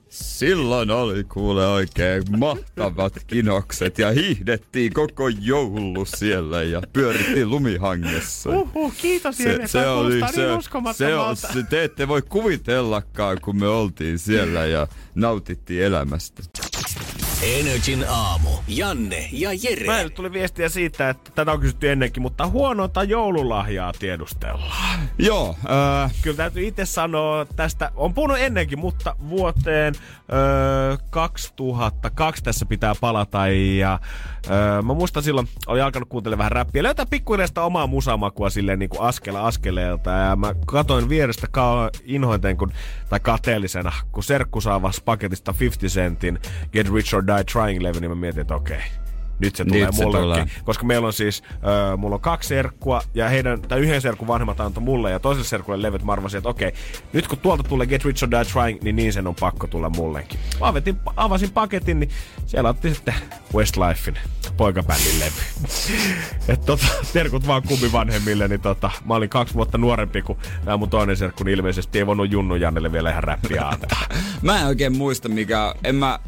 Silloin 0.10 0.92
oli 0.92 1.24
kuule 1.24 1.68
oikein 1.68 2.24
mahtavat 2.39 3.14
kinokset 3.28 4.00
ja 4.00 4.12
hiihdettiin 4.12 4.94
koko 4.94 5.28
joulu 5.28 6.06
siellä 6.06 6.64
ja 6.64 6.82
pyörittiin 6.94 7.50
lumihangessa. 7.50 8.50
Uhuh, 8.50 8.94
kiitos 8.98 9.38
se, 9.38 9.60
se 9.66 9.88
oli 9.88 10.14
niin 10.14 10.28
se, 10.28 10.36
se, 10.94 11.16
on, 11.16 11.36
se, 11.36 11.64
te 11.70 11.84
ette 11.84 12.08
voi 12.08 12.22
kuvitellakaan, 12.22 13.38
kun 13.42 13.60
me 13.60 13.68
oltiin 13.68 14.20
siellä 14.20 14.66
ja 14.66 14.88
nautittiin 15.16 15.84
elämästä. 15.84 16.44
Energin 17.42 18.06
aamu. 18.10 18.50
Janne 18.68 19.30
ja 19.32 19.50
Jere. 19.64 19.86
Mä 19.86 20.10
tuli 20.10 20.34
viestiä 20.34 20.70
siitä, 20.70 21.10
että 21.10 21.32
tätä 21.36 21.52
on 21.52 21.60
kysytty 21.60 21.92
ennenkin, 21.92 22.22
mutta 22.22 22.48
huonointa 22.48 23.04
joululahjaa 23.04 23.94
tiedustellaan. 24.00 25.00
Joo. 25.18 25.56
Äh... 26.04 26.12
Kyllä 26.22 26.38
täytyy 26.38 26.68
itse 26.68 26.86
sanoa 26.86 27.46
tästä, 27.56 27.92
on 27.96 28.14
puhunut 28.14 28.38
ennenkin, 28.39 28.80
mutta 28.80 29.16
vuoteen 29.30 29.94
äh, 29.96 31.00
2002 31.10 32.44
tässä 32.44 32.66
pitää 32.66 32.96
palata 33.02 33.48
ja 33.48 33.94
äh, 33.94 34.84
mä 34.84 34.94
muistan 34.94 35.24
silloin, 35.24 35.48
oli 35.68 35.82
alkanut 35.82 36.10
kuuntelemaan 36.10 36.38
vähän 36.38 36.52
räppiä, 36.52 36.84
löytää 36.84 37.06
pikkuhiljaa 37.06 37.66
omaa 37.66 37.88
musamakua 37.88 38.50
silleen 38.50 38.80
niin 38.80 38.89
kuin 38.89 39.02
askela 39.02 39.48
askeleelta 39.48 40.12
ja 40.12 40.36
mä 40.36 40.56
katoin 40.66 41.10
vierestä 41.10 41.48
ka- 41.52 41.89
inhointen 42.04 42.58
kun, 42.58 42.72
tai 43.10 43.20
kateellisena, 43.20 43.92
kun 44.12 44.24
serkku 44.24 44.62
saa 44.62 44.82
paketista 45.06 45.54
50 45.60 45.96
centin 45.96 46.39
Get 46.72 46.94
Rich 46.94 47.16
or 47.16 47.24
Die 47.36 47.43
Trying-levy, 47.43 47.99
niin 47.99 48.11
mä 48.11 48.15
mietin, 48.15 48.41
että 48.41 48.55
okei, 48.55 48.77
okay, 48.77 48.89
nyt 49.41 49.55
se 49.55 49.65
tulee 49.65 49.86
nyt 49.86 49.95
se 49.95 50.03
mullekin. 50.03 50.43
Tulee. 50.43 50.63
Koska 50.63 50.86
meillä 50.86 51.07
on 51.07 51.13
siis, 51.13 51.43
äh, 51.53 51.97
mulla 51.97 52.15
on 52.15 52.21
kaksi 52.21 52.49
serkkua 52.49 53.01
ja 53.13 53.29
heidän, 53.29 53.61
tai 53.61 53.79
yhden 53.79 54.01
serkun 54.01 54.27
vanhemmat 54.27 54.59
antoi 54.59 54.84
mulle 54.84 55.11
ja 55.11 55.19
toiselle 55.19 55.47
serkulle 55.47 55.82
levyt. 55.82 56.03
Mä 56.03 56.11
arvasin, 56.11 56.38
että 56.38 56.49
okei, 56.49 56.73
nyt 57.13 57.27
kun 57.27 57.38
tuolta 57.38 57.63
tulee 57.63 57.88
Get 57.88 58.05
Rich 58.05 58.23
or 58.23 58.32
Die 58.32 58.45
Trying, 58.45 58.82
niin 58.82 58.95
niin 58.95 59.13
sen 59.13 59.27
on 59.27 59.36
pakko 59.36 59.67
tulla 59.67 59.89
mullekin. 59.89 60.39
Mä 60.59 60.67
avetin, 60.67 60.97
avasin 61.15 61.51
paketin, 61.51 61.99
niin 61.99 62.09
siellä 62.45 62.69
otti 62.69 62.93
sitten 62.93 63.13
Westlifein 63.53 64.17
poikabändin 64.57 65.19
levy. 65.19 65.69
Et 66.53 66.65
tota, 66.65 66.86
terkut 67.13 67.47
vaan 67.47 67.63
kummi 67.67 67.91
vanhemmille, 67.91 68.47
niin 68.47 68.61
tota, 68.61 68.91
mä 69.05 69.15
olin 69.15 69.29
kaksi 69.29 69.53
vuotta 69.53 69.77
nuorempi 69.77 70.21
kuin 70.21 70.39
tämä 70.65 70.77
mun 70.77 70.89
toinen 70.89 71.17
serkku, 71.17 71.43
niin 71.43 71.57
ilmeisesti 71.57 71.99
ei 71.99 72.05
voinut 72.05 72.32
Junnu 72.32 72.55
Jannelle 72.55 72.91
vielä 72.91 73.11
ihan 73.11 73.23
räppiä 73.23 73.67
antaa. 73.67 74.01
mä 74.41 74.59
en 74.59 74.67
oikein 74.67 74.97
muista 74.97 75.29
mikä, 75.29 75.75
en 75.84 75.95
mä, 75.95 76.19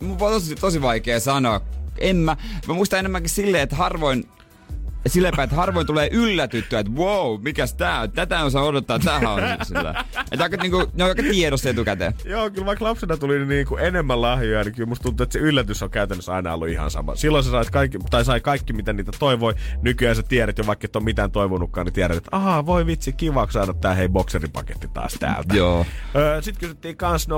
mun 0.00 0.12
on 0.12 0.18
tosi, 0.18 0.54
tosi 0.54 0.82
vaikea 0.82 1.20
sanoa. 1.20 1.60
En 1.98 2.16
mä, 2.16 2.36
mä 2.68 2.74
muistan 2.74 2.98
enemmänkin 2.98 3.30
silleen, 3.30 3.62
että 3.62 3.76
harvoin 3.76 4.28
silleen 5.06 5.40
että 5.40 5.56
harvoin 5.56 5.86
tulee 5.86 6.08
yllätyttyä, 6.12 6.78
että 6.78 6.92
wow, 6.92 7.40
mikäs 7.42 7.74
tää 7.74 8.00
on, 8.00 8.10
tätä 8.12 8.44
on 8.44 8.50
saa 8.50 8.64
odottaa, 8.64 8.98
tähän 8.98 9.26
on 9.26 9.40
sillä. 9.62 10.04
Että 10.32 10.42
aika, 10.42 10.56
niinku, 10.56 10.86
ne 10.94 11.04
on 11.04 11.10
aika 11.10 11.22
tiedossa 11.22 11.70
etukäteen. 11.70 12.14
Joo, 12.24 12.50
kyllä 12.50 12.66
vaikka 12.66 12.84
lapsena 12.84 13.16
tuli 13.16 13.44
niinku 13.46 13.76
enemmän 13.76 14.22
lahjoja, 14.22 14.64
niin 14.64 14.74
kyllä 14.74 14.88
musta 14.88 15.02
tuntuu, 15.02 15.24
että 15.24 15.32
se 15.32 15.38
yllätys 15.38 15.82
on 15.82 15.90
käytännössä 15.90 16.32
aina 16.32 16.54
ollut 16.54 16.68
ihan 16.68 16.90
sama. 16.90 17.16
Silloin 17.16 17.44
sä 17.44 17.50
sait 17.50 17.70
kaikki, 17.70 17.98
tai 18.10 18.24
sai 18.24 18.40
kaikki, 18.40 18.72
mitä 18.72 18.92
niitä 18.92 19.12
toivoi. 19.18 19.54
Nykyään 19.82 20.16
sä 20.16 20.22
tiedät 20.22 20.58
jo, 20.58 20.66
vaikka 20.66 20.84
et 20.84 20.96
ole 20.96 21.04
mitään 21.04 21.30
toivonutkaan, 21.30 21.84
niin 21.84 21.94
tiedät, 21.94 22.16
että 22.16 22.28
ahaa, 22.32 22.66
voi 22.66 22.86
vitsi, 22.86 23.12
kiva 23.12 23.46
saada 23.50 23.74
tää 23.74 23.94
hei 23.94 24.08
bokseripaketti 24.08 24.88
taas 24.88 25.14
täältä. 25.20 25.56
Joo. 25.56 25.86
Öö, 26.16 26.42
Sitten 26.42 26.60
kysyttiin 26.60 26.96
kans 26.96 27.28
050501719, 27.28 27.32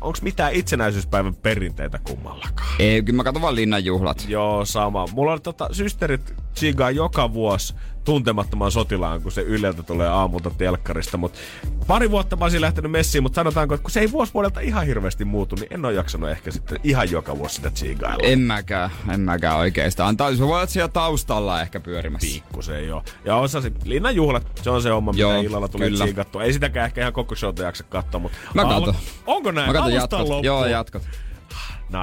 onko 0.00 0.18
mitään 0.22 0.52
itsenäisyyspäivän 0.52 1.34
perinteitä 1.34 1.98
kummallakaan? 2.04 2.68
Ei, 2.78 3.02
kyllä 3.02 3.16
mä 3.16 3.24
katson 3.24 3.42
vaan 3.42 3.54
linnanjuhlat. 3.54 4.24
Joo, 4.28 4.64
sama. 4.64 5.06
Mulla 5.12 5.32
on 5.32 5.42
tota, 5.42 5.68
systerit 5.84 6.34
chigaa 6.56 6.90
joka 6.90 7.32
vuosi 7.32 7.74
tuntemattoman 8.04 8.72
sotilaan, 8.72 9.22
kun 9.22 9.32
se 9.32 9.42
Yleltä 9.42 9.82
tulee 9.82 10.08
aamulta 10.08 10.50
telkkarista. 10.50 11.16
Mutta 11.16 11.38
pari 11.86 12.10
vuotta 12.10 12.36
mä 12.36 12.44
olisin 12.44 12.60
lähtenyt 12.60 12.90
messiin, 12.90 13.22
mutta 13.22 13.34
sanotaanko, 13.34 13.74
että 13.74 13.82
kun 13.82 13.90
se 13.90 14.00
ei 14.00 14.12
vuosi 14.12 14.34
vuodelta 14.34 14.60
ihan 14.60 14.86
hirveästi 14.86 15.24
muutu, 15.24 15.56
niin 15.56 15.66
en 15.70 15.84
ole 15.84 15.92
jaksanut 15.92 16.30
ehkä 16.30 16.50
sitten 16.50 16.78
ihan 16.84 17.10
joka 17.10 17.38
vuosi 17.38 17.54
sitä 17.54 17.70
chigailla. 17.70 18.28
En 18.28 18.40
mäkään, 18.40 18.90
en 19.12 19.20
mäkään 19.20 19.56
oikeastaan. 19.56 20.16
Tai 20.16 20.36
se 20.36 20.46
voi 20.46 20.56
olla 20.56 20.66
siellä 20.66 20.88
taustalla 20.88 21.60
ehkä 21.60 21.80
pyörimässä. 21.80 22.34
Pikkusen 22.34 22.88
joo. 22.88 23.02
Ja 23.24 23.36
osasin, 23.36 23.74
Linnan 23.84 24.16
juhlat, 24.16 24.60
se 24.62 24.70
on 24.70 24.82
se 24.82 24.92
oma, 24.92 25.12
mitä 25.12 25.22
joo, 25.22 25.40
illalla 25.40 25.68
tulee 25.68 25.90
chigattua. 25.90 26.42
Ei 26.42 26.52
sitäkään 26.52 26.86
ehkä 26.86 27.00
ihan 27.00 27.12
koko 27.12 27.34
showta 27.34 27.62
jaksa 27.62 27.84
katsoa, 27.84 28.20
mutta... 28.20 28.38
Mä 28.54 28.62
katon. 28.62 28.94
Onko 29.26 29.50
näin? 29.50 29.66
Mä 29.66 29.72
katon 29.72 29.92
jatkot. 29.92 30.44
Joo, 30.44 30.66
jatkot. 30.66 31.02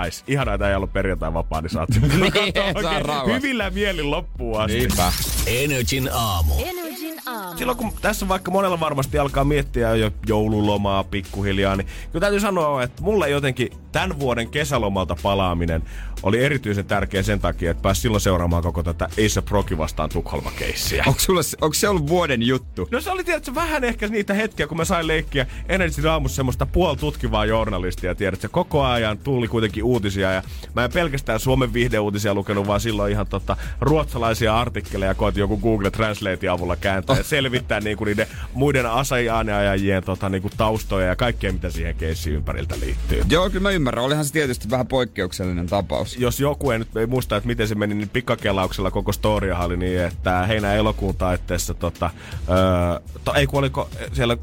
Nice. 0.03 0.23
Ihanaa, 0.27 0.53
että 0.53 0.69
ei 0.69 0.75
ollut 0.75 0.93
perjantai 0.93 1.33
vapaa, 1.33 1.61
niin 1.61 1.69
saat 1.69 1.89
niin, 2.01 3.33
hyvillä 3.35 3.69
mielin 3.69 4.11
loppuun 4.11 4.61
asti. 4.61 4.77
Niinpä. 4.77 5.11
Energin 5.47 6.09
aamu. 6.13 6.53
Energin 6.65 7.19
aamu. 7.25 7.57
Silloin 7.57 7.77
kun 7.77 7.91
tässä 8.01 8.27
vaikka 8.27 8.51
monella 8.51 8.79
varmasti 8.79 9.17
alkaa 9.17 9.43
miettiä 9.43 9.95
jo 9.95 10.11
joululomaa 10.27 11.03
pikkuhiljaa, 11.03 11.75
niin 11.75 11.87
kyllä 12.11 12.19
täytyy 12.19 12.39
sanoa, 12.39 12.83
että 12.83 13.03
mulle 13.03 13.29
jotenkin 13.29 13.69
tämän 13.91 14.19
vuoden 14.19 14.49
kesälomalta 14.49 15.15
palaaminen 15.23 15.83
oli 16.23 16.43
erityisen 16.43 16.85
tärkeä 16.85 17.23
sen 17.23 17.39
takia, 17.39 17.71
että 17.71 17.81
pääsi 17.81 18.01
silloin 18.01 18.21
seuraamaan 18.21 18.63
koko 18.63 18.83
tätä 18.83 19.05
Ace 19.05 19.41
Proki 19.41 19.77
vastaan 19.77 20.09
Tukholma-keissiä. 20.09 21.03
Onko, 21.07 21.19
sulla, 21.19 21.41
onko 21.61 21.73
se 21.73 21.89
ollut 21.89 22.07
vuoden 22.07 22.43
juttu? 22.43 22.87
No 22.91 23.01
se 23.01 23.11
oli 23.11 23.23
tietysti 23.23 23.55
vähän 23.55 23.83
ehkä 23.83 24.07
niitä 24.07 24.33
hetkiä, 24.33 24.67
kun 24.67 24.77
mä 24.77 24.85
sain 24.85 25.07
leikkiä 25.07 25.45
Energy 25.69 26.09
aamussa 26.09 26.35
semmoista 26.35 26.65
puoltutkivaa 26.65 27.45
journalistia, 27.45 28.15
tiedätkö? 28.15 28.49
Koko 28.49 28.83
ajan 28.83 29.17
tuli 29.17 29.47
kuitenkin 29.47 29.80
uutisia 29.83 30.31
ja 30.31 30.43
mä 30.75 30.85
en 30.85 30.91
pelkästään 30.91 31.39
Suomen 31.39 31.73
viihdeuutisia 31.73 32.33
lukenut, 32.33 32.67
vaan 32.67 32.81
silloin 32.81 33.11
ihan 33.11 33.27
tota, 33.27 33.57
ruotsalaisia 33.79 34.59
artikkeleja 34.59 35.15
koitin 35.15 35.41
joku 35.41 35.57
Google 35.57 35.91
Translate 35.91 36.49
avulla 36.49 36.75
kääntää 36.75 37.23
selvittää 37.23 37.79
niinku 37.79 38.05
niiden 38.05 38.27
muiden 38.53 38.85
asianajajien 38.85 40.03
tota, 40.03 40.29
niinku 40.29 40.49
taustoja 40.57 41.07
ja 41.07 41.15
kaikkea, 41.15 41.53
mitä 41.53 41.69
siihen 41.69 41.95
keissiin 41.95 42.35
ympäriltä 42.35 42.75
liittyy. 42.79 43.23
Joo, 43.29 43.49
kyllä 43.49 43.63
mä 43.63 43.69
ymmärrän. 43.69 44.05
Olihan 44.05 44.25
se 44.25 44.33
tietysti 44.33 44.69
vähän 44.69 44.87
poikkeuksellinen 44.87 45.67
tapaus. 45.67 46.17
Jos 46.17 46.39
joku 46.39 46.71
ei 46.71 46.79
nyt 46.79 46.97
ei 46.97 47.07
muista, 47.07 47.35
että 47.37 47.47
miten 47.47 47.67
se 47.67 47.75
meni, 47.75 47.95
niin 47.95 48.09
pikkakelauksella 48.09 48.91
koko 48.91 49.11
storia 49.11 49.57
oli 49.57 49.77
niin, 49.77 50.01
että 50.01 50.45
heinä-elokuun 50.47 51.15
taitteessa 51.15 51.73
tota, 51.73 52.09
öö, 52.49 52.99
to, 53.23 53.33
ei 53.33 53.47
kun 53.47 53.59
oliko 53.59 53.89
siellä 54.13 54.37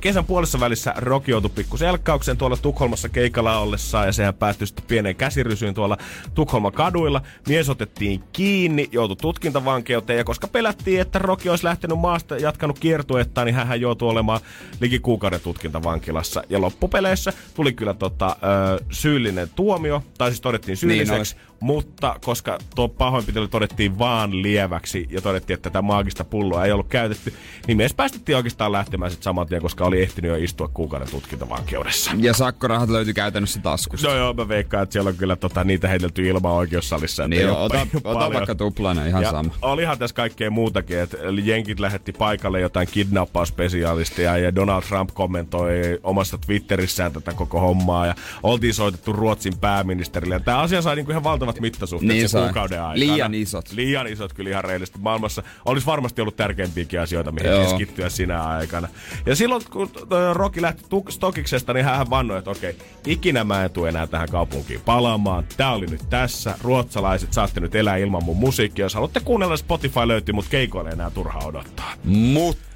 kesän 0.00 0.24
puolessa 0.24 0.60
välissä 0.60 0.94
Roki 0.96 1.30
joutui 1.30 1.50
pikku 1.54 1.76
selkkaukseen 1.76 2.36
tuolla 2.36 2.56
Tukholmassa 2.56 3.08
keikalla 3.08 3.58
ollessaan 3.58 4.06
ja 4.06 4.12
sehän 4.12 4.34
päättyi 4.34 4.66
sitten 4.68 4.84
pieneen 4.88 5.16
käsirysyyn 5.16 5.74
tuolla 5.74 5.96
Tukholman 6.34 6.72
kaduilla. 6.72 7.22
Mies 7.48 7.68
otettiin 7.68 8.22
kiinni, 8.32 8.88
joutui 8.92 9.16
tutkintavankeuteen 9.16 10.16
ja 10.16 10.24
koska 10.24 10.48
pelättiin, 10.48 11.00
että 11.00 11.18
Roki 11.18 11.48
olisi 11.48 11.64
lähtenyt 11.64 11.98
maasta 11.98 12.36
jatkanut 12.36 12.78
kiertuetta, 12.78 13.44
niin 13.44 13.54
hän 13.54 13.80
joutui 13.80 14.08
olemaan 14.08 14.40
liki 14.80 14.98
kuukauden 14.98 15.40
tutkintavankilassa. 15.40 16.42
Ja 16.50 16.60
loppupeleissä 16.60 17.32
tuli 17.54 17.72
kyllä 17.72 17.94
tota, 17.94 18.36
ö, 18.42 18.84
syyllinen 18.90 19.48
tuomio, 19.56 20.02
tai 20.18 20.30
siis 20.30 20.40
todettiin 20.40 20.76
syylliseksi, 20.76 21.34
niin 21.34 21.47
mutta 21.60 22.16
koska 22.24 22.58
tuo 22.74 22.88
pahoinpitely 22.88 23.48
todettiin 23.48 23.98
vaan 23.98 24.42
lieväksi 24.42 25.06
ja 25.10 25.20
todettiin, 25.20 25.54
että 25.54 25.70
tätä 25.70 25.82
maagista 25.82 26.24
pulloa 26.24 26.64
ei 26.64 26.72
ollut 26.72 26.88
käytetty, 26.88 27.34
niin 27.66 27.76
mies 27.76 27.94
päästettiin 27.94 28.36
oikeastaan 28.36 28.72
lähtemään 28.72 29.10
sitten 29.10 29.24
saman 29.24 29.46
tien, 29.46 29.62
koska 29.62 29.84
oli 29.84 30.02
ehtinyt 30.02 30.28
jo 30.28 30.36
istua 30.36 30.68
kuukauden 30.68 31.10
tutkintavankeudessa. 31.10 32.10
Ja 32.18 32.34
sakkorahat 32.34 32.88
löytyi 32.88 33.14
käytännössä 33.14 33.60
taskusta. 33.60 34.08
No 34.08 34.14
joo, 34.14 34.34
mä 34.34 34.48
veikkaan, 34.48 34.82
että 34.82 34.92
siellä 34.92 35.08
on 35.08 35.16
kyllä 35.16 35.36
tota, 35.36 35.64
niitä 35.64 35.88
heitelty 35.88 36.26
ilman 36.26 36.52
oikeussalissa. 36.52 37.28
Niin 37.28 37.42
joo, 37.42 37.64
ota, 37.64 37.86
ota 38.04 38.32
vaikka 38.32 38.54
tuplana 38.54 39.06
ihan 39.06 39.22
ja 39.22 39.30
sama. 39.30 39.50
Olihan 39.62 39.98
tässä 39.98 40.14
kaikkea 40.14 40.50
muutakin, 40.50 40.98
että 40.98 41.16
jenkit 41.44 41.80
lähetti 41.80 42.12
paikalle 42.12 42.60
jotain 42.60 42.88
kidnappauspesialistia 42.90 44.36
ja 44.36 44.54
Donald 44.54 44.82
Trump 44.82 45.10
kommentoi 45.14 45.98
omassa 46.02 46.38
Twitterissään 46.38 47.12
tätä 47.12 47.32
koko 47.32 47.60
hommaa 47.60 48.06
ja 48.06 48.14
oltiin 48.42 48.74
soitettu 48.74 49.12
Ruotsin 49.12 49.58
pääministerille. 49.58 50.40
Tämä 50.40 50.58
asia 50.58 50.82
sai 50.82 50.96
niinku 50.96 51.10
ihan 51.10 51.24
valtavat 51.48 51.60
mittasuhteet 51.60 52.12
niin 52.12 52.28
se 52.28 52.38
kuukauden 52.38 52.82
aikana. 52.82 53.12
Liian 53.12 53.34
isot. 53.34 53.72
Liian 53.72 54.06
isot 54.06 54.32
kyllä 54.32 54.50
ihan 54.50 54.64
reilisti. 54.64 54.98
Maailmassa 54.98 55.42
olisi 55.64 55.86
varmasti 55.86 56.20
ollut 56.20 56.36
tärkeimpiäkin 56.36 57.00
asioita, 57.00 57.32
mihin 57.32 57.50
Joo. 57.50 57.64
keskittyä 57.64 58.08
sinä 58.08 58.42
aikana. 58.42 58.88
Ja 59.26 59.36
silloin, 59.36 59.62
kun 59.70 59.90
Rocky 60.32 60.62
lähti 60.62 60.84
Stokiksesta, 61.08 61.72
niin 61.72 61.84
hän 61.84 62.10
vannoi, 62.10 62.38
että 62.38 62.50
okei, 62.50 62.76
ikinä 63.06 63.44
mä 63.44 63.64
en 63.64 63.70
tule 63.70 63.88
enää 63.88 64.06
tähän 64.06 64.28
kaupunkiin 64.28 64.80
palaamaan. 64.80 65.44
Tää 65.56 65.72
oli 65.72 65.86
nyt 65.86 66.02
tässä. 66.10 66.54
Ruotsalaiset, 66.62 67.32
saatte 67.32 67.60
nyt 67.60 67.74
elää 67.74 67.96
ilman 67.96 68.24
mun 68.24 68.36
musiikkia. 68.36 68.84
Jos 68.84 68.94
haluatte 68.94 69.20
kuunnella, 69.20 69.56
Spotify 69.56 70.08
löytyy, 70.08 70.32
mutta 70.32 70.50
keikoille 70.50 70.90
enää 70.90 71.10
turha 71.10 71.40
odottaa. 71.44 71.92
Mutta 72.04 72.67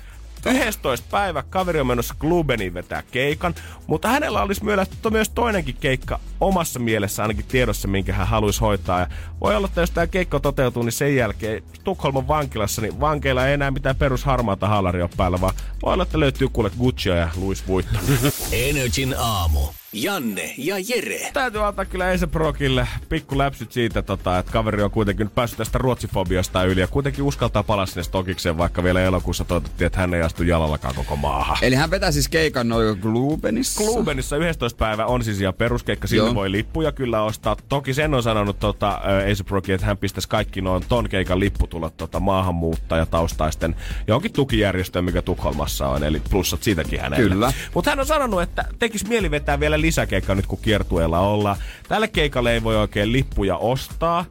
11. 0.50 1.06
päivä 1.10 1.42
kaveri 1.50 1.80
on 1.80 1.86
menossa 1.86 2.14
Klubeniin 2.18 2.74
vetää 2.74 3.02
keikan, 3.10 3.54
mutta 3.86 4.08
hänellä 4.08 4.42
olisi 4.42 4.64
myös 5.10 5.28
toinenkin 5.34 5.76
keikka 5.80 6.20
omassa 6.40 6.80
mielessä 6.80 7.22
ainakin 7.22 7.44
tiedossa, 7.44 7.88
minkä 7.88 8.12
hän 8.12 8.26
haluaisi 8.26 8.60
hoitaa. 8.60 9.00
Ja 9.00 9.06
voi 9.40 9.56
olla, 9.56 9.66
että 9.66 9.80
jos 9.80 9.90
tämä 9.90 10.06
keikka 10.06 10.40
toteutuu, 10.40 10.82
niin 10.82 10.92
sen 10.92 11.16
jälkeen 11.16 11.62
Tukholman 11.84 12.28
vankilassa, 12.28 12.82
niin 12.82 13.00
vankeilla 13.00 13.46
ei 13.46 13.54
enää 13.54 13.70
mitään 13.70 13.96
perusharmaata 13.96 14.68
haalaria 14.68 15.08
päällä, 15.16 15.40
vaan 15.40 15.54
voi 15.82 15.92
olla, 15.92 16.02
että 16.02 16.20
löytyy 16.20 16.48
kuule 16.48 16.70
Guccia 16.78 17.16
ja 17.16 17.28
Louis 17.36 17.66
Vuitton. 17.66 18.00
Energin 18.52 19.14
aamu. 19.18 19.81
Janne 19.94 20.54
ja 20.58 20.76
Jere. 20.88 21.30
Täytyy 21.32 21.66
antaa 21.66 21.84
kyllä 21.84 22.12
Ese 22.12 22.26
Brokille 22.26 22.88
pikku 23.08 23.38
läpsyt 23.38 23.72
siitä, 23.72 24.02
tota, 24.02 24.38
että 24.38 24.52
kaveri 24.52 24.82
on 24.82 24.90
kuitenkin 24.90 25.24
nyt 25.24 25.34
päässyt 25.34 25.58
tästä 25.58 25.78
ruotsifobiasta 25.78 26.64
yli 26.64 26.80
ja 26.80 26.86
kuitenkin 26.86 27.24
uskaltaa 27.24 27.62
palaa 27.62 27.86
sinne 27.86 28.02
Stokikseen, 28.02 28.58
vaikka 28.58 28.82
vielä 28.82 29.00
elokuussa 29.00 29.44
toivottiin, 29.44 29.86
että 29.86 29.98
hän 29.98 30.14
ei 30.14 30.22
astu 30.22 30.42
jalallakaan 30.42 30.94
koko 30.94 31.16
maahan. 31.16 31.56
Eli 31.62 31.74
hän 31.74 31.90
vetää 31.90 32.12
siis 32.12 32.28
keikan 32.28 32.68
noin 32.68 32.98
Glubenissa? 32.98 33.84
Glubenissa 33.84 34.36
11. 34.36 34.78
päivä 34.78 35.06
on 35.06 35.24
siis 35.24 35.40
ihan 35.40 35.54
peruskeikka, 35.54 36.06
sinne 36.06 36.24
Joo. 36.24 36.34
voi 36.34 36.52
lippuja 36.52 36.92
kyllä 36.92 37.22
ostaa. 37.22 37.56
Toki 37.68 37.94
sen 37.94 38.14
on 38.14 38.22
sanonut 38.22 38.58
tota, 38.58 39.00
Ase 39.32 39.44
Broki, 39.44 39.72
että 39.72 39.86
hän 39.86 39.98
pistäisi 39.98 40.28
kaikki 40.28 40.60
noin 40.60 40.84
ton 40.88 41.08
keikan 41.08 41.40
lipputulot 41.40 41.96
tota, 41.96 42.20
maahanmuuttajataustaisten 42.20 43.76
johonkin 44.06 44.32
tukijärjestöön, 44.32 45.04
mikä 45.04 45.22
Tukholmassa 45.22 45.88
on, 45.88 46.04
eli 46.04 46.22
plussat 46.30 46.62
siitäkin 46.62 47.00
hänelle. 47.00 47.28
Kyllä. 47.28 47.52
Mutta 47.74 47.90
hän 47.90 48.00
on 48.00 48.06
sanonut, 48.06 48.42
että 48.42 48.64
tekisi 48.78 49.08
mieli 49.08 49.30
vetää 49.30 49.60
vielä 49.60 49.81
lisäkeikka 49.82 50.34
nyt 50.34 50.46
kun 50.46 50.58
kiertueella 50.62 51.20
ollaan. 51.20 51.56
Tällä 51.88 52.08
keikalle 52.08 52.52
ei 52.52 52.62
voi 52.62 52.76
oikein 52.76 53.12
lippuja 53.12 53.56
ostaa. 53.56 54.24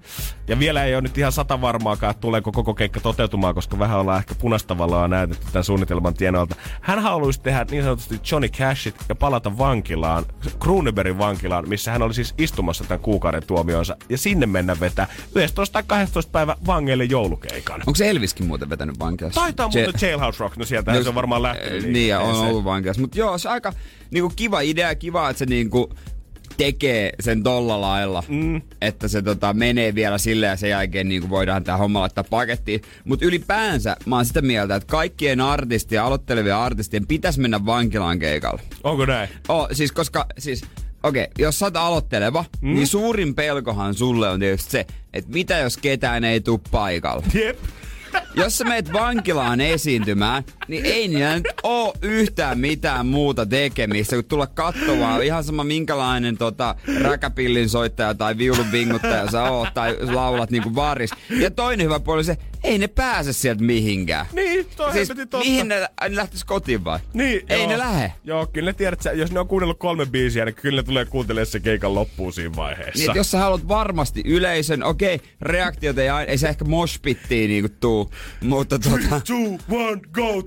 Ja 0.48 0.60
vielä 0.60 0.84
ei 0.84 0.96
ole 0.96 1.02
nyt 1.02 1.18
ihan 1.18 1.32
sata 1.32 1.62
varmaakaan, 1.62 2.12
että 2.12 2.22
tuleeko 2.22 2.52
koko 2.52 2.74
keikka 2.74 3.00
toteutumaan, 3.00 3.56
koska 3.56 3.80
vähän 3.80 4.00
ollaan 4.00 4.20
ehkä 4.20 4.36
punastavalla 4.36 5.08
näytetty 5.08 5.46
tämän 5.52 5.64
suunnitelman 5.64 6.14
tienoilta. 6.14 6.56
Hän 6.82 7.00
haluaisi 7.00 7.42
tehdä 7.42 7.66
niin 7.72 7.84
sanotusti 7.84 8.20
Johnny 8.32 8.50
Cashit 8.50 8.96
ja 9.10 9.16
palata 9.16 9.58
vankilaan, 9.58 10.26
Krunebergin 10.60 11.18
vankilaan, 11.18 11.70
missä 11.70 11.92
hän 11.92 12.02
oli 12.02 12.14
siis 12.14 12.34
istumassa 12.38 12.84
tämän 12.84 13.00
kuukauden 13.00 13.44
tuomionsa. 13.48 13.96
Ja 14.10 14.18
sinne 14.18 14.46
mennä 14.46 14.80
vetää 14.80 15.08
11 15.36 15.74
tai 15.74 15.84
12 15.88 16.32
päivä 16.32 16.56
vangeille 16.68 17.04
joulukeikan. 17.04 17.82
Onko 17.88 17.96
se 17.96 18.10
Elviskin 18.10 18.46
muuten 18.46 18.70
vetänyt 18.70 19.00
vankilassa? 19.00 19.42
Taitaa 19.42 19.70
J- 19.74 19.84
muuten 19.84 20.08
Jailhouse 20.08 20.40
Rock, 20.40 20.58
no 20.58 20.66
sieltä 20.66 20.94
no, 20.94 21.04
se 21.04 21.10
on 21.10 21.16
varmaan 21.16 21.44
lähtenyt. 21.44 21.84
Niin, 21.84 22.10
ja 22.10 22.20
on 22.20 22.36
ollut 22.36 22.64
vankilassa. 22.64 23.02
Mutta 23.02 23.20
joo, 23.20 23.38
se 23.38 23.50
aika 23.50 23.74
niinku 24.12 24.34
kiva 24.36 24.62
idea, 24.62 24.96
kiva, 24.96 25.30
että 25.30 25.40
se 25.42 25.46
niinku 25.46 25.94
tekee 26.58 27.14
sen 27.20 27.44
tolla 27.44 27.82
lailla, 27.82 28.24
mm. 28.28 28.62
että 28.82 29.08
se 29.08 29.22
tota, 29.22 29.54
menee 29.54 29.96
vielä 29.96 30.18
sille 30.18 30.46
ja 30.46 30.56
sen 30.56 30.70
jälkeen 30.70 31.10
niin 31.10 31.30
voidaan 31.30 31.64
tämä 31.64 31.78
homma 31.78 32.00
laittaa 32.00 32.24
pakettiin. 32.24 32.82
Mutta 33.06 33.26
ylipäänsä 33.26 33.96
mä 34.06 34.16
oon 34.16 34.26
sitä 34.26 34.42
mieltä, 34.42 34.76
että 34.76 34.92
kaikkien 34.92 35.42
artistien, 35.42 36.04
aloittelevien 36.04 36.56
artistien 36.56 37.08
pitäisi 37.08 37.40
mennä 37.40 37.66
vankilaan 37.66 38.20
keikalle. 38.20 38.62
Onko 38.84 39.06
näin? 39.06 39.30
Oh, 39.50 39.68
siis 39.72 39.92
koska, 39.92 40.26
siis 40.38 40.64
okei, 41.04 41.24
okay, 41.24 41.34
jos 41.40 41.60
sä 41.60 41.66
oot 41.66 41.76
aloitteleva, 41.76 42.46
mm. 42.62 42.74
niin 42.76 42.88
suurin 42.88 43.36
pelkohan 43.36 43.94
sulle 43.94 44.30
on 44.30 44.40
tietysti 44.40 44.72
se, 44.72 44.86
että 45.14 45.32
mitä 45.34 45.58
jos 45.58 45.78
ketään 45.78 46.24
ei 46.24 46.42
tuu 46.42 46.62
paikalle. 46.72 47.24
Jep 47.34 47.58
jos 48.36 48.58
sä 48.58 48.64
meet 48.66 48.94
vankilaan 48.94 49.62
esiintymään, 49.62 50.44
niin 50.72 50.86
ei 50.86 51.08
niillä 51.08 51.36
nyt 51.36 51.48
oo 51.64 51.94
yhtään 52.02 52.60
mitään 52.60 53.06
muuta 53.06 53.46
tekemistä 53.46 54.16
kuin 54.16 54.26
tulla 54.26 54.48
katsomaan. 54.48 55.24
Ihan 55.24 55.44
sama 55.44 55.64
minkälainen 55.64 56.38
tota, 56.38 56.76
räkäpillin 57.02 57.70
soittaja 57.70 58.16
tai 58.16 58.38
viulun 58.38 58.72
vinguttaja 58.72 59.32
sä 59.32 59.44
oot 59.44 59.74
tai 59.74 59.98
laulat 60.02 60.52
niinku 60.52 60.76
varis. 60.76 61.12
Ja 61.30 61.52
toinen 61.52 61.86
hyvä 61.86 62.00
puoli 62.00 62.24
se, 62.24 62.38
ei 62.64 62.78
ne 62.78 62.88
pääse 62.88 63.34
sieltä 63.34 63.64
mihinkään. 63.64 64.26
Niin, 64.34 64.66
toi 64.76 64.94
siis 64.94 65.08
totta. 65.08 65.38
mihin 65.38 65.68
ne, 65.68 65.80
ne 65.80 66.16
lähtis 66.16 66.44
kotiin 66.44 66.84
vai? 66.84 67.00
Niin, 67.14 67.42
Ei 67.50 67.60
joo. 67.60 67.70
ne 67.70 67.78
lähe. 67.78 68.14
Joo, 68.24 68.46
kyllä 68.46 68.70
ne 68.70 68.74
tiedät, 68.74 69.00
jos 69.16 69.32
ne 69.32 69.40
on 69.40 69.48
kuunnellut 69.48 69.80
kolme 69.80 70.06
biisiä, 70.06 70.46
niin 70.46 70.56
kyllä 70.56 70.82
ne 70.82 70.84
tulee 70.84 71.06
kuuntelemaan 71.06 71.46
se 71.46 71.60
keikan 71.60 71.96
loppuun 71.96 72.34
siinä 72.34 72.56
vaiheessa. 72.56 73.12
Niin, 73.12 73.16
jos 73.16 73.32
sä 73.32 73.38
haluat 73.38 73.68
varmasti 73.68 74.22
yleisön, 74.26 74.84
okei, 74.84 75.16
okay, 75.16 75.28
reaktiot 75.42 75.98
ei, 75.98 76.10
ei 76.28 76.38
se 76.38 76.50
ehkä 76.50 76.66
moshpittiin 76.66 77.50
niinku 77.50 77.76
tuu, 77.80 78.12
mutta 78.42 78.80
tota... 78.80 78.98
Three, 78.98 79.58
two, 79.68 79.78
one, 79.78 80.02
go! 80.12 80.44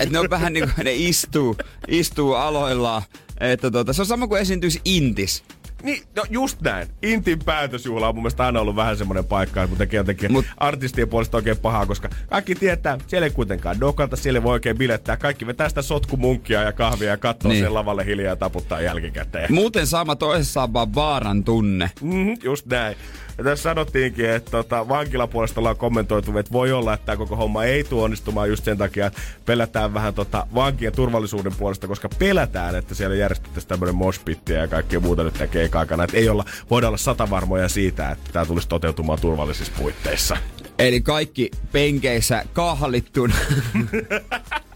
Et 0.00 0.10
ne 0.10 0.18
on 0.18 0.30
vähän 0.30 0.52
niinku, 0.52 0.70
ne 0.84 0.94
istuu, 0.94 1.56
istuu 1.88 2.34
aloillaan. 2.34 3.02
Että 3.40 3.70
tota, 3.70 3.92
se 3.92 4.02
on 4.02 4.06
sama 4.06 4.26
kuin 4.26 4.40
esiintyisi 4.40 4.80
Intis. 4.84 5.44
Niin, 5.82 6.02
no 6.16 6.24
just 6.30 6.60
näin. 6.60 6.88
Intin 7.02 7.38
päätösjuhla 7.44 8.08
on 8.08 8.14
mun 8.14 8.22
mielestä 8.22 8.46
aina 8.46 8.60
ollut 8.60 8.76
vähän 8.76 8.96
semmoinen 8.96 9.24
paikka, 9.24 9.62
että 9.62 9.76
tekee 9.76 9.98
jotenkin 9.98 10.32
Mut, 10.32 10.44
artistien 10.56 11.08
puolesta 11.08 11.36
oikein 11.36 11.56
pahaa, 11.56 11.86
koska 11.86 12.08
kaikki 12.28 12.54
tietää, 12.54 12.98
siellä 13.06 13.26
ei 13.26 13.30
kuitenkaan 13.30 13.80
dokata, 13.80 14.16
siellä 14.16 14.38
ei 14.38 14.42
voi 14.42 14.52
oikein 14.52 14.78
bilettää. 14.78 15.16
Kaikki 15.16 15.46
vetää 15.46 15.68
sitä 15.68 15.82
sotkumunkkia 15.82 16.62
ja 16.62 16.72
kahvia 16.72 17.08
ja 17.08 17.16
katsoo 17.16 17.52
niin. 17.52 17.64
sen 17.64 17.74
lavalle 17.74 18.06
hiljaa 18.06 18.32
ja 18.32 18.36
taputtaa 18.36 18.80
jälkikäteen. 18.80 19.54
Muuten 19.54 19.86
sama 19.86 20.16
toisessa 20.16 20.62
on 20.62 20.72
vaan 20.72 20.94
vaaran 20.94 21.44
tunne. 21.44 21.90
Mm-hmm, 22.02 22.36
just 22.42 22.66
näin. 22.66 22.96
Ja 23.40 23.44
tässä 23.44 23.62
sanottiinkin, 23.62 24.30
että 24.30 24.50
tota, 24.50 24.88
vankilapuolesta 24.88 25.60
ollaan 25.60 25.76
kommentoitu, 25.76 26.38
että 26.38 26.52
voi 26.52 26.72
olla, 26.72 26.94
että 26.94 27.06
tämä 27.06 27.16
koko 27.16 27.36
homma 27.36 27.64
ei 27.64 27.84
tule 27.84 28.02
onnistumaan 28.02 28.48
just 28.48 28.64
sen 28.64 28.78
takia, 28.78 29.06
että 29.06 29.20
pelätään 29.46 29.94
vähän 29.94 30.14
tota, 30.14 30.46
vankien 30.54 30.92
turvallisuuden 30.92 31.54
puolesta, 31.58 31.88
koska 31.88 32.08
pelätään, 32.18 32.74
että 32.74 32.94
siellä 32.94 33.16
järjestettäisiin 33.16 33.68
tämmöinen 33.68 33.94
moshpittiä 33.94 34.58
ja 34.58 34.68
kaikkea 34.68 35.00
muuta 35.00 35.22
nyt 35.22 35.34
tekee 35.34 35.70
aikana. 35.74 36.04
Että 36.04 36.16
ei 36.16 36.28
olla, 36.28 36.44
voida 36.70 36.88
olla 36.88 36.96
satavarmoja 36.96 37.68
siitä, 37.68 38.10
että 38.10 38.32
tämä 38.32 38.46
tulisi 38.46 38.68
toteutumaan 38.68 39.20
turvallisissa 39.20 39.72
puitteissa. 39.78 40.36
Eli 40.78 41.00
kaikki 41.00 41.50
penkeissä 41.72 42.44
kahlittuna. 42.52 43.34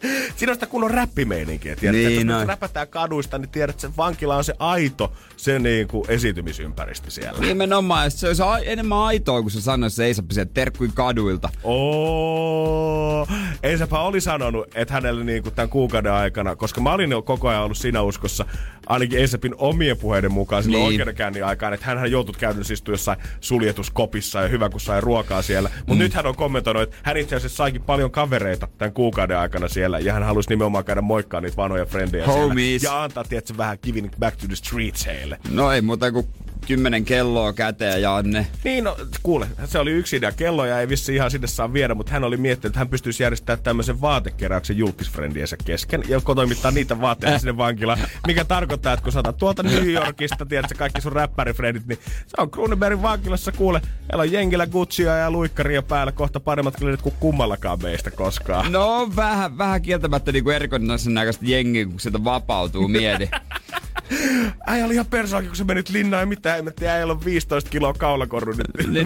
Siinä 0.36 0.50
on 0.50 0.56
sitä 0.56 0.66
kunnon 0.66 0.90
räppimeininkiä, 0.90 1.76
tiedät, 1.76 2.00
niin, 2.00 2.20
että 2.20 2.32
jos 2.32 2.48
räpätään 2.48 2.88
kaduista, 2.88 3.38
niin 3.38 3.48
tiedät, 3.48 3.84
että 3.84 3.96
vankila 3.96 4.36
on 4.36 4.44
se 4.44 4.54
aito, 4.58 5.12
se 5.36 5.58
niin 5.58 5.88
kuin 5.88 6.10
esiintymisympäristö 6.10 7.10
siellä. 7.10 7.40
Nimenomaan, 7.40 8.10
se 8.10 8.26
olisi 8.28 8.42
enemmän 8.64 8.98
aitoa, 8.98 9.42
kun 9.42 9.50
sä 9.50 9.60
sanoit, 9.60 9.90
että 9.92 9.96
se 9.96 10.04
ei 10.04 10.14
saa 10.14 10.24
terkkui 10.54 10.88
kaduilta. 10.94 11.48
Oo, 11.62 13.28
Esapä 13.62 14.00
oli 14.00 14.20
sanonut, 14.20 14.66
että 14.74 14.94
hänelle 14.94 15.24
niin 15.24 15.42
kuin 15.42 15.54
tämän 15.54 15.68
kuukauden 15.68 16.12
aikana, 16.12 16.56
koska 16.56 16.80
mä 16.80 16.92
olin 16.92 17.10
jo 17.10 17.22
koko 17.22 17.48
ajan 17.48 17.62
ollut 17.62 17.78
siinä 17.78 18.02
uskossa, 18.02 18.44
ainakin 18.86 19.18
Esapin 19.18 19.54
omien 19.58 19.96
puheiden 19.96 20.32
mukaan 20.32 20.62
silloin 20.62 20.80
niin. 20.80 20.88
oikeudenkäynnin 20.88 21.44
aikaan, 21.44 21.74
että 21.74 21.86
hän 21.86 22.10
joutui 22.10 22.34
käytännössä 22.38 22.74
istua 22.74 22.92
jossain 22.92 23.18
suljetuskopissa 23.40 24.42
ja 24.42 24.48
hyvä 24.48 24.68
kun 24.68 24.80
sai 24.80 25.00
ruokaa 25.00 25.42
siellä. 25.42 25.70
Mutta 25.78 25.94
mm. 25.94 25.98
nyt 25.98 26.14
hän 26.14 26.26
on 26.26 26.36
kommentoinut, 26.36 26.82
että 26.82 26.96
hän 27.02 27.16
itse 27.16 27.36
asiassa 27.36 27.56
saikin 27.56 27.82
paljon 27.82 28.10
kavereita 28.10 28.68
tämän 28.78 28.92
kuukauden 28.92 29.38
aikana 29.38 29.68
siellä 29.68 29.98
ja 29.98 30.12
hän 30.12 30.22
halusi 30.22 30.48
nimenomaan 30.48 30.84
käydä 30.84 31.00
moikkaa 31.00 31.40
niitä 31.40 31.56
vanhoja 31.56 31.86
frendejä 31.86 32.26
Homies. 32.26 32.82
siellä. 32.82 32.96
Ja 32.96 33.02
antaa, 33.02 33.24
tietysti 33.24 33.56
vähän 33.56 33.78
giving 33.82 34.10
back 34.18 34.36
to 34.36 34.46
the 34.46 34.56
streets 34.56 35.06
heille. 35.06 35.38
No 35.50 35.72
ei 35.72 35.80
muuta 35.80 36.12
kuin 36.12 36.26
kymmenen 36.66 37.04
kelloa 37.04 37.52
käteen, 37.52 38.02
Janne. 38.02 38.46
Niin, 38.64 38.84
no 38.84 38.96
kuule, 39.22 39.46
se 39.64 39.78
oli 39.78 39.90
yksi 39.90 40.16
idea. 40.16 40.32
Kelloja 40.32 40.80
ei 40.80 40.88
vissi 40.88 41.14
ihan 41.14 41.30
sinne 41.30 41.46
saa 41.46 41.72
viedä, 41.72 41.94
mutta 41.94 42.12
hän 42.12 42.24
oli 42.24 42.36
miettinyt, 42.36 42.70
että 42.70 42.78
hän 42.78 42.88
pystyisi 42.88 43.22
järjestämään 43.22 43.62
tämmöisen 43.62 44.00
vaatekeräyksen 44.00 44.78
julkisfrendiensä 44.78 45.56
kesken 45.64 46.02
ja 46.08 46.20
toimittaa 46.20 46.70
niitä 46.70 47.00
vaatteita 47.00 47.38
sinne 47.38 47.56
vankilaan. 47.56 47.98
Mikä 48.26 48.44
tarkoittaa, 48.44 48.92
että 48.92 49.02
kun 49.02 49.12
saatat 49.12 49.36
tuolta 49.36 49.62
New 49.62 49.90
Yorkista, 49.90 50.46
tiedätkö, 50.46 50.74
kaikki 50.78 51.00
sun 51.00 51.12
räppärifrendit, 51.12 51.86
niin 51.86 51.98
se 52.26 52.34
on 52.38 52.50
Krunebergin 52.50 53.02
vankilassa, 53.02 53.52
kuule, 53.52 53.80
meillä 54.08 54.22
on 54.22 54.32
jengillä 54.32 54.66
Guccia 54.66 55.16
ja 55.16 55.30
luikkaria 55.30 55.82
päällä 55.82 56.12
kohta 56.12 56.40
paremmat 56.40 56.76
klienit 56.76 57.02
kuin 57.02 57.14
kummallakaan 57.20 57.82
meistä 57.82 58.10
koskaan. 58.10 58.72
No 58.72 59.10
vähän, 59.16 59.58
vähän 59.58 59.82
kieltämättä 59.82 60.32
niin 60.32 60.44
kuin 60.44 60.56
erikoinen 60.56 60.98
näköistä 61.08 61.46
jengiä, 61.46 61.86
kun 61.86 62.00
sieltä 62.00 62.24
vapautuu 62.24 62.88
mieli. 62.88 63.30
Äijä 64.66 64.84
oli 64.84 64.94
ihan 64.94 65.06
persaakin, 65.06 65.48
kun 65.48 65.56
se 65.56 65.64
menit 65.64 65.88
linnaan 65.88 66.20
ja 66.20 66.26
mitään 66.26 66.45
hemmettiä, 66.52 66.92
äijällä 66.92 67.12
on 67.12 67.24
15 67.24 67.70
kiloa 67.70 67.94
kaulakorru 67.94 68.54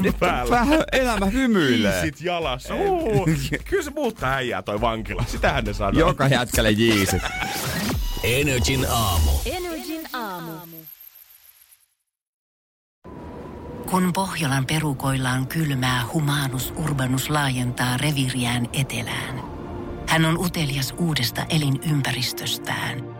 nyt 0.03 0.18
päällä. 0.18 0.51
Vähän 0.51 0.84
elämä 0.93 1.26
hymyilee. 1.26 1.93
Jiisit 1.93 2.20
jalassa. 2.20 2.74
Kyllä 3.64 3.82
se 3.82 3.91
muuttaa 3.91 4.32
äijää 4.32 4.62
toi 4.62 4.80
vankila. 4.80 5.24
Sitähän 5.26 5.64
ne 5.64 5.72
sanoo. 5.72 6.01
Joka 6.01 6.28
jätkälle 6.28 6.70
jiisit. 6.70 7.22
Energin 8.22 8.86
aamu. 8.91 9.30
Energin 9.47 10.01
aamu. 10.12 10.53
Kun 13.91 14.12
Pohjolan 14.12 14.66
perukoillaan 14.66 15.47
kylmää, 15.47 16.03
humanus 16.12 16.72
urbanus 16.76 17.30
laajentaa 17.30 17.97
reviriään 17.97 18.68
etelään. 18.72 19.43
Hän 20.09 20.24
on 20.24 20.38
utelias 20.38 20.95
uudesta 20.99 21.47
elinympäristöstään– 21.51 23.05